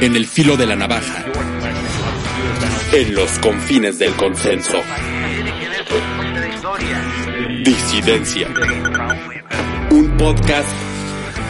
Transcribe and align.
En 0.00 0.16
el 0.16 0.26
filo 0.26 0.56
de 0.56 0.66
la 0.66 0.76
navaja. 0.76 1.24
En 2.92 3.14
los 3.14 3.38
confines 3.40 3.98
del 3.98 4.14
consenso. 4.14 4.74
Disidencia. 7.62 8.48
Un 9.90 10.16
podcast 10.16 10.68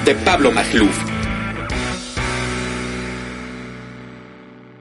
de 0.05 0.15
Pablo 0.17 0.51
Magluf. 0.51 0.99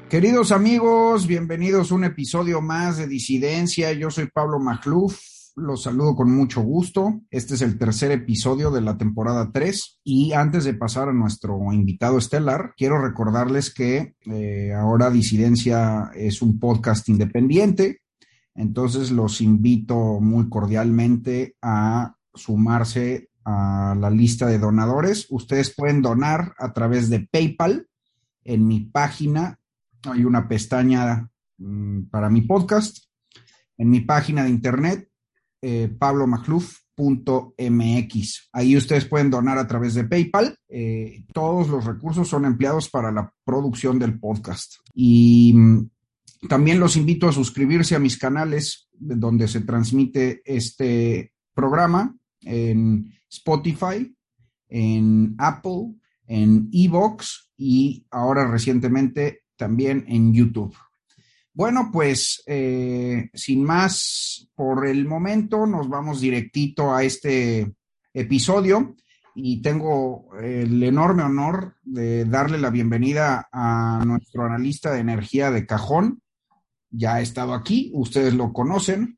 Queridos 0.10 0.52
amigos, 0.52 1.28
bienvenidos 1.28 1.92
a 1.92 1.96
un 1.96 2.06
episodio 2.06 2.62
más 2.62 2.98
de 2.98 3.08
Disidencia. 3.08 3.92
Yo 3.94 4.10
soy 4.10 4.28
Pablo 4.28 4.60
Magluf 4.60 5.35
los 5.56 5.84
saludo 5.84 6.16
con 6.16 6.32
mucho 6.32 6.62
gusto. 6.62 7.22
Este 7.30 7.56
es 7.56 7.62
el 7.62 7.78
tercer 7.78 8.12
episodio 8.12 8.72
de 8.72 8.82
la 8.82 8.98
temporada 8.98 9.52
3 9.52 10.02
y 10.04 10.34
antes 10.34 10.66
de 10.66 10.74
pasar 10.74 11.10
a 11.10 11.14
nuestro 11.14 11.72
invitado 11.72 12.18
estelar, 12.18 12.74
quiero 12.76 13.02
recordarles 13.02 13.74
que 13.74 14.16
eh, 14.26 14.74
ahora 14.74 15.10
Disidencia 15.10 16.12
es 16.14 16.42
un 16.42 16.60
podcast 16.60 17.08
independiente, 17.08 18.02
entonces 18.54 19.12
los 19.12 19.42
invito 19.42 20.20
muy 20.20 20.50
cordialmente 20.50 21.56
a 21.62 22.16
sumarse 22.34 23.30
a 23.46 23.96
la 23.98 24.10
lista 24.10 24.48
de 24.48 24.60
donadores. 24.60 25.28
Ustedes 25.30 25.74
pueden 25.74 26.02
donar 26.02 26.54
a 26.58 26.74
través 26.74 27.10
de 27.10 27.28
PayPal. 27.32 27.88
En 28.44 28.68
mi 28.68 28.82
página 28.82 29.60
hay 30.04 30.26
una 30.26 30.48
pestaña 30.48 31.30
mm, 31.58 32.10
para 32.10 32.30
mi 32.30 32.42
podcast. 32.42 33.06
En 33.78 33.90
mi 33.90 34.02
página 34.02 34.44
de 34.44 34.50
internet 34.50 35.10
eh, 35.68 35.88
pablomacluf.mx. 35.88 38.50
Ahí 38.54 38.78
ustedes 38.78 39.06
pueden 39.06 39.32
donar 39.32 39.58
a 39.58 39.66
través 39.66 39.96
de 39.96 40.04
PayPal. 40.04 40.60
Eh, 40.70 41.24
todos 41.34 41.70
los 41.70 41.86
recursos 41.86 42.28
son 42.28 42.46
empleados 42.46 42.88
para 42.88 43.12
la 43.12 43.34
producción 43.44 43.98
del 43.98 44.20
podcast. 44.20 44.76
Y 44.94 45.54
mm, 45.56 45.90
también 46.48 46.80
los 46.80 46.96
invito 46.96 47.28
a 47.28 47.32
suscribirse 47.32 47.96
a 47.96 48.00
mis 48.00 48.20
canales 48.20 48.90
donde 48.92 49.48
se 49.48 49.62
transmite 49.62 50.44
este 50.46 51.34
programa 51.56 52.16
en 52.42 53.12
Spotify, 53.28 54.16
en 54.70 55.34
Apple, 55.40 55.96
en 56.28 56.70
Evox 56.72 57.52
y 57.58 58.06
ahora 58.12 58.52
recientemente 58.52 59.46
también 59.56 60.06
en 60.08 60.32
YouTube. 60.32 60.76
Bueno, 61.56 61.90
pues 61.90 62.44
eh, 62.48 63.30
sin 63.34 63.64
más 63.64 64.50
por 64.56 64.86
el 64.86 65.08
momento, 65.08 65.66
nos 65.66 65.88
vamos 65.88 66.20
directito 66.20 66.94
a 66.94 67.02
este 67.02 67.74
episodio 68.14 68.98
y 69.34 69.62
tengo 69.62 70.36
el 70.38 70.84
enorme 70.84 71.24
honor 71.24 71.78
de 71.82 72.26
darle 72.26 72.58
la 72.58 72.72
bienvenida 72.72 73.48
a 73.54 74.04
nuestro 74.06 74.44
analista 74.44 74.92
de 74.92 75.00
energía 75.00 75.50
de 75.50 75.66
cajón. 75.66 76.22
Ya 76.90 77.16
ha 77.16 77.22
estado 77.22 77.54
aquí, 77.54 77.90
ustedes 77.94 78.34
lo 78.34 78.52
conocen, 78.52 79.18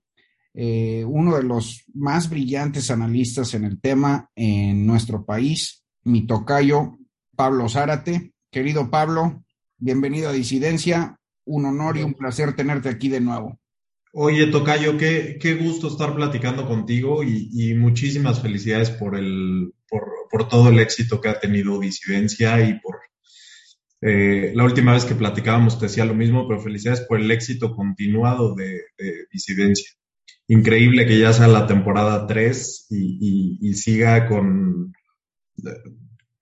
eh, 0.53 1.03
uno 1.07 1.38
de 1.38 1.44
los 1.44 1.85
más 1.95 2.29
brillantes 2.29 2.91
analistas 2.91 3.56
en 3.56 3.63
el 3.63 3.81
tema 3.81 4.29
en 4.35 4.85
nuestro 4.85 5.25
país, 5.25 5.83
mi 6.03 6.28
tocayo 6.28 7.00
Pablo 7.35 7.67
Zárate. 7.67 8.31
Querido 8.51 8.91
Pablo, 8.91 9.44
bienvenido 9.79 10.29
a 10.29 10.33
Disidencia 10.33 11.17
un 11.47 11.66
honor 11.66 11.97
y 11.97 12.03
un 12.03 12.13
placer 12.13 12.56
tenerte 12.56 12.90
aquí 12.90 13.09
de 13.09 13.22
nuevo. 13.22 13.59
Oye, 14.13 14.47
Tocayo, 14.47 14.97
qué, 14.97 15.38
qué 15.40 15.56
gusto 15.56 15.88
estar 15.88 16.16
platicando 16.16 16.68
contigo 16.68 17.24
y, 17.24 17.75
muchísimas 17.75 18.41
felicidades 18.41 18.90
por, 18.90 19.16
el, 19.16 19.74
por, 19.88 20.47
todo 20.47 20.69
el 20.69 20.80
éxito 20.80 21.19
que 21.22 21.30
ha 21.30 21.40
tenido 21.40 21.80
Disidencia 21.80 22.68
y 22.68 22.80
por 22.80 22.96
eh, 24.02 24.53
la 24.56 24.63
última 24.63 24.94
vez 24.94 25.06
que 25.06 25.16
platicábamos 25.16 25.78
te 25.80 25.86
decía 25.86 26.06
lo 26.06 26.16
mismo, 26.16 26.47
pero 26.47 26.62
felicidades 26.62 27.02
por 27.02 27.19
el 27.19 27.30
éxito 27.31 27.75
continuado 27.75 28.56
de, 28.56 28.81
Disidencia. 29.31 29.91
Increíble 30.47 31.06
que 31.06 31.19
ya 31.19 31.34
sea 31.34 31.47
la 31.47 31.68
temporada 31.68 32.25
3 32.25 32.88
y, 32.90 33.74
siga 33.74 34.28
con 34.28 34.94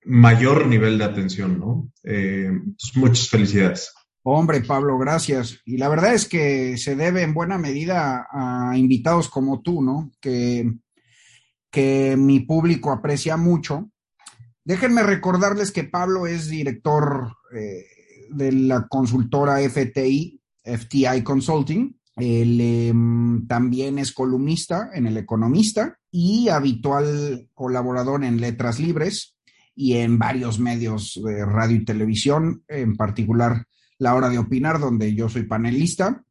mayor 0.05 0.67
nivel 0.67 0.97
de 0.97 1.03
atención, 1.03 1.59
¿no? 1.59 1.91
Eh, 2.03 2.51
muchas 2.93 3.27
felicidades. 3.29 3.91
Hombre, 4.27 4.61
Pablo, 4.61 4.97
gracias. 4.97 5.59
Y 5.65 5.77
la 5.77 5.87
verdad 5.87 6.15
es 6.15 6.27
que 6.27 6.77
se 6.77 6.95
debe 6.95 7.21
en 7.21 7.35
buena 7.35 7.59
medida 7.59 8.25
a 8.31 8.75
invitados 8.75 9.29
como 9.29 9.61
tú, 9.61 9.83
¿no? 9.83 10.11
Que, 10.19 10.73
que 11.69 12.15
mi 12.17 12.39
público 12.39 12.91
aprecia 12.91 13.37
mucho. 13.37 13.91
Déjenme 14.63 15.03
recordarles 15.03 15.71
que 15.71 15.83
Pablo 15.83 16.25
es 16.25 16.49
director 16.49 17.37
eh, 17.55 17.85
de 18.31 18.51
la 18.51 18.87
consultora 18.87 19.59
FTI, 19.59 20.41
FTI 20.63 21.21
Consulting. 21.23 21.95
Él 22.15 22.59
em, 22.59 23.45
también 23.45 23.99
es 23.99 24.11
columnista 24.11 24.89
en 24.95 25.05
El 25.05 25.17
Economista 25.17 25.99
y 26.09 26.49
habitual 26.49 27.47
colaborador 27.53 28.23
en 28.23 28.41
Letras 28.41 28.79
Libres 28.79 29.37
y 29.75 29.97
en 29.97 30.17
varios 30.17 30.57
medios 30.57 31.21
de 31.23 31.45
radio 31.45 31.75
y 31.75 31.85
televisión, 31.85 32.63
en 32.67 32.95
particular 32.95 33.67
la 33.99 34.15
Hora 34.15 34.29
de 34.29 34.37
Opinar, 34.37 34.79
donde 34.79 35.13
yo 35.13 35.29
soy 35.29 35.43
panelista. 35.43 36.23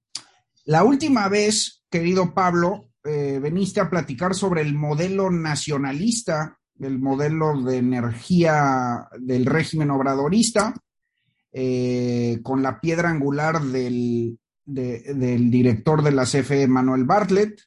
La 0.65 0.85
última 0.85 1.29
vez, 1.29 1.85
querido 1.91 2.35
Pablo, 2.35 2.91
eh, 3.05 3.39
veniste 3.43 3.81
a 3.81 3.91
platicar 3.91 4.35
sobre 4.35 4.63
el 4.63 4.75
modelo 4.75 5.31
nacionalista, 5.31 6.59
el 6.81 6.99
modelo 6.99 7.63
de 7.63 7.77
energía 7.77 9.09
del 9.19 9.47
régimen 9.47 9.91
obradorista, 9.91 10.75
eh, 11.53 12.41
con 12.43 12.63
la 12.63 12.81
piedra 12.81 13.11
angular 13.11 13.63
del, 13.63 14.39
del, 14.65 15.51
director 15.51 16.03
de 16.03 16.13
la 16.13 16.25
CFE, 16.25 16.67
Manuel 16.67 17.05
Bartlett, 17.05 17.61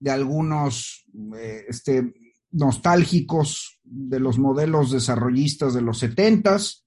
de 0.00 0.10
algunos 0.10 1.06
eh, 1.36 1.66
este, 1.68 2.14
nostálgicos 2.50 3.80
de 3.84 4.20
los 4.20 4.38
modelos 4.38 4.90
desarrollistas 4.90 5.74
de 5.74 5.82
los 5.82 5.98
setentas, 5.98 6.86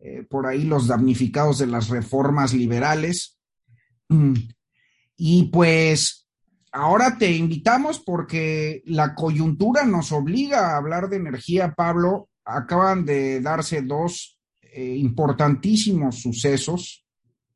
eh, 0.00 0.24
por 0.28 0.46
ahí 0.46 0.64
los 0.64 0.86
damnificados 0.86 1.58
de 1.58 1.66
las 1.66 1.88
reformas 1.88 2.54
liberales. 2.54 3.38
Mm. 4.08 4.34
Y 5.16 5.44
pues 5.44 6.28
ahora 6.72 7.18
te 7.18 7.32
invitamos 7.32 7.98
porque 8.00 8.82
la 8.86 9.14
coyuntura 9.14 9.84
nos 9.84 10.12
obliga 10.12 10.70
a 10.70 10.76
hablar 10.76 11.08
de 11.08 11.16
energía, 11.16 11.74
Pablo. 11.74 12.28
Acaban 12.44 13.04
de 13.04 13.40
darse 13.40 13.82
dos 13.82 14.38
eh, 14.62 14.96
importantísimos 14.96 16.20
sucesos 16.20 17.04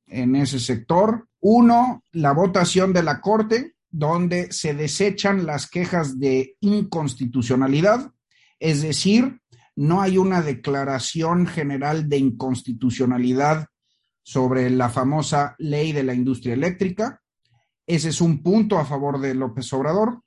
en 0.07 0.37
ese 0.37 0.59
sector. 0.59 1.29
Uno, 1.41 2.05
la 2.13 2.33
votación 2.33 2.93
de 2.93 3.03
la 3.03 3.21
Corte, 3.21 3.75
donde 3.91 4.53
se 4.53 4.75
desechan 4.75 5.47
las 5.47 5.69
quejas 5.69 6.19
de 6.19 6.57
inconstitucionalidad, 6.61 8.11
es 8.59 8.83
decir, 8.83 9.42
no 9.77 10.03
hay 10.03 10.19
una 10.19 10.43
declaración 10.43 11.47
general 11.47 12.09
de 12.09 12.19
inconstitucionalidad 12.19 13.67
sobre 14.23 14.71
la 14.71 14.89
famosa 14.89 15.55
ley 15.59 15.93
de 15.93 16.03
la 16.03 16.15
industria 16.15 16.55
eléctrica. 16.55 17.21
Ese 17.87 18.11
es 18.11 18.21
un 18.21 18.43
punto 18.43 18.79
a 18.79 18.85
favor 18.85 19.21
de 19.21 19.35
López 19.35 19.73
Obrador. 19.73 20.23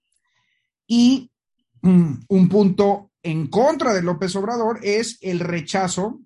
Y 0.87 1.31
mm, 1.81 2.13
un 2.27 2.49
punto 2.49 3.11
en 3.23 3.47
contra 3.47 3.93
de 3.93 4.01
López 4.01 4.35
Obrador 4.35 4.79
es 4.83 5.17
el 5.21 5.39
rechazo 5.39 6.21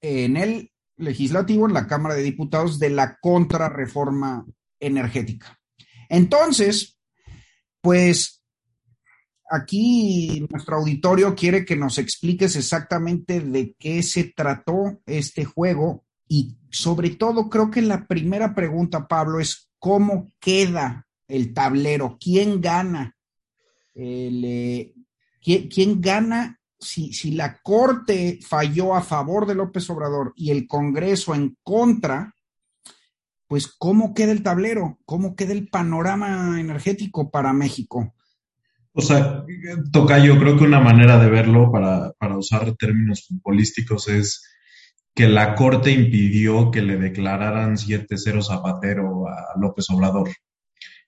en 0.00 0.36
el 0.36 0.72
legislativo, 0.96 1.66
en 1.66 1.74
la 1.74 1.86
Cámara 1.86 2.14
de 2.14 2.22
Diputados, 2.22 2.78
de 2.78 2.90
la 2.90 3.18
contrarreforma 3.20 4.44
energética. 4.80 5.58
Entonces, 6.08 6.98
pues 7.80 8.41
aquí 9.52 10.46
nuestro 10.50 10.76
auditorio 10.76 11.34
quiere 11.34 11.64
que 11.64 11.76
nos 11.76 11.98
expliques 11.98 12.56
exactamente 12.56 13.40
de 13.40 13.74
qué 13.78 14.02
se 14.02 14.24
trató 14.24 15.00
este 15.06 15.44
juego 15.44 16.04
y 16.26 16.56
sobre 16.70 17.10
todo 17.10 17.50
creo 17.50 17.70
que 17.70 17.82
la 17.82 18.06
primera 18.06 18.54
pregunta, 18.54 19.06
Pablo, 19.06 19.40
es 19.40 19.70
cómo 19.78 20.32
queda 20.40 21.06
el 21.28 21.52
tablero, 21.52 22.16
quién 22.18 22.60
gana, 22.62 23.16
eh, 23.94 24.94
¿quién, 25.42 26.00
gana 26.00 26.58
si, 26.78 27.12
si 27.12 27.32
la 27.32 27.60
Corte 27.60 28.38
falló 28.42 28.94
a 28.94 29.02
favor 29.02 29.46
de 29.46 29.54
López 29.54 29.88
Obrador 29.90 30.32
y 30.34 30.50
el 30.50 30.66
Congreso 30.66 31.34
en 31.34 31.58
contra, 31.62 32.34
pues 33.46 33.66
¿cómo 33.66 34.14
queda 34.14 34.32
el 34.32 34.42
tablero? 34.42 34.98
¿Cómo 35.04 35.36
queda 35.36 35.52
el 35.52 35.68
panorama 35.68 36.58
energético 36.58 37.30
para 37.30 37.52
México? 37.52 38.14
O 38.94 39.00
sea, 39.00 39.44
toca 39.90 40.18
yo 40.18 40.38
creo 40.38 40.56
que 40.56 40.64
una 40.64 40.80
manera 40.80 41.18
de 41.18 41.30
verlo 41.30 41.72
para, 41.72 42.12
para 42.18 42.36
usar 42.36 42.76
términos 42.76 43.26
futbolísticos 43.26 44.08
es 44.08 44.42
que 45.14 45.28
la 45.28 45.54
Corte 45.54 45.90
impidió 45.90 46.70
que 46.70 46.82
le 46.82 46.96
declararan 46.96 47.76
7-0 47.76 48.42
Zapatero 48.42 49.28
a 49.28 49.58
López 49.58 49.88
Obrador. 49.90 50.30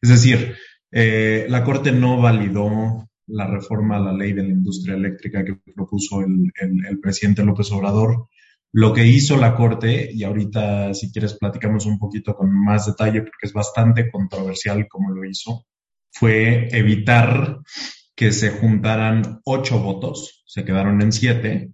Es 0.00 0.08
decir, 0.10 0.56
eh, 0.92 1.46
la 1.48 1.64
Corte 1.64 1.92
no 1.92 2.20
validó 2.20 3.08
la 3.26 3.46
reforma 3.46 3.96
a 3.96 4.00
la 4.00 4.12
ley 4.12 4.32
de 4.32 4.42
la 4.42 4.50
industria 4.50 4.94
eléctrica 4.94 5.44
que 5.44 5.56
propuso 5.75 6.20
el, 6.20 6.52
el, 6.60 7.00
presidente 7.00 7.44
López 7.44 7.72
Obrador. 7.72 8.28
Lo 8.72 8.92
que 8.92 9.06
hizo 9.06 9.37
la 9.37 9.54
Corte, 9.54 10.10
y 10.12 10.25
ahorita 10.25 10.92
si 10.94 11.10
quieres 11.10 11.34
platicamos 11.34 11.87
un 11.87 11.98
poquito 11.98 12.34
con 12.34 12.50
más 12.52 12.87
detalle 12.87 13.20
porque 13.20 13.46
es 13.46 13.52
bastante 13.52 14.10
controversial 14.10 14.87
como 14.88 15.10
lo 15.10 15.25
hizo, 15.25 15.64
fue 16.14 16.69
evitar 16.70 17.58
que 18.14 18.32
se 18.32 18.50
juntaran 18.50 19.40
ocho 19.44 19.81
votos, 19.81 20.44
se 20.46 20.64
quedaron 20.64 21.02
en 21.02 21.12
siete, 21.12 21.72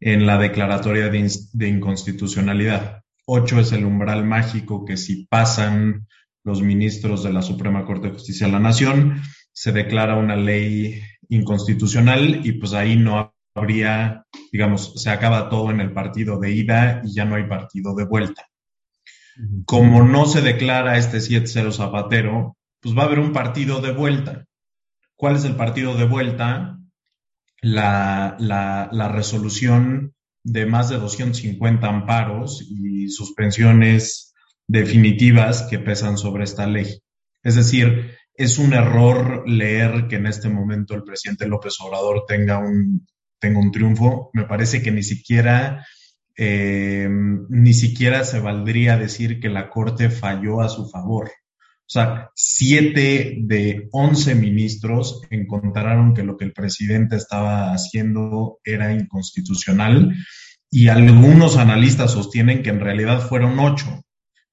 en 0.00 0.26
la 0.26 0.38
declaratoria 0.38 1.10
de, 1.10 1.68
inconstitucionalidad. 1.68 3.02
Ocho 3.26 3.60
es 3.60 3.72
el 3.72 3.84
umbral 3.84 4.24
mágico 4.24 4.84
que 4.84 4.96
si 4.96 5.26
pasan 5.26 6.06
los 6.42 6.62
ministros 6.62 7.22
de 7.22 7.32
la 7.32 7.42
Suprema 7.42 7.84
Corte 7.84 8.08
de 8.08 8.14
Justicia 8.14 8.46
de 8.46 8.54
la 8.54 8.60
Nación, 8.60 9.20
se 9.52 9.72
declara 9.72 10.16
una 10.16 10.36
ley 10.36 11.02
inconstitucional 11.28 12.46
y 12.46 12.52
pues 12.52 12.72
ahí 12.72 12.96
no 12.96 13.34
habría, 13.54 14.24
digamos, 14.52 15.02
se 15.02 15.10
acaba 15.10 15.50
todo 15.50 15.70
en 15.70 15.80
el 15.80 15.92
partido 15.92 16.38
de 16.38 16.52
ida 16.52 17.02
y 17.04 17.14
ya 17.14 17.24
no 17.24 17.34
hay 17.34 17.44
partido 17.44 17.94
de 17.94 18.04
vuelta. 18.04 18.46
Como 19.66 20.02
no 20.02 20.24
se 20.24 20.40
declara 20.40 20.96
este 20.96 21.18
7-0 21.18 21.72
Zapatero, 21.72 22.56
pues 22.86 22.96
va 22.96 23.02
a 23.02 23.06
haber 23.06 23.18
un 23.18 23.32
partido 23.32 23.80
de 23.80 23.90
vuelta. 23.90 24.46
¿Cuál 25.16 25.34
es 25.34 25.44
el 25.44 25.56
partido 25.56 25.96
de 25.96 26.06
vuelta? 26.06 26.76
la, 27.60 29.10
resolución 29.12 30.14
de 30.44 30.66
más 30.66 30.88
de 30.88 30.98
250 30.98 31.84
amparos 31.84 32.64
y 32.70 33.08
suspensiones 33.08 34.34
definitivas 34.68 35.62
que 35.68 35.80
pesan 35.80 36.16
sobre 36.16 36.44
esta 36.44 36.68
ley. 36.68 37.02
Es 37.42 37.56
decir, 37.56 38.14
es 38.34 38.58
un 38.58 38.72
error 38.72 39.48
leer 39.48 40.06
que 40.06 40.16
en 40.16 40.26
este 40.26 40.48
momento 40.48 40.94
el 40.94 41.02
presidente 41.02 41.48
López 41.48 41.74
Obrador 41.80 42.24
tenga 42.28 42.58
un, 42.58 43.04
tenga 43.40 43.58
un 43.58 43.72
triunfo. 43.72 44.30
Me 44.32 44.44
parece 44.44 44.80
que 44.80 44.92
ni 44.92 45.02
siquiera, 45.02 45.84
eh, 46.36 47.08
ni 47.48 47.74
siquiera 47.74 48.22
se 48.22 48.38
valdría 48.38 48.96
decir 48.96 49.40
que 49.40 49.48
la 49.48 49.70
Corte 49.70 50.08
falló 50.08 50.60
a 50.60 50.68
su 50.68 50.88
favor. 50.88 51.32
O 51.86 51.88
sea, 51.88 52.30
siete 52.34 53.36
de 53.42 53.88
once 53.92 54.34
ministros 54.34 55.22
encontraron 55.30 56.14
que 56.14 56.24
lo 56.24 56.36
que 56.36 56.44
el 56.44 56.52
presidente 56.52 57.14
estaba 57.14 57.72
haciendo 57.72 58.58
era 58.64 58.92
inconstitucional 58.92 60.12
y 60.68 60.88
algunos 60.88 61.56
analistas 61.56 62.10
sostienen 62.10 62.64
que 62.64 62.70
en 62.70 62.80
realidad 62.80 63.20
fueron 63.20 63.60
ocho, 63.60 64.02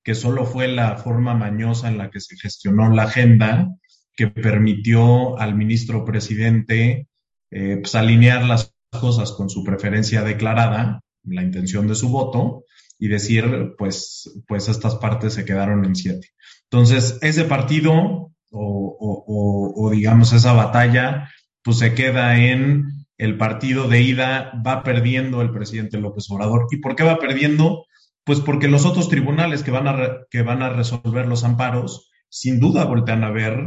que 0.03 0.13
solo 0.13 0.45
fue 0.45 0.67
la 0.67 0.95
forma 0.97 1.33
mañosa 1.33 1.87
en 1.87 1.97
la 1.97 2.11
que 2.11 2.19
se 2.19 2.37
gestionó 2.37 2.93
la 2.93 3.03
agenda 3.03 3.67
que 4.15 4.27
permitió 4.27 5.39
al 5.39 5.55
ministro 5.55 6.05
presidente 6.05 7.07
eh, 7.49 7.77
pues, 7.81 7.95
alinear 7.95 8.43
las 8.45 8.75
cosas 8.91 9.31
con 9.31 9.49
su 9.49 9.63
preferencia 9.63 10.21
declarada, 10.21 11.01
la 11.23 11.41
intención 11.41 11.87
de 11.87 11.95
su 11.95 12.09
voto, 12.09 12.62
y 12.99 13.07
decir, 13.07 13.75
pues, 13.77 14.31
pues 14.47 14.69
estas 14.69 14.95
partes 14.95 15.33
se 15.33 15.45
quedaron 15.45 15.85
en 15.85 15.95
siete. 15.95 16.29
Entonces, 16.69 17.19
ese 17.21 17.45
partido 17.45 18.33
o, 18.55 19.89
digamos 19.91 20.33
esa 20.33 20.53
batalla, 20.53 21.29
pues 21.63 21.79
se 21.79 21.93
queda 21.93 22.37
en 22.37 23.05
el 23.17 23.37
partido 23.37 23.87
de 23.87 24.01
ida, 24.01 24.51
va 24.65 24.83
perdiendo 24.83 25.41
el 25.41 25.51
presidente 25.51 25.97
López 25.97 26.29
Obrador. 26.29 26.67
¿Y 26.71 26.77
por 26.77 26.95
qué 26.95 27.03
va 27.03 27.19
perdiendo? 27.19 27.85
Pues 28.23 28.39
porque 28.39 28.67
los 28.67 28.85
otros 28.85 29.09
tribunales 29.09 29.63
que 29.63 29.71
van 29.71 29.87
a, 29.87 30.19
que 30.29 30.41
van 30.41 30.61
a 30.61 30.69
resolver 30.69 31.27
los 31.27 31.43
amparos, 31.43 32.11
sin 32.29 32.59
duda 32.59 32.85
voltean 32.85 33.23
a 33.23 33.31
ver 33.31 33.57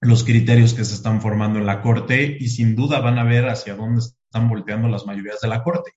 los 0.00 0.24
criterios 0.24 0.74
que 0.74 0.84
se 0.84 0.94
están 0.94 1.20
formando 1.20 1.58
en 1.58 1.66
la 1.66 1.82
Corte 1.82 2.36
y 2.38 2.48
sin 2.48 2.74
duda 2.74 3.00
van 3.00 3.18
a 3.18 3.24
ver 3.24 3.48
hacia 3.48 3.76
dónde 3.76 4.00
están 4.00 4.48
volteando 4.48 4.88
las 4.88 5.06
mayorías 5.06 5.40
de 5.40 5.48
la 5.48 5.62
Corte. 5.62 5.92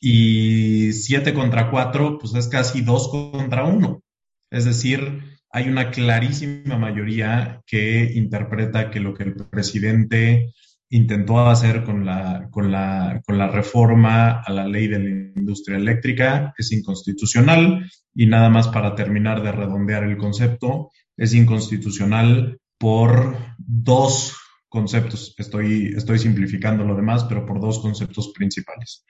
Y 0.00 0.92
siete 0.92 1.34
contra 1.34 1.70
cuatro, 1.70 2.18
pues 2.18 2.34
es 2.34 2.48
casi 2.48 2.80
dos 2.80 3.08
contra 3.08 3.64
uno. 3.64 4.02
Es 4.50 4.64
decir, 4.64 5.22
hay 5.50 5.68
una 5.68 5.90
clarísima 5.90 6.78
mayoría 6.78 7.62
que 7.66 8.10
interpreta 8.14 8.90
que 8.90 9.00
lo 9.00 9.14
que 9.14 9.24
el 9.24 9.34
presidente 9.34 10.52
intentó 10.90 11.46
hacer 11.48 11.84
con 11.84 12.04
la, 12.04 12.48
con 12.50 12.72
la, 12.72 13.22
con 13.24 13.38
la 13.38 13.48
reforma 13.48 14.40
a 14.40 14.52
la 14.52 14.66
ley 14.66 14.88
de 14.88 14.98
la 14.98 15.10
industria 15.40 15.76
eléctrica 15.76 16.52
es 16.58 16.72
inconstitucional 16.72 17.88
y 18.14 18.26
nada 18.26 18.50
más 18.50 18.68
para 18.68 18.94
terminar 18.96 19.42
de 19.42 19.52
redondear 19.52 20.02
el 20.02 20.16
concepto, 20.16 20.90
es 21.16 21.32
inconstitucional 21.32 22.58
por 22.76 23.36
dos 23.58 24.34
conceptos. 24.70 25.34
Estoy, 25.36 25.92
estoy 25.94 26.18
simplificando 26.18 26.84
lo 26.84 26.96
demás, 26.96 27.24
pero 27.24 27.44
por 27.44 27.60
dos 27.60 27.80
conceptos 27.80 28.32
principales. 28.34 29.04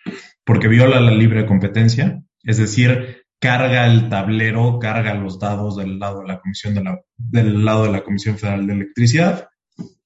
Porque 0.45 0.67
viola 0.67 1.01
la 1.01 1.13
libre 1.13 1.47
competencia, 1.47 2.21
es 2.43 2.57
decir, 2.57 3.25
carga 3.39 3.87
el 3.87 4.09
tablero, 4.09 4.79
carga 4.81 5.15
los 5.15 5.39
dados 5.39 5.77
del 5.77 5.99
lado 5.99 6.23
de 6.23 6.29
la 6.29 6.41
Comisión, 6.41 6.75
del 7.17 7.65
lado 7.65 7.85
de 7.85 7.93
la 7.93 8.03
Comisión 8.03 8.39
Federal 8.39 8.67
de 8.67 8.73
Electricidad. 8.73 9.49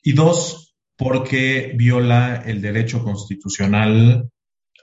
Y 0.03 0.13
dos, 0.13 0.77
porque 0.97 1.73
viola 1.77 2.43
el 2.45 2.61
derecho 2.61 3.03
constitucional 3.03 4.29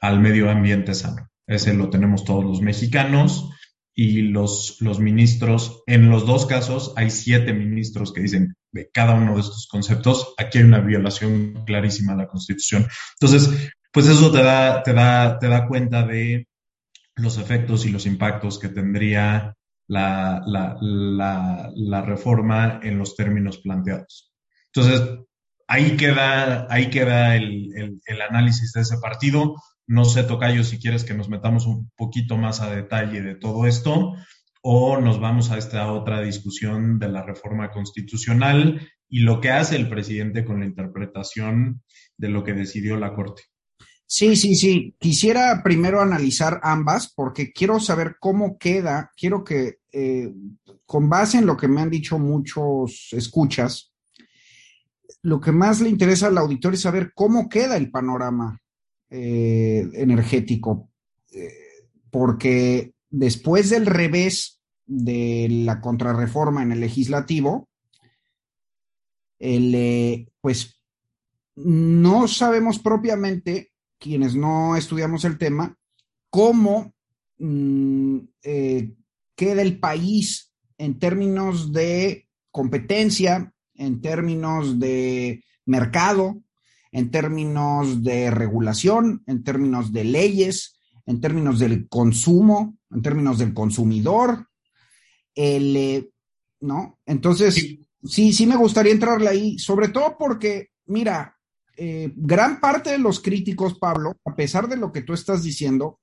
al 0.01 0.19
medio 0.19 0.49
ambiente 0.49 0.95
sano. 0.95 1.29
Ese 1.45 1.73
lo 1.73 1.89
tenemos 1.89 2.23
todos 2.23 2.43
los 2.43 2.61
mexicanos 2.61 3.49
y 3.93 4.21
los, 4.21 4.77
los 4.79 4.99
ministros, 4.99 5.83
en 5.85 6.09
los 6.09 6.25
dos 6.25 6.45
casos 6.45 6.93
hay 6.95 7.09
siete 7.09 7.53
ministros 7.53 8.13
que 8.13 8.21
dicen 8.21 8.55
de 8.71 8.89
cada 8.91 9.13
uno 9.13 9.35
de 9.35 9.41
estos 9.41 9.67
conceptos, 9.67 10.33
aquí 10.37 10.59
hay 10.59 10.63
una 10.63 10.79
violación 10.79 11.63
clarísima 11.65 12.13
a 12.13 12.17
la 12.17 12.27
Constitución. 12.27 12.87
Entonces, 13.19 13.71
pues 13.91 14.07
eso 14.07 14.31
te 14.31 14.41
da, 14.41 14.83
te 14.83 14.93
da, 14.93 15.39
te 15.39 15.47
da 15.47 15.67
cuenta 15.67 16.03
de 16.03 16.47
los 17.15 17.37
efectos 17.37 17.85
y 17.85 17.89
los 17.89 18.05
impactos 18.05 18.57
que 18.59 18.69
tendría 18.69 19.55
la, 19.87 20.41
la, 20.45 22.01
reforma 22.01 22.79
en 22.81 22.97
los 22.97 23.15
términos 23.15 23.57
planteados. 23.57 24.31
Entonces, 24.73 25.19
ahí 25.67 25.97
queda, 25.97 26.67
ahí 26.69 26.89
queda 26.89 27.35
el, 27.35 27.99
el, 28.05 28.21
análisis 28.21 28.71
de 28.71 28.81
ese 28.81 28.97
partido. 28.99 29.55
No 29.87 30.05
sé, 30.05 30.23
Tocayo, 30.23 30.63
si 30.63 30.79
quieres 30.79 31.03
que 31.03 31.13
nos 31.13 31.27
metamos 31.27 31.65
un 31.65 31.91
poquito 31.97 32.37
más 32.37 32.61
a 32.61 32.73
detalle 32.73 33.21
de 33.21 33.35
todo 33.35 33.67
esto 33.67 34.13
o 34.61 34.99
nos 34.99 35.19
vamos 35.19 35.51
a 35.51 35.57
esta 35.57 35.91
otra 35.91 36.21
discusión 36.21 36.99
de 36.99 37.09
la 37.09 37.23
reforma 37.23 37.71
constitucional 37.71 38.87
y 39.09 39.19
lo 39.19 39.41
que 39.41 39.49
hace 39.49 39.75
el 39.75 39.89
presidente 39.89 40.45
con 40.45 40.59
la 40.59 40.65
interpretación 40.65 41.83
de 42.17 42.29
lo 42.29 42.43
que 42.43 42.53
decidió 42.53 42.97
la 42.97 43.13
Corte. 43.13 43.43
Sí, 44.05 44.35
sí, 44.35 44.55
sí. 44.55 44.95
Quisiera 44.99 45.61
primero 45.63 46.01
analizar 46.01 46.59
ambas 46.63 47.13
porque 47.15 47.51
quiero 47.51 47.79
saber 47.79 48.17
cómo 48.19 48.57
queda, 48.57 49.11
quiero 49.15 49.43
que, 49.43 49.79
eh, 49.91 50.31
con 50.85 51.09
base 51.09 51.37
en 51.37 51.45
lo 51.45 51.55
que 51.55 51.67
me 51.67 51.81
han 51.81 51.89
dicho 51.89 52.19
muchos 52.19 53.07
escuchas, 53.13 53.93
lo 55.23 55.39
que 55.39 55.51
más 55.51 55.81
le 55.81 55.89
interesa 55.89 56.27
al 56.27 56.37
auditor 56.37 56.73
es 56.73 56.81
saber 56.81 57.13
cómo 57.13 57.47
queda 57.47 57.77
el 57.77 57.89
panorama 57.89 58.59
eh, 59.09 59.87
energético, 59.93 60.89
eh, 61.31 61.51
porque 62.09 62.93
después 63.11 63.69
del 63.69 63.85
revés 63.85 64.59
de 64.87 65.47
la 65.49 65.79
contrarreforma 65.81 66.63
en 66.63 66.71
el 66.71 66.79
legislativo, 66.79 67.69
el, 69.37 70.31
pues 70.41 70.81
no 71.55 72.27
sabemos 72.27 72.79
propiamente 72.79 73.71
quienes 73.99 74.35
no 74.35 74.75
estudiamos 74.75 75.25
el 75.25 75.37
tema, 75.37 75.77
cómo 76.29 76.93
mm, 77.37 78.17
eh, 78.43 78.93
queda 79.35 79.61
el 79.61 79.79
país 79.79 80.51
en 80.77 80.97
términos 80.97 81.71
de 81.71 82.27
competencia, 82.49 83.53
en 83.75 84.01
términos 84.01 84.79
de 84.79 85.43
mercado, 85.65 86.41
en 86.91 87.11
términos 87.11 88.03
de 88.03 88.31
regulación, 88.31 89.23
en 89.27 89.43
términos 89.43 89.93
de 89.93 90.03
leyes, 90.03 90.79
en 91.05 91.21
términos 91.21 91.59
del 91.59 91.87
consumo, 91.87 92.77
en 92.91 93.01
términos 93.01 93.37
del 93.37 93.53
consumidor. 93.53 94.47
El, 95.33 95.75
eh, 95.75 96.09
¿No? 96.59 96.99
Entonces, 97.05 97.55
sí. 97.55 97.87
sí, 98.03 98.33
sí 98.33 98.45
me 98.45 98.57
gustaría 98.57 98.91
entrarle 98.91 99.27
ahí, 99.27 99.57
sobre 99.57 99.87
todo 99.87 100.15
porque, 100.17 100.69
mira, 100.85 101.35
eh, 101.77 102.13
gran 102.15 102.59
parte 102.59 102.91
de 102.91 102.99
los 102.99 103.19
críticos, 103.19 103.79
Pablo, 103.79 104.15
a 104.25 104.35
pesar 104.35 104.67
de 104.69 104.77
lo 104.77 104.91
que 104.91 105.01
tú 105.01 105.13
estás 105.13 105.41
diciendo, 105.41 105.99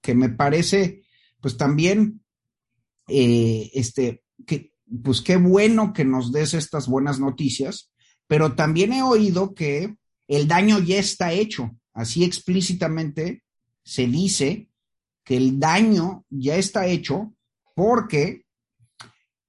que 0.00 0.14
me 0.14 0.30
parece, 0.30 1.02
pues 1.40 1.58
también, 1.58 2.22
eh, 3.08 3.70
este, 3.74 4.22
que, 4.46 4.72
pues 5.02 5.20
qué 5.20 5.36
bueno 5.36 5.92
que 5.92 6.06
nos 6.06 6.32
des 6.32 6.54
estas 6.54 6.86
buenas 6.88 7.20
noticias, 7.20 7.92
pero 8.26 8.54
también 8.54 8.94
he 8.94 9.02
oído 9.02 9.54
que 9.54 9.96
el 10.28 10.48
daño 10.48 10.78
ya 10.78 10.98
está 10.98 11.32
hecho. 11.32 11.70
Así 11.92 12.24
explícitamente 12.24 13.42
se 13.84 14.06
dice 14.06 14.70
que 15.24 15.36
el 15.36 15.58
daño 15.58 16.24
ya 16.30 16.56
está 16.56 16.86
hecho 16.86 17.32
porque, 17.74 18.44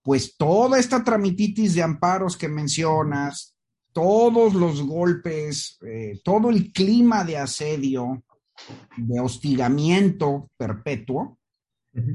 pues, 0.01 0.38
toda 0.38 0.80
esta 0.80 1.03
tramititis 1.03 1.75
de 1.75 1.84
amparos 1.84 2.38
que 2.38 2.48
mencionas, 2.48 3.56
todos 3.92 4.53
los 4.53 4.82
golpes, 4.82 5.77
eh, 5.86 6.20
todo 6.24 6.50
el 6.50 6.72
clima 6.72 7.24
de 7.24 7.38
asedio, 7.38 8.24
de 8.98 9.20
hostigamiento 9.20 10.50
perpetuo, 10.58 11.38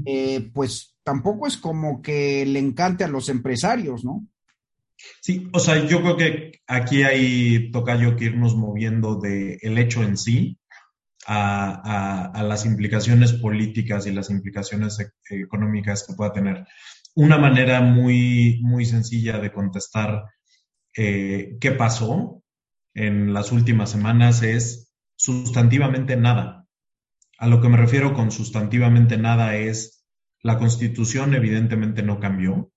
eh, 0.04 0.50
pues 0.52 0.96
tampoco 1.04 1.46
es 1.46 1.56
como 1.56 2.02
que 2.02 2.44
le 2.44 2.58
encante 2.58 3.04
a 3.04 3.08
los 3.08 3.28
empresarios, 3.28 4.04
¿no? 4.04 4.26
Sí, 5.20 5.48
o 5.52 5.60
sea, 5.60 5.86
yo 5.86 6.02
creo 6.02 6.16
que 6.16 6.60
aquí 6.66 7.04
hay, 7.04 7.70
toca 7.70 7.96
yo 7.96 8.16
que 8.16 8.26
irnos 8.26 8.56
moviendo 8.56 9.14
del 9.14 9.56
el 9.60 9.78
hecho 9.78 10.02
en 10.02 10.16
sí 10.16 10.58
a, 11.30 12.42
las 12.42 12.64
implicaciones 12.64 13.34
políticas 13.34 14.06
y 14.06 14.12
las 14.12 14.30
implicaciones 14.30 14.98
e, 14.98 15.10
económicas 15.30 16.06
que 16.06 16.14
pueda 16.14 16.32
tener. 16.32 16.66
Una 17.14 17.36
manera 17.36 17.80
muy, 17.80 18.60
muy 18.62 18.86
sencilla 18.86 19.38
de 19.38 19.52
contestar 19.52 20.24
eh, 20.96 21.58
qué 21.60 21.72
pasó 21.72 22.42
en 22.94 23.34
las 23.34 23.52
últimas 23.52 23.90
semanas 23.90 24.42
es 24.42 24.92
sustantivamente 25.16 26.16
nada. 26.16 26.66
A 27.38 27.46
lo 27.46 27.60
que 27.60 27.68
me 27.68 27.76
refiero 27.76 28.14
con 28.14 28.30
sustantivamente 28.30 29.18
nada 29.18 29.56
es 29.56 30.04
la 30.42 30.58
constitución 30.58 31.34
evidentemente 31.34 32.02
no 32.02 32.20
cambió 32.20 32.72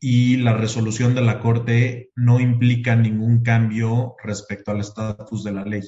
y 0.00 0.36
la 0.38 0.54
resolución 0.54 1.14
de 1.14 1.22
la 1.22 1.40
Corte 1.40 2.10
no 2.16 2.40
implica 2.40 2.96
ningún 2.96 3.42
cambio 3.42 4.16
respecto 4.22 4.70
al 4.70 4.80
estatus 4.80 5.44
de 5.44 5.52
la 5.52 5.64
ley. 5.64 5.82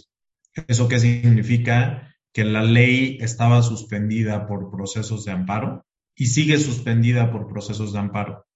¿Eso 0.66 0.88
qué 0.88 0.98
significa? 0.98 2.14
Que 2.32 2.44
la 2.44 2.62
ley 2.62 3.18
estaba 3.20 3.62
suspendida 3.62 4.46
por 4.46 4.70
procesos 4.70 5.24
de 5.24 5.32
amparo 5.32 5.86
y 6.14 6.26
sigue 6.26 6.58
suspendida 6.58 7.30
por 7.32 7.48
procesos 7.48 7.92
de 7.92 7.98
amparo 7.98 8.46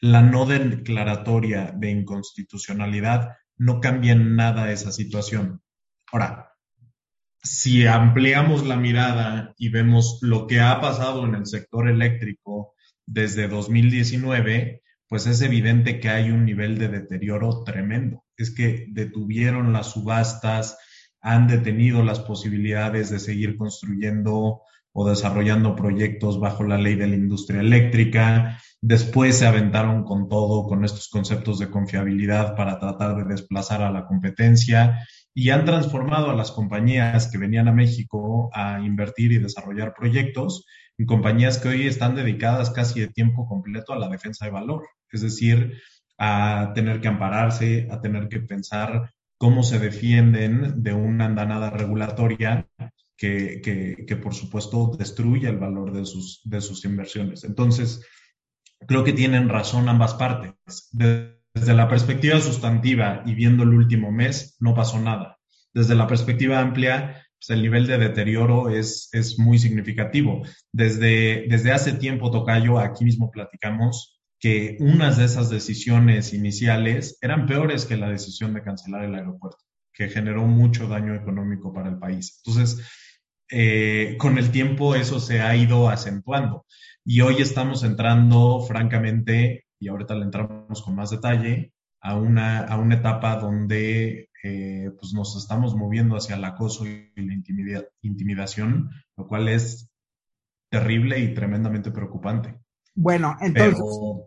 la 0.00 0.22
no 0.22 0.46
declaratoria 0.46 1.72
de 1.76 1.90
inconstitucionalidad 1.90 3.36
no 3.56 3.80
cambia 3.80 4.12
en 4.12 4.36
nada 4.36 4.70
esa 4.70 4.92
situación. 4.92 5.60
Ahora, 6.12 6.52
si 7.42 7.86
ampliamos 7.86 8.66
la 8.66 8.76
mirada 8.76 9.54
y 9.58 9.70
vemos 9.70 10.18
lo 10.22 10.46
que 10.46 10.60
ha 10.60 10.80
pasado 10.80 11.26
en 11.26 11.34
el 11.34 11.46
sector 11.46 11.88
eléctrico 11.88 12.74
desde 13.06 13.48
2019, 13.48 14.82
pues 15.08 15.26
es 15.26 15.40
evidente 15.40 15.98
que 15.98 16.10
hay 16.10 16.30
un 16.30 16.44
nivel 16.44 16.78
de 16.78 16.88
deterioro 16.88 17.64
tremendo. 17.64 18.24
Es 18.36 18.54
que 18.54 18.86
detuvieron 18.90 19.72
las 19.72 19.92
subastas, 19.92 20.78
han 21.20 21.46
detenido 21.48 22.02
las 22.02 22.20
posibilidades 22.20 23.10
de 23.10 23.18
seguir 23.18 23.56
construyendo 23.56 24.62
o 24.92 25.08
desarrollando 25.08 25.76
proyectos 25.76 26.40
bajo 26.40 26.64
la 26.64 26.78
ley 26.78 26.94
de 26.94 27.06
la 27.06 27.16
industria 27.16 27.60
eléctrica. 27.60 28.60
Después 28.80 29.38
se 29.38 29.46
aventaron 29.46 30.04
con 30.04 30.28
todo, 30.28 30.66
con 30.66 30.84
estos 30.84 31.08
conceptos 31.08 31.58
de 31.58 31.70
confiabilidad 31.70 32.56
para 32.56 32.78
tratar 32.78 33.16
de 33.16 33.24
desplazar 33.24 33.82
a 33.82 33.90
la 33.90 34.06
competencia 34.06 34.98
y 35.34 35.50
han 35.50 35.64
transformado 35.64 36.30
a 36.30 36.34
las 36.34 36.50
compañías 36.50 37.30
que 37.30 37.38
venían 37.38 37.68
a 37.68 37.72
México 37.72 38.50
a 38.52 38.80
invertir 38.80 39.32
y 39.32 39.38
desarrollar 39.38 39.94
proyectos 39.94 40.66
en 40.96 41.06
compañías 41.06 41.58
que 41.58 41.68
hoy 41.68 41.86
están 41.86 42.16
dedicadas 42.16 42.70
casi 42.70 43.00
de 43.00 43.08
tiempo 43.08 43.46
completo 43.46 43.92
a 43.92 43.98
la 43.98 44.08
defensa 44.08 44.46
de 44.46 44.50
valor, 44.50 44.82
es 45.12 45.22
decir, 45.22 45.80
a 46.18 46.72
tener 46.74 47.00
que 47.00 47.06
ampararse, 47.06 47.86
a 47.90 48.00
tener 48.00 48.28
que 48.28 48.40
pensar 48.40 49.12
cómo 49.38 49.62
se 49.62 49.78
defienden 49.78 50.82
de 50.82 50.92
una 50.92 51.26
andanada 51.26 51.70
regulatoria 51.70 52.68
que, 53.16 53.60
que, 54.06 54.16
por 54.16 54.34
supuesto 54.34 54.92
destruye 54.98 55.48
el 55.48 55.58
valor 55.58 55.92
de 55.92 56.04
sus, 56.04 56.40
de 56.44 56.60
sus 56.60 56.84
inversiones. 56.84 57.44
Entonces, 57.44 58.04
creo 58.86 59.04
que 59.04 59.12
tienen 59.12 59.48
razón 59.48 59.88
ambas 59.88 60.14
partes. 60.14 60.54
Desde 60.92 61.74
la 61.74 61.88
perspectiva 61.88 62.40
sustantiva 62.40 63.22
y 63.26 63.34
viendo 63.34 63.62
el 63.62 63.70
último 63.70 64.12
mes, 64.12 64.56
no 64.60 64.74
pasó 64.74 65.00
nada. 65.00 65.38
Desde 65.72 65.94
la 65.94 66.06
perspectiva 66.06 66.60
amplia, 66.60 67.24
pues 67.38 67.50
el 67.50 67.62
nivel 67.62 67.86
de 67.86 67.98
deterioro 67.98 68.68
es, 68.68 69.08
es 69.12 69.38
muy 69.38 69.58
significativo. 69.58 70.42
Desde, 70.72 71.46
desde 71.48 71.72
hace 71.72 71.92
tiempo, 71.92 72.30
Tocayo, 72.30 72.78
aquí 72.78 73.04
mismo 73.04 73.30
platicamos 73.30 74.17
que 74.38 74.76
unas 74.80 75.16
de 75.16 75.24
esas 75.24 75.50
decisiones 75.50 76.32
iniciales 76.32 77.18
eran 77.20 77.46
peores 77.46 77.84
que 77.84 77.96
la 77.96 78.08
decisión 78.08 78.54
de 78.54 78.62
cancelar 78.62 79.04
el 79.04 79.14
aeropuerto, 79.14 79.58
que 79.92 80.08
generó 80.08 80.46
mucho 80.46 80.86
daño 80.86 81.14
económico 81.14 81.72
para 81.72 81.88
el 81.88 81.98
país. 81.98 82.40
Entonces, 82.44 82.86
eh, 83.50 84.16
con 84.18 84.38
el 84.38 84.50
tiempo 84.50 84.94
eso 84.94 85.20
se 85.20 85.40
ha 85.40 85.56
ido 85.56 85.88
acentuando. 85.88 86.66
Y 87.04 87.22
hoy 87.22 87.36
estamos 87.40 87.82
entrando, 87.82 88.60
francamente, 88.60 89.64
y 89.80 89.88
ahorita 89.88 90.14
le 90.14 90.24
entramos 90.24 90.82
con 90.82 90.94
más 90.94 91.10
detalle, 91.10 91.72
a 92.00 92.16
una, 92.16 92.60
a 92.60 92.76
una 92.78 92.96
etapa 92.96 93.36
donde 93.36 94.28
eh, 94.44 94.90
pues 94.98 95.12
nos 95.14 95.36
estamos 95.36 95.74
moviendo 95.74 96.16
hacia 96.16 96.36
el 96.36 96.44
acoso 96.44 96.86
y 96.86 97.10
la 97.16 97.34
intimidación, 98.02 98.90
lo 99.16 99.26
cual 99.26 99.48
es 99.48 99.90
terrible 100.70 101.18
y 101.18 101.34
tremendamente 101.34 101.90
preocupante. 101.90 102.60
Bueno, 103.00 103.36
entonces, 103.40 103.80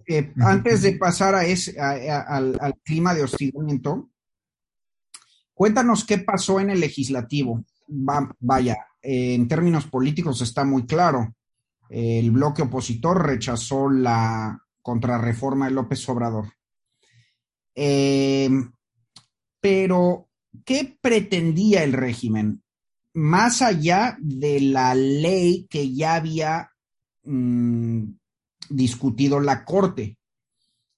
eh, 0.07 0.31
antes 0.39 0.81
de 0.81 0.93
pasar 0.93 1.35
a 1.35 1.43
ese, 1.43 1.77
al, 1.77 2.57
al, 2.57 2.79
clima 2.81 3.13
de 3.13 3.23
hostigamiento, 3.23 4.11
cuéntanos 5.53 6.05
qué 6.05 6.19
pasó 6.19 6.57
en 6.61 6.69
el 6.69 6.79
legislativo. 6.79 7.65
Va, 7.89 8.33
vaya, 8.39 8.77
en 9.01 9.45
términos 9.49 9.87
políticos 9.87 10.39
está 10.41 10.63
muy 10.63 10.85
claro. 10.85 11.35
El 11.89 12.31
bloque 12.31 12.61
opositor 12.61 13.27
rechazó 13.27 13.89
la 13.89 14.57
contrarreforma 14.81 15.65
de 15.65 15.71
López 15.71 16.07
Obrador. 16.07 16.53
Em, 17.75 18.71
pero, 19.59 20.29
¿qué 20.63 20.97
pretendía 21.01 21.83
el 21.83 21.91
régimen? 21.91 22.63
Más 23.15 23.61
allá 23.61 24.15
de 24.21 24.61
la 24.61 24.95
ley 24.95 25.67
que 25.69 25.93
ya 25.93 26.15
había 26.15 26.71
mm, 27.25 28.20
discutido 28.71 29.39
la 29.39 29.65
Corte. 29.65 30.17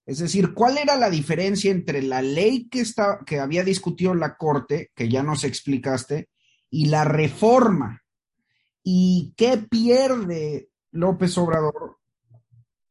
Es 0.06 0.20
decir, 0.20 0.54
¿cuál 0.54 0.78
era 0.78 0.98
la 0.98 1.10
diferencia 1.10 1.72
entre 1.72 2.02
la 2.02 2.22
ley 2.22 2.68
que, 2.70 2.82
está, 2.82 3.20
que 3.26 3.40
había 3.40 3.64
discutido 3.64 4.14
la 4.14 4.36
Corte, 4.36 4.92
que 4.96 5.10
ya 5.10 5.24
nos 5.24 5.44
explicaste, 5.44 6.30
y 6.74 6.88
la 6.88 7.04
reforma. 7.06 8.02
¿Y 8.84 9.36
qué 9.38 9.60
pierde 9.60 10.70
López 10.92 11.38
Obrador 11.38 11.98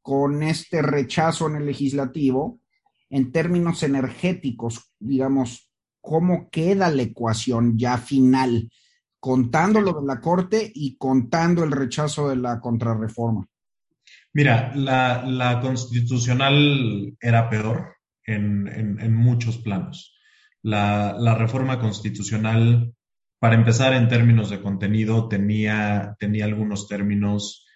con 0.01 0.45
este 0.45 0.83
rechazo 0.83 1.49
en 1.49 1.57
el 1.57 1.67
legislativo 1.67 2.61
en 3.11 3.33
términos 3.33 3.83
energéticos? 3.83 4.95
Digamos, 5.01 5.69
¿cómo 6.01 6.49
queda 6.49 6.93
la 6.93 7.03
ecuación 7.03 7.77
ya 7.77 7.99
final? 7.99 8.71
Contando 9.19 9.81
lo 9.81 10.01
de 10.01 10.07
la 10.07 10.21
Corte 10.21 10.71
y 10.73 10.97
contando 10.97 11.65
el 11.65 11.73
rechazo 11.73 12.29
de 12.29 12.37
la 12.37 12.61
contrarreforma. 12.61 13.49
Mira, 14.35 14.73
la, 14.75 15.61
constitucional 15.61 17.17
era 17.21 17.51
peor 17.51 17.97
en, 18.25 19.15
muchos 19.15 19.59
planos. 19.59 20.17
La, 20.63 21.35
reforma 21.37 21.79
constitucional 21.79 22.95
para 23.39 23.57
empezar, 23.57 23.93
en 23.93 24.09
términos 24.09 24.51
de 24.51 24.61
contenido, 24.63 25.29
tenía, 25.29 26.17
tenía 26.19 26.45
algunos 26.45 26.87
términos 26.89 27.67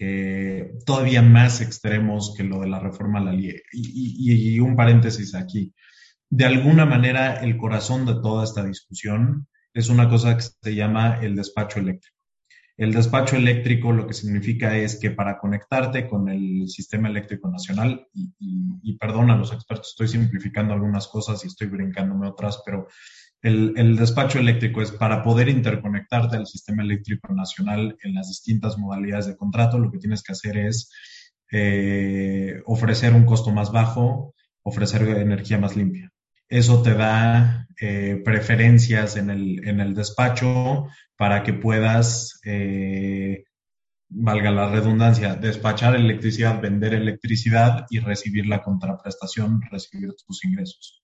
eh, 0.00 0.74
todavía 0.86 1.22
más 1.22 1.60
extremos 1.60 2.34
que 2.36 2.44
lo 2.44 2.60
de 2.60 2.68
la 2.68 2.78
reforma 2.78 3.18
a 3.18 3.24
la 3.24 3.32
ley. 3.32 3.56
Y, 3.72 4.60
un 4.60 4.76
paréntesis 4.76 5.34
aquí. 5.34 5.74
De 6.30 6.44
alguna 6.44 6.86
manera, 6.86 7.34
el 7.42 7.56
corazón 7.56 8.06
de 8.06 8.14
toda 8.14 8.44
esta 8.44 8.64
discusión 8.64 9.48
es 9.74 9.88
una 9.88 10.08
cosa 10.08 10.36
que 10.36 10.42
se 10.42 10.74
llama 10.74 11.18
el 11.20 11.34
despacho 11.34 11.80
eléctrico. 11.80 12.17
El 12.78 12.92
despacho 12.92 13.36
eléctrico 13.36 13.92
lo 13.92 14.06
que 14.06 14.14
significa 14.14 14.76
es 14.76 15.00
que 15.00 15.10
para 15.10 15.38
conectarte 15.38 16.08
con 16.08 16.28
el 16.28 16.68
sistema 16.68 17.08
eléctrico 17.08 17.50
nacional, 17.50 18.06
y, 18.14 18.32
y, 18.82 18.96
perdón 18.96 19.30
a 19.30 19.36
los 19.36 19.52
expertos, 19.52 19.88
estoy 19.88 20.06
simplificando 20.06 20.72
algunas 20.72 21.08
cosas 21.08 21.44
y 21.44 21.48
estoy 21.48 21.66
brincándome 21.66 22.28
otras, 22.28 22.62
pero 22.64 22.86
el, 23.42 23.96
despacho 23.96 24.38
eléctrico 24.38 24.80
es 24.80 24.92
para 24.92 25.22
poder 25.22 25.48
interconectarte 25.48 26.36
al 26.36 26.46
sistema 26.46 26.82
eléctrico 26.82 27.32
nacional 27.32 27.96
en 28.02 28.14
las 28.14 28.28
distintas 28.28 28.78
modalidades 28.78 29.26
de 29.26 29.36
contrato, 29.36 29.78
lo 29.78 29.90
que 29.90 29.98
tienes 29.98 30.22
que 30.22 30.32
hacer 30.32 30.56
es 30.56 30.90
eh, 31.50 32.60
ofrecer 32.64 33.12
un 33.12 33.24
costo 33.24 33.50
más 33.50 33.70
bajo, 33.70 34.34
ofrecer 34.62 35.02
energía 35.02 35.58
más 35.58 35.76
limpia. 35.76 36.12
Eso 36.48 36.82
te 36.82 36.94
da 36.94 37.66
eh, 37.80 38.20
preferencias 38.24 39.16
en 39.16 39.30
el, 39.30 39.68
en 39.68 39.80
el, 39.80 39.94
despacho 39.94 40.88
para 41.16 41.42
que 41.42 41.52
puedas, 41.52 42.40
eh, 42.44 43.44
valga 44.08 44.50
la 44.50 44.70
redundancia, 44.70 45.34
despachar 45.36 45.94
electricidad, 45.94 46.60
vender 46.60 46.94
electricidad 46.94 47.86
y 47.90 48.00
recibir 48.00 48.46
la 48.46 48.62
contraprestación, 48.62 49.60
recibir 49.70 50.14
tus 50.26 50.44
ingresos. 50.44 51.02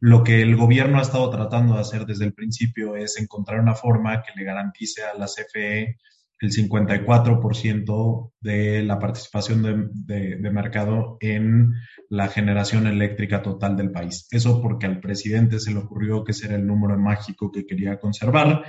Lo 0.00 0.22
que 0.22 0.42
el 0.42 0.56
gobierno 0.56 0.98
ha 0.98 1.02
estado 1.02 1.28
tratando 1.30 1.74
de 1.74 1.80
hacer 1.80 2.06
desde 2.06 2.24
el 2.24 2.32
principio 2.32 2.96
es 2.96 3.18
encontrar 3.18 3.60
una 3.60 3.74
forma 3.74 4.22
que 4.22 4.32
le 4.36 4.44
garantice 4.44 5.02
a 5.02 5.18
la 5.18 5.26
CFE 5.26 5.98
el 6.40 6.52
54% 6.52 8.32
de 8.40 8.82
la 8.82 8.98
participación 8.98 9.90
de, 9.92 10.50
mercado 10.50 11.16
en 11.20 11.72
la 12.08 12.28
generación 12.28 12.86
eléctrica 12.86 13.42
total 13.42 13.76
del 13.76 13.90
país. 13.90 14.28
Eso 14.30 14.62
porque 14.62 14.86
al 14.86 15.00
presidente 15.00 15.58
se 15.58 15.72
le 15.72 15.78
ocurrió 15.78 16.22
que 16.24 16.32
ese 16.32 16.46
era 16.46 16.56
el 16.56 16.66
número 16.66 16.98
mágico 16.98 17.50
que 17.50 17.66
quería 17.66 17.98
conservar, 17.98 18.64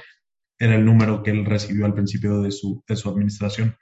era 0.58 0.76
el 0.76 0.84
número 0.84 1.24
que 1.24 1.32
él 1.32 1.46
recibió 1.46 1.86
al 1.86 1.94
principio 1.94 2.42
de 2.42 2.52
su, 2.52 2.84
de 2.88 2.96
su 2.96 3.10
administración. 3.10 3.76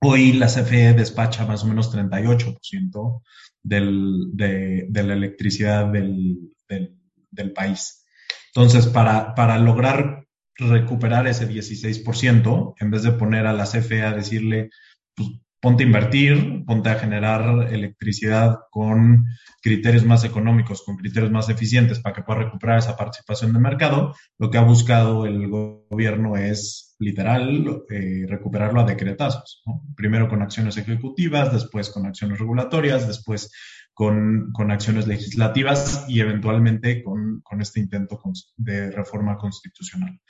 Hoy 0.00 0.34
la 0.34 0.46
CFE 0.46 0.92
despacha 0.92 1.44
más 1.44 1.64
o 1.64 1.66
menos 1.66 1.92
38% 1.92 3.22
del, 3.62 4.30
de, 4.32 4.86
la 4.92 5.14
electricidad 5.14 5.86
del, 5.86 6.38
del, 6.68 7.52
país. 7.52 8.06
Entonces, 8.54 8.86
para, 8.86 9.34
para 9.34 9.58
lograr 9.58 10.27
recuperar 10.58 11.26
ese 11.26 11.48
16%, 11.48 12.74
en 12.78 12.90
vez 12.90 13.02
de 13.02 13.12
poner 13.12 13.46
a 13.46 13.52
la 13.52 13.64
CFE 13.64 14.02
a 14.02 14.12
decirle, 14.12 14.70
pues, 15.14 15.28
ponte 15.60 15.82
a 15.82 15.86
invertir, 15.86 16.64
ponte 16.66 16.90
a 16.90 16.98
generar 16.98 17.72
electricidad 17.72 18.58
con 18.70 19.26
criterios 19.60 20.04
más 20.04 20.24
económicos, 20.24 20.82
con 20.84 20.96
criterios 20.96 21.32
más 21.32 21.48
eficientes 21.48 22.00
para 22.00 22.14
que 22.14 22.22
pueda 22.22 22.40
recuperar 22.40 22.78
esa 22.78 22.96
participación 22.96 23.52
de 23.52 23.58
mercado, 23.58 24.14
lo 24.38 24.50
que 24.50 24.58
ha 24.58 24.62
buscado 24.62 25.26
el 25.26 25.48
gobierno 25.48 26.36
es 26.36 26.94
literal 27.00 27.82
eh, 27.90 28.24
recuperarlo 28.28 28.80
a 28.80 28.84
decretazos. 28.84 29.62
Primero 29.96 30.28
con 30.28 30.42
acciones 30.42 30.76
ejecutivas, 30.76 31.52
después 31.52 31.90
con 31.90 32.06
acciones 32.06 32.38
regulatorias, 32.38 33.06
después 33.06 33.50
con, 33.98 34.70
acciones 34.70 35.08
legislativas 35.08 36.04
y 36.06 36.20
eventualmente 36.20 37.02
con, 37.02 37.42
este 37.60 37.80
intento 37.80 38.20
de 38.56 38.92
reforma 38.92 39.36
constitucional. 39.36 40.20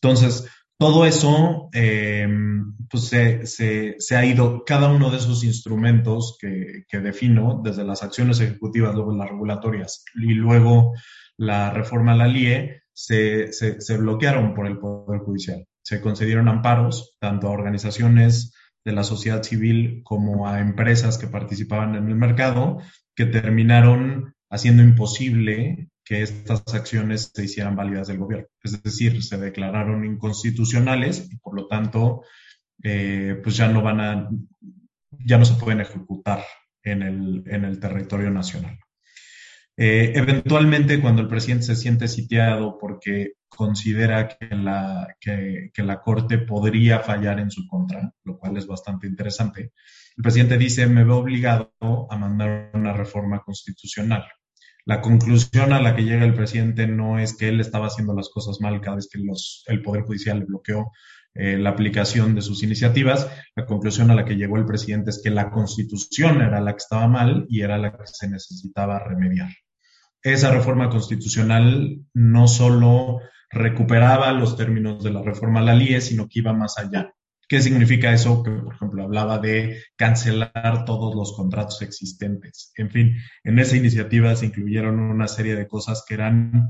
Entonces, 0.00 0.48
todo 0.78 1.04
eso, 1.04 1.68
eh, 1.74 2.26
pues 2.88 3.04
se, 3.04 4.16
ha 4.16 4.24
ido, 4.24 4.64
cada 4.64 4.90
uno 4.90 5.10
de 5.10 5.18
esos 5.18 5.44
instrumentos 5.44 6.38
que, 6.40 7.00
defino, 7.00 7.60
desde 7.62 7.84
las 7.84 8.02
acciones 8.02 8.40
ejecutivas, 8.40 8.94
luego 8.94 9.14
las 9.14 9.28
regulatorias 9.28 10.04
y 10.14 10.32
luego 10.32 10.94
la 11.36 11.70
reforma 11.70 12.12
a 12.12 12.16
la 12.16 12.28
LIE, 12.28 12.80
se 12.94 13.96
bloquearon 13.98 14.54
por 14.54 14.66
el 14.66 14.78
Poder 14.78 15.20
Judicial. 15.20 15.66
Se 15.82 16.00
concedieron 16.00 16.48
amparos 16.48 17.14
tanto 17.20 17.48
a 17.48 17.50
organizaciones 17.50 18.54
de 18.84 18.92
la 18.92 19.04
sociedad 19.04 19.42
civil 19.42 20.02
como 20.04 20.48
a 20.48 20.60
empresas 20.60 21.18
que 21.18 21.26
participaban 21.26 21.94
en 21.94 22.08
el 22.08 22.14
mercado 22.14 22.78
que 23.14 23.26
terminaron 23.26 24.34
haciendo 24.50 24.82
imposible 24.82 25.90
que 26.04 26.22
estas 26.22 26.62
acciones 26.72 27.30
se 27.34 27.44
hicieran 27.44 27.76
válidas 27.76 28.08
del 28.08 28.18
gobierno. 28.18 28.48
Es 28.62 28.82
decir, 28.82 29.22
se 29.22 29.36
declararon 29.36 30.04
inconstitucionales 30.06 31.28
y 31.30 31.36
por 31.36 31.54
lo 31.54 31.66
tanto, 31.66 32.22
eh, 32.82 33.38
pues 33.42 33.56
ya 33.56 33.68
no 33.68 33.82
van 33.82 34.00
a, 34.00 34.30
ya 35.10 35.36
no 35.36 35.44
se 35.44 35.54
pueden 35.54 35.80
ejecutar 35.80 36.44
en 36.82 37.02
el, 37.02 37.42
en 37.46 37.64
el 37.64 37.78
territorio 37.78 38.30
nacional. 38.30 38.78
Eh, 39.80 40.12
eventualmente, 40.16 41.00
cuando 41.00 41.22
el 41.22 41.28
presidente 41.28 41.66
se 41.66 41.76
siente 41.76 42.08
sitiado 42.08 42.76
porque 42.80 43.34
considera 43.48 44.26
que 44.26 44.48
la, 44.56 45.14
que, 45.20 45.70
la 45.76 46.00
Corte 46.00 46.38
podría 46.38 46.98
fallar 46.98 47.38
en 47.38 47.52
su 47.52 47.64
contra, 47.68 48.12
lo 48.24 48.40
cual 48.40 48.56
es 48.56 48.66
bastante 48.66 49.06
interesante, 49.06 49.70
el 50.16 50.22
presidente 50.24 50.58
dice, 50.58 50.88
me 50.88 51.04
veo 51.04 51.18
obligado 51.18 51.72
a 52.10 52.16
mandar 52.16 52.72
una 52.74 52.92
reforma 52.92 53.40
constitucional. 53.44 54.26
La 54.84 55.00
conclusión 55.00 55.72
a 55.72 55.80
la 55.80 55.94
que 55.94 56.02
llega 56.02 56.24
el 56.24 56.34
presidente 56.34 56.88
no 56.88 57.20
es 57.20 57.36
que 57.36 57.48
él 57.48 57.60
estaba 57.60 57.86
haciendo 57.86 58.16
las 58.16 58.30
cosas 58.30 58.60
mal 58.60 58.80
cada 58.80 58.96
vez 58.96 59.08
que 59.08 59.20
el 59.72 59.82
Poder 59.82 60.02
Judicial 60.02 60.40
le 60.40 60.46
bloqueó 60.46 60.90
eh, 61.34 61.56
la 61.56 61.70
aplicación 61.70 62.34
de 62.34 62.42
sus 62.42 62.64
iniciativas. 62.64 63.30
La 63.54 63.64
conclusión 63.64 64.10
a 64.10 64.16
la 64.16 64.24
que 64.24 64.34
llegó 64.34 64.56
el 64.56 64.66
presidente 64.66 65.10
es 65.10 65.20
que 65.22 65.30
la 65.30 65.50
constitución 65.50 66.42
era 66.42 66.60
la 66.60 66.72
que 66.72 66.78
estaba 66.78 67.06
mal 67.06 67.46
y 67.48 67.60
era 67.60 67.78
la 67.78 67.92
que 67.92 68.06
se 68.06 68.28
necesitaba 68.28 68.98
remediar. 68.98 69.50
Esa 70.22 70.50
reforma 70.50 70.90
constitucional 70.90 72.00
no 72.14 72.48
solo 72.48 73.20
recuperaba 73.50 74.32
los 74.32 74.56
términos 74.56 75.02
de 75.02 75.10
la 75.10 75.22
reforma 75.22 75.60
a 75.60 75.62
la 75.62 75.74
LIE, 75.74 76.00
sino 76.00 76.28
que 76.28 76.40
iba 76.40 76.52
más 76.52 76.78
allá. 76.78 77.12
¿Qué 77.48 77.62
significa 77.62 78.12
eso? 78.12 78.42
Que, 78.42 78.50
por 78.50 78.74
ejemplo, 78.74 79.02
hablaba 79.02 79.38
de 79.38 79.82
cancelar 79.96 80.84
todos 80.84 81.14
los 81.14 81.34
contratos 81.34 81.80
existentes. 81.80 82.72
En 82.76 82.90
fin, 82.90 83.16
en 83.42 83.58
esa 83.58 83.76
iniciativa 83.76 84.36
se 84.36 84.46
incluyeron 84.46 85.00
una 85.00 85.28
serie 85.28 85.56
de 85.56 85.66
cosas 85.66 86.04
que 86.06 86.14
eran 86.14 86.68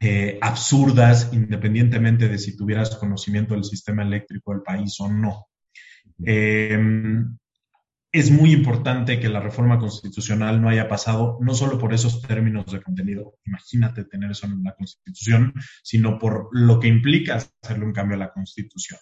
eh, 0.00 0.38
absurdas, 0.42 1.30
independientemente 1.32 2.28
de 2.28 2.36
si 2.36 2.54
tuvieras 2.54 2.94
conocimiento 2.96 3.54
del 3.54 3.64
sistema 3.64 4.02
eléctrico 4.02 4.52
del 4.52 4.60
país 4.60 5.00
o 5.00 5.08
no. 5.08 5.46
Em, 6.22 7.38
es 8.18 8.30
muy 8.30 8.52
importante 8.52 9.20
que 9.20 9.28
la 9.28 9.40
reforma 9.40 9.78
constitucional 9.78 10.60
no 10.60 10.68
haya 10.68 10.88
pasado 10.88 11.38
no 11.40 11.54
solo 11.54 11.78
por 11.78 11.92
esos 11.92 12.22
términos 12.22 12.66
de 12.72 12.82
contenido, 12.82 13.38
imagínate 13.44 14.04
tener 14.04 14.30
eso 14.30 14.46
en 14.46 14.62
la 14.62 14.74
constitución, 14.74 15.52
sino 15.82 16.18
por 16.18 16.48
lo 16.52 16.80
que 16.80 16.88
implica 16.88 17.36
hacerle 17.36 17.84
un 17.84 17.92
cambio 17.92 18.16
a 18.16 18.20
la 18.20 18.32
constitución 18.32 18.98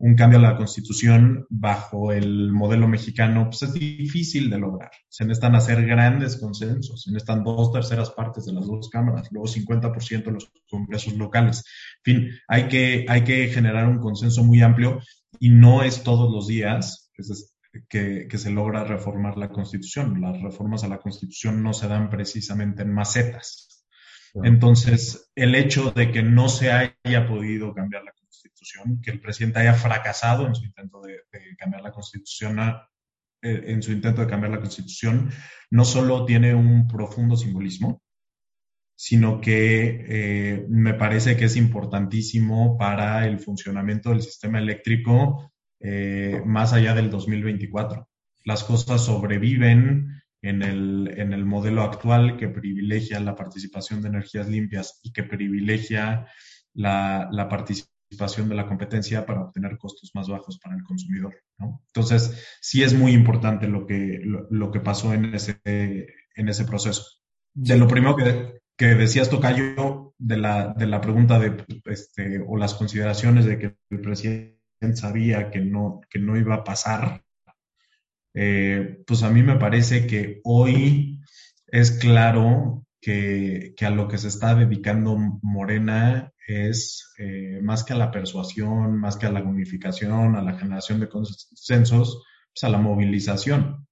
un 0.00 0.14
cambio 0.14 0.38
a 0.38 0.42
la 0.42 0.56
constitución 0.56 1.46
bajo 1.50 2.10
el 2.10 2.52
modelo 2.52 2.88
mexicano, 2.88 3.50
pues 3.50 3.62
es 3.62 3.74
difícil 3.74 4.48
de 4.48 4.58
lograr. 4.58 4.90
Se 5.10 5.24
necesitan 5.24 5.54
hacer 5.54 5.86
grandes 5.86 6.38
consensos, 6.38 7.02
se 7.02 7.10
necesitan 7.10 7.44
dos 7.44 7.70
terceras 7.70 8.10
partes 8.10 8.46
de 8.46 8.54
las 8.54 8.66
dos 8.66 8.88
cámaras, 8.88 9.28
luego 9.30 9.46
50% 9.46 10.24
de 10.24 10.32
los 10.32 10.50
congresos 10.70 11.12
locales. 11.18 11.64
En 12.02 12.14
fin, 12.14 12.30
hay 12.48 12.68
que, 12.68 13.04
hay 13.08 13.24
que 13.24 13.48
generar 13.48 13.86
un 13.88 13.98
consenso 13.98 14.42
muy 14.42 14.62
amplio 14.62 15.00
y 15.38 15.50
no 15.50 15.82
es 15.82 16.02
todos 16.02 16.32
los 16.32 16.46
días 16.46 17.10
que, 17.88 18.26
que 18.28 18.38
se 18.38 18.50
logra 18.50 18.84
reformar 18.84 19.36
la 19.36 19.48
constitución. 19.48 20.20
Las 20.20 20.40
reformas 20.40 20.84
a 20.84 20.88
la 20.88 20.98
constitución 20.98 21.62
no 21.62 21.72
se 21.72 21.88
dan 21.88 22.10
precisamente 22.10 22.82
en 22.82 22.92
macetas. 22.92 23.70
Entonces, 24.34 25.30
el 25.34 25.54
hecho 25.54 25.90
de 25.90 26.12
que 26.12 26.22
no 26.22 26.48
se 26.48 26.70
haya 26.70 27.26
podido 27.26 27.74
cambiar 27.74 28.04
la 28.04 28.12
Constitución, 28.12 29.00
que 29.02 29.10
el 29.10 29.20
presidente 29.20 29.60
haya 29.60 29.74
fracasado 29.74 30.46
en 30.46 30.54
su 30.54 30.64
intento 30.64 31.00
de, 31.02 31.22
cambiar 31.58 31.82
la 31.82 31.92
Constitución, 31.92 32.58
eh, 33.42 33.64
en 33.66 33.82
su 33.82 33.92
intento 33.92 34.20
de 34.20 34.28
cambiar 34.28 34.52
la 34.52 34.60
Constitución, 34.60 35.30
no 35.70 35.84
solo 35.84 36.24
tiene 36.24 36.54
un 36.54 36.86
profundo 36.86 37.36
simbolismo, 37.36 38.02
sino 38.94 39.40
que 39.40 40.04
eh, 40.08 40.66
me 40.68 40.94
parece 40.94 41.36
que 41.36 41.46
es 41.46 41.56
importantísimo 41.56 42.76
para 42.76 43.26
el 43.26 43.38
funcionamiento 43.38 44.10
del 44.10 44.22
sistema 44.22 44.58
eléctrico 44.58 45.52
eh, 45.80 46.42
más 46.44 46.72
allá 46.72 46.94
del 46.94 47.10
2024. 47.10 48.08
Las 48.44 48.64
cosas 48.64 49.04
sobreviven 49.04 50.22
en 50.42 50.62
el, 50.62 51.12
en 51.16 51.32
el 51.32 51.44
modelo 51.44 51.82
actual 51.82 52.36
que 52.36 52.48
privilegia 52.48 53.20
la 53.20 53.36
participación 53.36 54.02
de 54.02 54.08
energías 54.08 54.48
limpias 54.48 55.00
y 55.02 55.12
que 55.12 55.22
privilegia 55.22 56.26
la, 56.72 57.28
la 57.30 57.48
participación 57.48 58.48
de 58.48 58.54
la 58.54 58.66
competencia 58.66 59.24
para 59.24 59.42
obtener 59.42 59.78
costos 59.78 60.10
más 60.14 60.28
bajos 60.28 60.58
para 60.58 60.76
el 60.76 60.82
consumidor. 60.82 61.34
¿no? 61.58 61.82
Entonces, 61.86 62.44
sí 62.60 62.82
es 62.82 62.94
muy 62.94 63.12
importante 63.12 63.68
lo 63.68 63.86
que, 63.86 64.20
lo, 64.24 64.70
que 64.70 64.80
pasó 64.80 65.12
en 65.14 65.34
ese, 65.34 65.60
en 65.64 66.48
ese 66.48 66.64
proceso. 66.64 67.04
De 67.52 67.76
lo 67.76 67.86
primero 67.86 68.16
que, 68.16 68.60
que 68.76 68.94
decías, 68.94 69.30
Tocayo, 69.30 70.14
de 70.18 70.36
la, 70.36 70.74
de 70.74 70.86
la 70.86 71.00
pregunta 71.00 71.38
de, 71.38 71.64
este, 71.86 72.42
o 72.46 72.56
las 72.56 72.74
consideraciones 72.74 73.44
de 73.44 73.58
que 73.58 73.76
el 73.90 74.00
presidente 74.00 74.59
sabía 74.94 75.50
que 75.50 75.60
no, 75.60 76.00
que 76.08 76.18
no 76.18 76.36
iba 76.36 76.56
a 76.56 76.64
pasar, 76.64 77.22
eh, 78.34 79.02
pues 79.06 79.22
a 79.22 79.30
mí 79.30 79.42
me 79.42 79.56
parece 79.56 80.06
que 80.06 80.40
hoy 80.44 81.20
es 81.66 81.92
claro 81.92 82.86
que, 83.00 83.74
que, 83.76 83.86
a 83.86 83.90
lo 83.90 84.08
que 84.08 84.18
se 84.18 84.28
está 84.28 84.54
dedicando 84.54 85.16
Morena 85.42 86.32
es 86.46 87.12
eh, 87.18 87.60
más 87.62 87.84
que 87.84 87.92
a 87.92 87.96
la 87.96 88.10
persuasión, 88.10 88.98
más 88.98 89.16
que 89.16 89.26
a 89.26 89.32
la 89.32 89.42
unificación, 89.42 90.36
a 90.36 90.42
la 90.42 90.58
generación 90.58 91.00
de 91.00 91.08
consensos, 91.08 92.24
pues 92.52 92.64
a 92.64 92.68
la 92.68 92.78
movilización. 92.78 93.86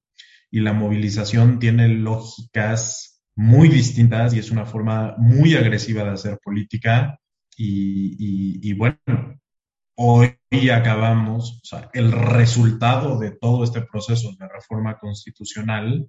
Y 0.50 0.60
la 0.60 0.72
movilización 0.72 1.58
tiene 1.58 1.88
lógicas 1.88 3.22
muy 3.36 3.68
distintas 3.68 4.34
y 4.34 4.38
es 4.38 4.50
una 4.50 4.66
forma 4.66 5.14
muy 5.18 5.54
agresiva 5.54 6.04
de 6.04 6.10
hacer 6.10 6.38
política. 6.42 7.18
Y, 7.56 8.58
y, 8.62 8.72
bueno, 8.74 8.96
hoy 10.00 10.38
acabamos, 10.72 11.60
o 11.62 11.66
sea, 11.66 11.90
el 11.92 12.12
resultado 12.12 13.18
de 13.18 13.32
todo 13.32 13.64
este 13.64 13.82
proceso 13.82 14.30
de 14.38 14.48
reforma 14.48 14.96
constitucional, 14.96 16.08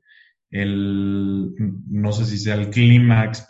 el, 0.51 1.53
no 1.87 2.11
sé 2.11 2.25
si 2.25 2.37
sea 2.37 2.53
el 2.53 2.69
clímax, 2.69 3.47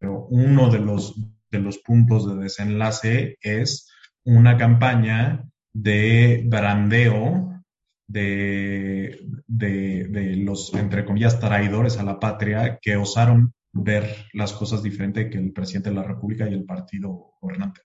uno 0.00 0.70
de 0.70 0.78
los, 0.80 1.14
de 1.50 1.58
los 1.58 1.78
puntos 1.78 2.28
de 2.28 2.42
desenlace 2.42 3.38
es 3.40 3.90
una 4.24 4.58
campaña 4.58 5.44
de 5.72 6.44
brandeo 6.46 7.62
de, 8.06 9.18
de, 9.46 10.36
los, 10.36 10.74
entre 10.74 11.06
comillas, 11.06 11.40
traidores 11.40 11.96
a 11.96 12.04
la 12.04 12.20
patria 12.20 12.78
que 12.82 12.96
osaron 12.96 13.54
ver 13.72 14.26
las 14.34 14.52
cosas 14.52 14.82
diferente 14.82 15.30
que 15.30 15.38
el 15.38 15.52
presidente 15.52 15.88
de 15.88 15.96
la 15.96 16.02
República 16.02 16.48
y 16.48 16.52
el 16.52 16.64
partido 16.64 17.32
gobernante. 17.40 17.80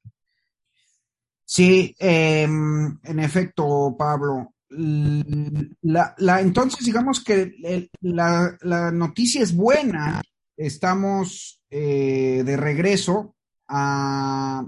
Sí, 1.54 1.94
em, 2.00 2.98
en 3.04 3.20
efecto, 3.20 3.94
Pablo. 4.00 4.54
La, 4.70 6.16
la, 6.18 6.40
entonces, 6.40 6.86
digamos 6.86 7.22
que 7.22 7.90
la, 8.00 8.58
la, 8.62 8.90
noticia 8.90 9.42
es 9.42 9.54
buena. 9.54 10.22
Estamos 10.56 11.62
eh, 11.70 12.44
de 12.46 12.56
regreso 12.56 13.36
a 13.68 14.66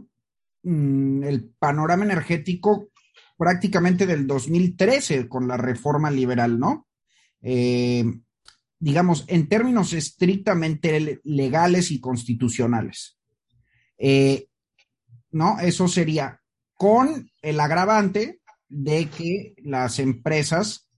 mm, 0.63 1.23
el 1.23 1.53
panorama 1.57 2.03
energético 2.03 2.89
prácticamente 3.37 4.05
del 4.05 4.27
2013 4.27 5.29
con 5.29 5.47
la 5.47 5.55
reforma 5.55 6.11
liberal, 6.11 6.59
¿no? 6.59 6.89
Eh, 7.41 8.03
digamos, 8.77 9.23
en 9.29 9.47
términos 9.47 9.93
estrictamente 9.93 11.21
legales 11.23 11.91
y 11.91 12.01
constitucionales. 12.01 13.17
Eh, 13.97 14.49
¿No? 15.31 15.57
Eso 15.61 15.87
sería 15.87 16.42
con 16.83 17.31
el 17.41 17.61
agravante 17.61 18.41
de 18.67 19.07
que 19.07 19.53
las 19.63 19.99
empresas 19.99 20.89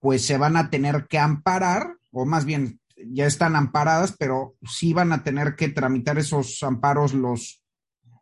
pues 0.00 0.26
se 0.26 0.36
van 0.36 0.54
a 0.58 0.68
tener 0.68 1.06
que 1.08 1.18
amparar, 1.18 1.94
o 2.12 2.26
más 2.26 2.44
bien 2.44 2.78
ya 3.06 3.24
están 3.24 3.56
amparadas, 3.56 4.14
pero 4.18 4.56
sí 4.70 4.92
van 4.92 5.12
a 5.12 5.24
tener 5.24 5.56
que 5.56 5.70
tramitar 5.70 6.18
esos 6.18 6.62
amparos 6.62 7.14
los 7.14 7.64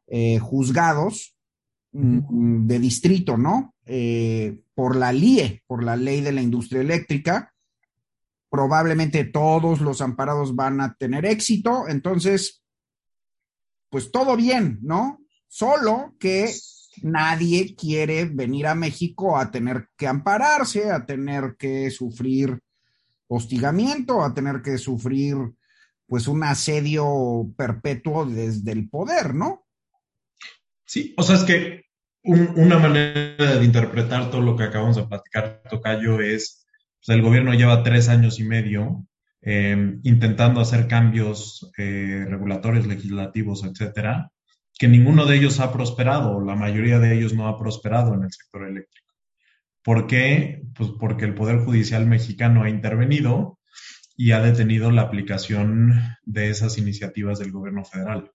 eh, 0.06 0.38
juzgados 0.38 1.36
mm, 1.90 2.68
de 2.68 2.78
distrito, 2.78 3.36
¿no? 3.36 3.74
Eh, 3.84 4.60
por 4.72 4.94
la 4.94 5.12
LIE, 5.12 5.64
por 5.66 5.82
la 5.82 5.96
ley 5.96 6.20
de 6.20 6.30
la 6.30 6.40
industria 6.40 6.82
eléctrica. 6.82 7.52
Probablemente 8.48 9.24
todos 9.24 9.80
los 9.80 10.00
amparados 10.00 10.54
van 10.54 10.80
a 10.80 10.94
tener 10.94 11.26
éxito, 11.26 11.88
entonces, 11.88 12.62
pues 13.90 14.12
todo 14.12 14.36
bien, 14.36 14.78
¿no? 14.82 15.18
Solo 15.48 16.14
que 16.20 16.54
nadie 17.02 17.74
quiere 17.74 18.24
venir 18.24 18.66
a 18.66 18.74
México 18.74 19.36
a 19.36 19.50
tener 19.50 19.88
que 19.96 20.06
ampararse, 20.06 20.90
a 20.90 21.04
tener 21.04 21.56
que 21.58 21.90
sufrir 21.90 22.60
hostigamiento, 23.28 24.22
a 24.22 24.32
tener 24.34 24.62
que 24.62 24.78
sufrir 24.78 25.36
pues 26.06 26.28
un 26.28 26.44
asedio 26.44 27.52
perpetuo 27.56 28.24
desde 28.24 28.72
el 28.72 28.88
poder, 28.88 29.34
¿no? 29.34 29.66
Sí, 30.84 31.14
o 31.16 31.22
sea, 31.22 31.36
es 31.36 31.42
que 31.42 31.86
una 32.22 32.78
manera 32.78 33.56
de 33.56 33.64
interpretar 33.64 34.30
todo 34.30 34.40
lo 34.40 34.56
que 34.56 34.64
acabamos 34.64 34.96
de 34.96 35.06
platicar, 35.06 35.62
Tocayo, 35.68 36.20
es, 36.20 36.66
pues 37.04 37.16
el 37.16 37.22
gobierno 37.22 37.54
lleva 37.54 37.82
tres 37.82 38.08
años 38.08 38.38
y 38.40 38.44
medio 38.44 39.06
eh, 39.42 39.98
intentando 40.02 40.60
hacer 40.60 40.88
cambios 40.88 41.70
eh, 41.78 42.24
regulatorios, 42.28 42.86
legislativos, 42.86 43.64
etcétera, 43.64 44.32
que 44.78 44.88
ninguno 44.88 45.24
de 45.26 45.36
ellos 45.36 45.60
ha 45.60 45.72
prosperado, 45.72 46.40
la 46.40 46.54
mayoría 46.54 46.98
de 46.98 47.16
ellos 47.16 47.34
no 47.34 47.48
ha 47.48 47.58
prosperado 47.58 48.14
en 48.14 48.24
el 48.24 48.32
sector 48.32 48.68
eléctrico. 48.68 49.14
¿Por 49.82 50.06
qué? 50.06 50.62
Pues 50.74 50.90
porque 50.98 51.24
el 51.24 51.34
Poder 51.34 51.58
Judicial 51.58 52.06
mexicano 52.06 52.64
ha 52.64 52.68
intervenido 52.68 53.58
y 54.16 54.32
ha 54.32 54.40
detenido 54.40 54.90
la 54.90 55.02
aplicación 55.02 56.16
de 56.24 56.50
esas 56.50 56.78
iniciativas 56.78 57.38
del 57.38 57.52
gobierno 57.52 57.84
federal. 57.84 58.32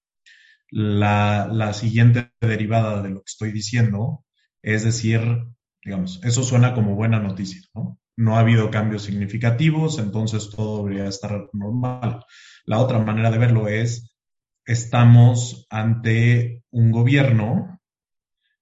La, 0.69 1.49
la 1.51 1.73
siguiente 1.73 2.32
derivada 2.39 3.01
de 3.01 3.10
lo 3.10 3.17
que 3.17 3.32
estoy 3.32 3.51
diciendo 3.51 4.23
es 4.62 4.84
decir, 4.84 5.21
digamos, 5.84 6.21
eso 6.23 6.43
suena 6.43 6.73
como 6.73 6.95
buena 6.95 7.19
noticia, 7.19 7.62
¿no? 7.73 7.99
No 8.15 8.36
ha 8.36 8.41
habido 8.41 8.69
cambios 8.69 9.04
significativos, 9.04 9.97
entonces 9.97 10.49
todo 10.49 10.84
debería 10.84 11.08
estar 11.08 11.49
normal. 11.54 12.23
La 12.65 12.80
otra 12.80 12.99
manera 12.99 13.32
de 13.32 13.38
verlo 13.39 13.67
es, 13.67 14.11
estamos 14.65 15.67
ante 15.69 16.63
un 16.71 16.91
gobierno 16.91 17.80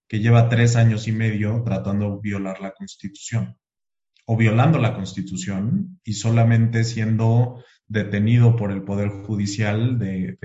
que 0.07 0.19
lleva 0.19 0.49
tres 0.49 0.75
años 0.75 1.07
y 1.07 1.11
medio 1.11 1.61
tratando 1.63 2.15
de 2.15 2.21
violar 2.21 2.59
la 2.61 2.73
constitución 2.73 3.57
o 4.25 4.37
violando 4.37 4.79
la 4.79 4.93
constitución 4.93 5.99
y 6.03 6.13
solamente 6.13 6.83
siendo 6.83 7.63
detenido 7.87 8.55
por 8.55 8.71
el 8.71 8.83
Poder 8.83 9.09
Judicial 9.09 9.97
de, 9.97 10.37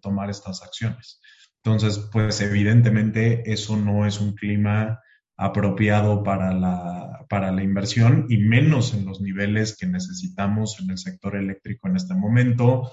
tomar 0.00 0.30
estas 0.30 0.62
acciones. 0.62 1.20
Entonces, 1.64 2.08
pues 2.12 2.40
evidentemente 2.40 3.50
eso 3.50 3.76
no 3.76 4.06
es 4.06 4.20
un 4.20 4.34
clima 4.34 5.00
apropiado 5.36 6.22
para 6.22 6.52
la, 6.52 7.24
para 7.28 7.50
la 7.50 7.62
inversión 7.62 8.26
y 8.28 8.38
menos 8.38 8.94
en 8.94 9.06
los 9.06 9.20
niveles 9.20 9.76
que 9.76 9.86
necesitamos 9.86 10.78
en 10.80 10.90
el 10.90 10.98
sector 10.98 11.36
eléctrico 11.36 11.88
en 11.88 11.96
este 11.96 12.14
momento, 12.14 12.92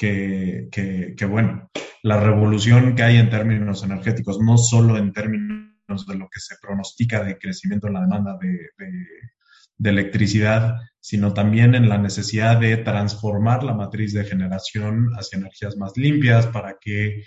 que, 0.00 1.26
bueno, 1.28 1.70
la 2.02 2.18
revolución 2.18 2.94
que 2.94 3.02
hay 3.02 3.18
en 3.18 3.28
términos 3.28 3.84
energéticos, 3.84 4.40
no 4.40 4.56
solo 4.56 4.96
en 4.96 5.12
términos 5.12 6.06
de 6.06 6.16
lo 6.16 6.28
que 6.30 6.40
se 6.40 6.56
pronostica 6.60 7.22
de 7.22 7.36
crecimiento 7.36 7.88
en 7.88 7.94
la 7.94 8.00
demanda 8.00 8.38
de, 8.40 9.90
electricidad, 9.90 10.76
sino 11.00 11.32
también 11.32 11.74
en 11.74 11.88
la 11.88 11.98
necesidad 11.98 12.60
de 12.60 12.76
transformar 12.78 13.62
la 13.62 13.74
matriz 13.74 14.12
de 14.12 14.24
generación 14.24 15.10
hacia 15.18 15.38
energías 15.38 15.76
más 15.78 15.96
limpias 15.96 16.46
para 16.46 16.76
que 16.78 17.24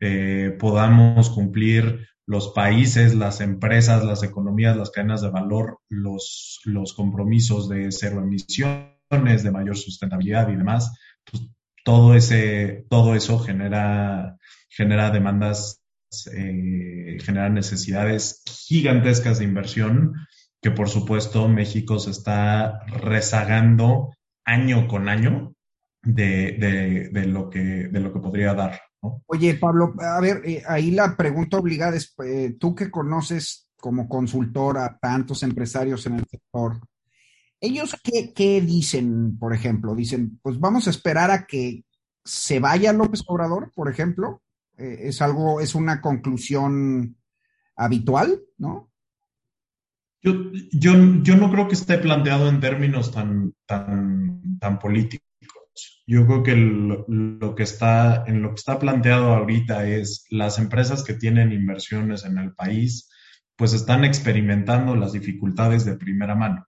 eh, 0.00 0.56
podamos 0.58 1.30
cumplir 1.30 2.08
los 2.26 2.48
países, 2.48 3.14
las 3.14 3.40
empresas, 3.40 4.04
las 4.04 4.24
economías, 4.24 4.76
las 4.76 4.90
cadenas 4.90 5.22
de 5.22 5.30
valor, 5.30 5.78
los, 5.88 6.60
los 6.64 6.92
compromisos 6.92 7.68
de 7.68 7.90
cero 7.92 8.20
emisiones, 8.20 9.42
de 9.44 9.50
mayor 9.52 9.76
sustentabilidad 9.76 10.48
y 10.48 10.56
demás, 10.56 10.92
pues 11.30 11.44
todo 11.84 12.14
ese, 12.14 12.86
todo 12.88 13.14
eso 13.14 13.38
genera, 13.38 14.36
genera 14.68 15.10
demandas, 15.10 15.82
eh, 16.34 17.18
genera 17.20 17.48
necesidades 17.48 18.42
gigantescas 18.46 19.38
de 19.38 19.44
inversión 19.44 20.14
que 20.60 20.70
por 20.70 20.88
supuesto 20.88 21.48
México 21.48 21.98
se 21.98 22.10
está 22.10 22.80
rezagando 22.86 24.14
año 24.44 24.86
con 24.86 25.08
año 25.08 25.54
de, 26.02 27.10
lo, 27.26 27.50
que, 27.50 27.88
de 27.88 28.00
lo 28.00 28.12
que 28.12 28.20
podría 28.20 28.54
dar. 28.54 28.80
Oye, 29.26 29.54
Pablo, 29.54 29.94
a 29.98 30.20
ver, 30.20 30.42
eh, 30.44 30.62
ahí 30.66 30.92
la 30.92 31.16
pregunta 31.16 31.58
obligada 31.58 31.96
es, 31.96 32.14
eh, 32.24 32.54
tú 32.58 32.74
que 32.74 32.90
conoces 32.90 33.68
como 33.76 34.08
consultor 34.08 34.78
a 34.78 34.96
tantos 34.96 35.42
empresarios 35.42 36.06
en 36.06 36.14
el 36.14 36.24
sector, 36.26 36.78
¿Ellos 37.62 37.96
qué, 38.02 38.60
dicen, 38.60 39.38
por 39.38 39.54
ejemplo? 39.54 39.94
Dicen, 39.94 40.40
pues 40.42 40.58
vamos 40.58 40.88
a 40.88 40.90
esperar 40.90 41.30
a 41.30 41.46
que 41.46 41.84
se 42.24 42.58
vaya 42.58 42.92
López 42.92 43.22
Obrador, 43.28 43.70
por 43.72 43.88
ejemplo. 43.88 44.42
Eh, 44.76 45.02
es 45.02 45.22
algo, 45.22 45.60
es 45.60 45.76
una 45.76 46.00
conclusión 46.00 47.16
habitual, 47.76 48.40
¿no? 48.58 48.90
Yo, 50.20 50.32
yo, 50.72 51.22
yo, 51.22 51.36
no 51.36 51.52
creo 51.52 51.68
que 51.68 51.74
esté 51.74 51.98
planteado 51.98 52.48
en 52.48 52.58
términos 52.58 53.12
tan, 53.12 53.54
tan, 53.64 54.58
tan 54.58 54.80
políticos. 54.80 55.22
Yo 56.04 56.26
creo 56.26 56.42
que 56.42 56.56
lo, 56.56 57.54
que 57.54 57.62
está, 57.62 58.24
en 58.26 58.42
lo 58.42 58.50
que 58.50 58.56
está 58.56 58.80
planteado 58.80 59.34
ahorita 59.34 59.86
es 59.86 60.26
las 60.30 60.58
empresas 60.58 61.04
que 61.04 61.14
tienen 61.14 61.52
inversiones 61.52 62.24
en 62.24 62.38
el 62.38 62.54
país, 62.54 63.08
pues 63.54 63.72
están 63.72 64.04
experimentando 64.04 64.96
las 64.96 65.12
dificultades 65.12 65.84
de 65.84 65.96
primera 65.96 66.34
mano. 66.34 66.66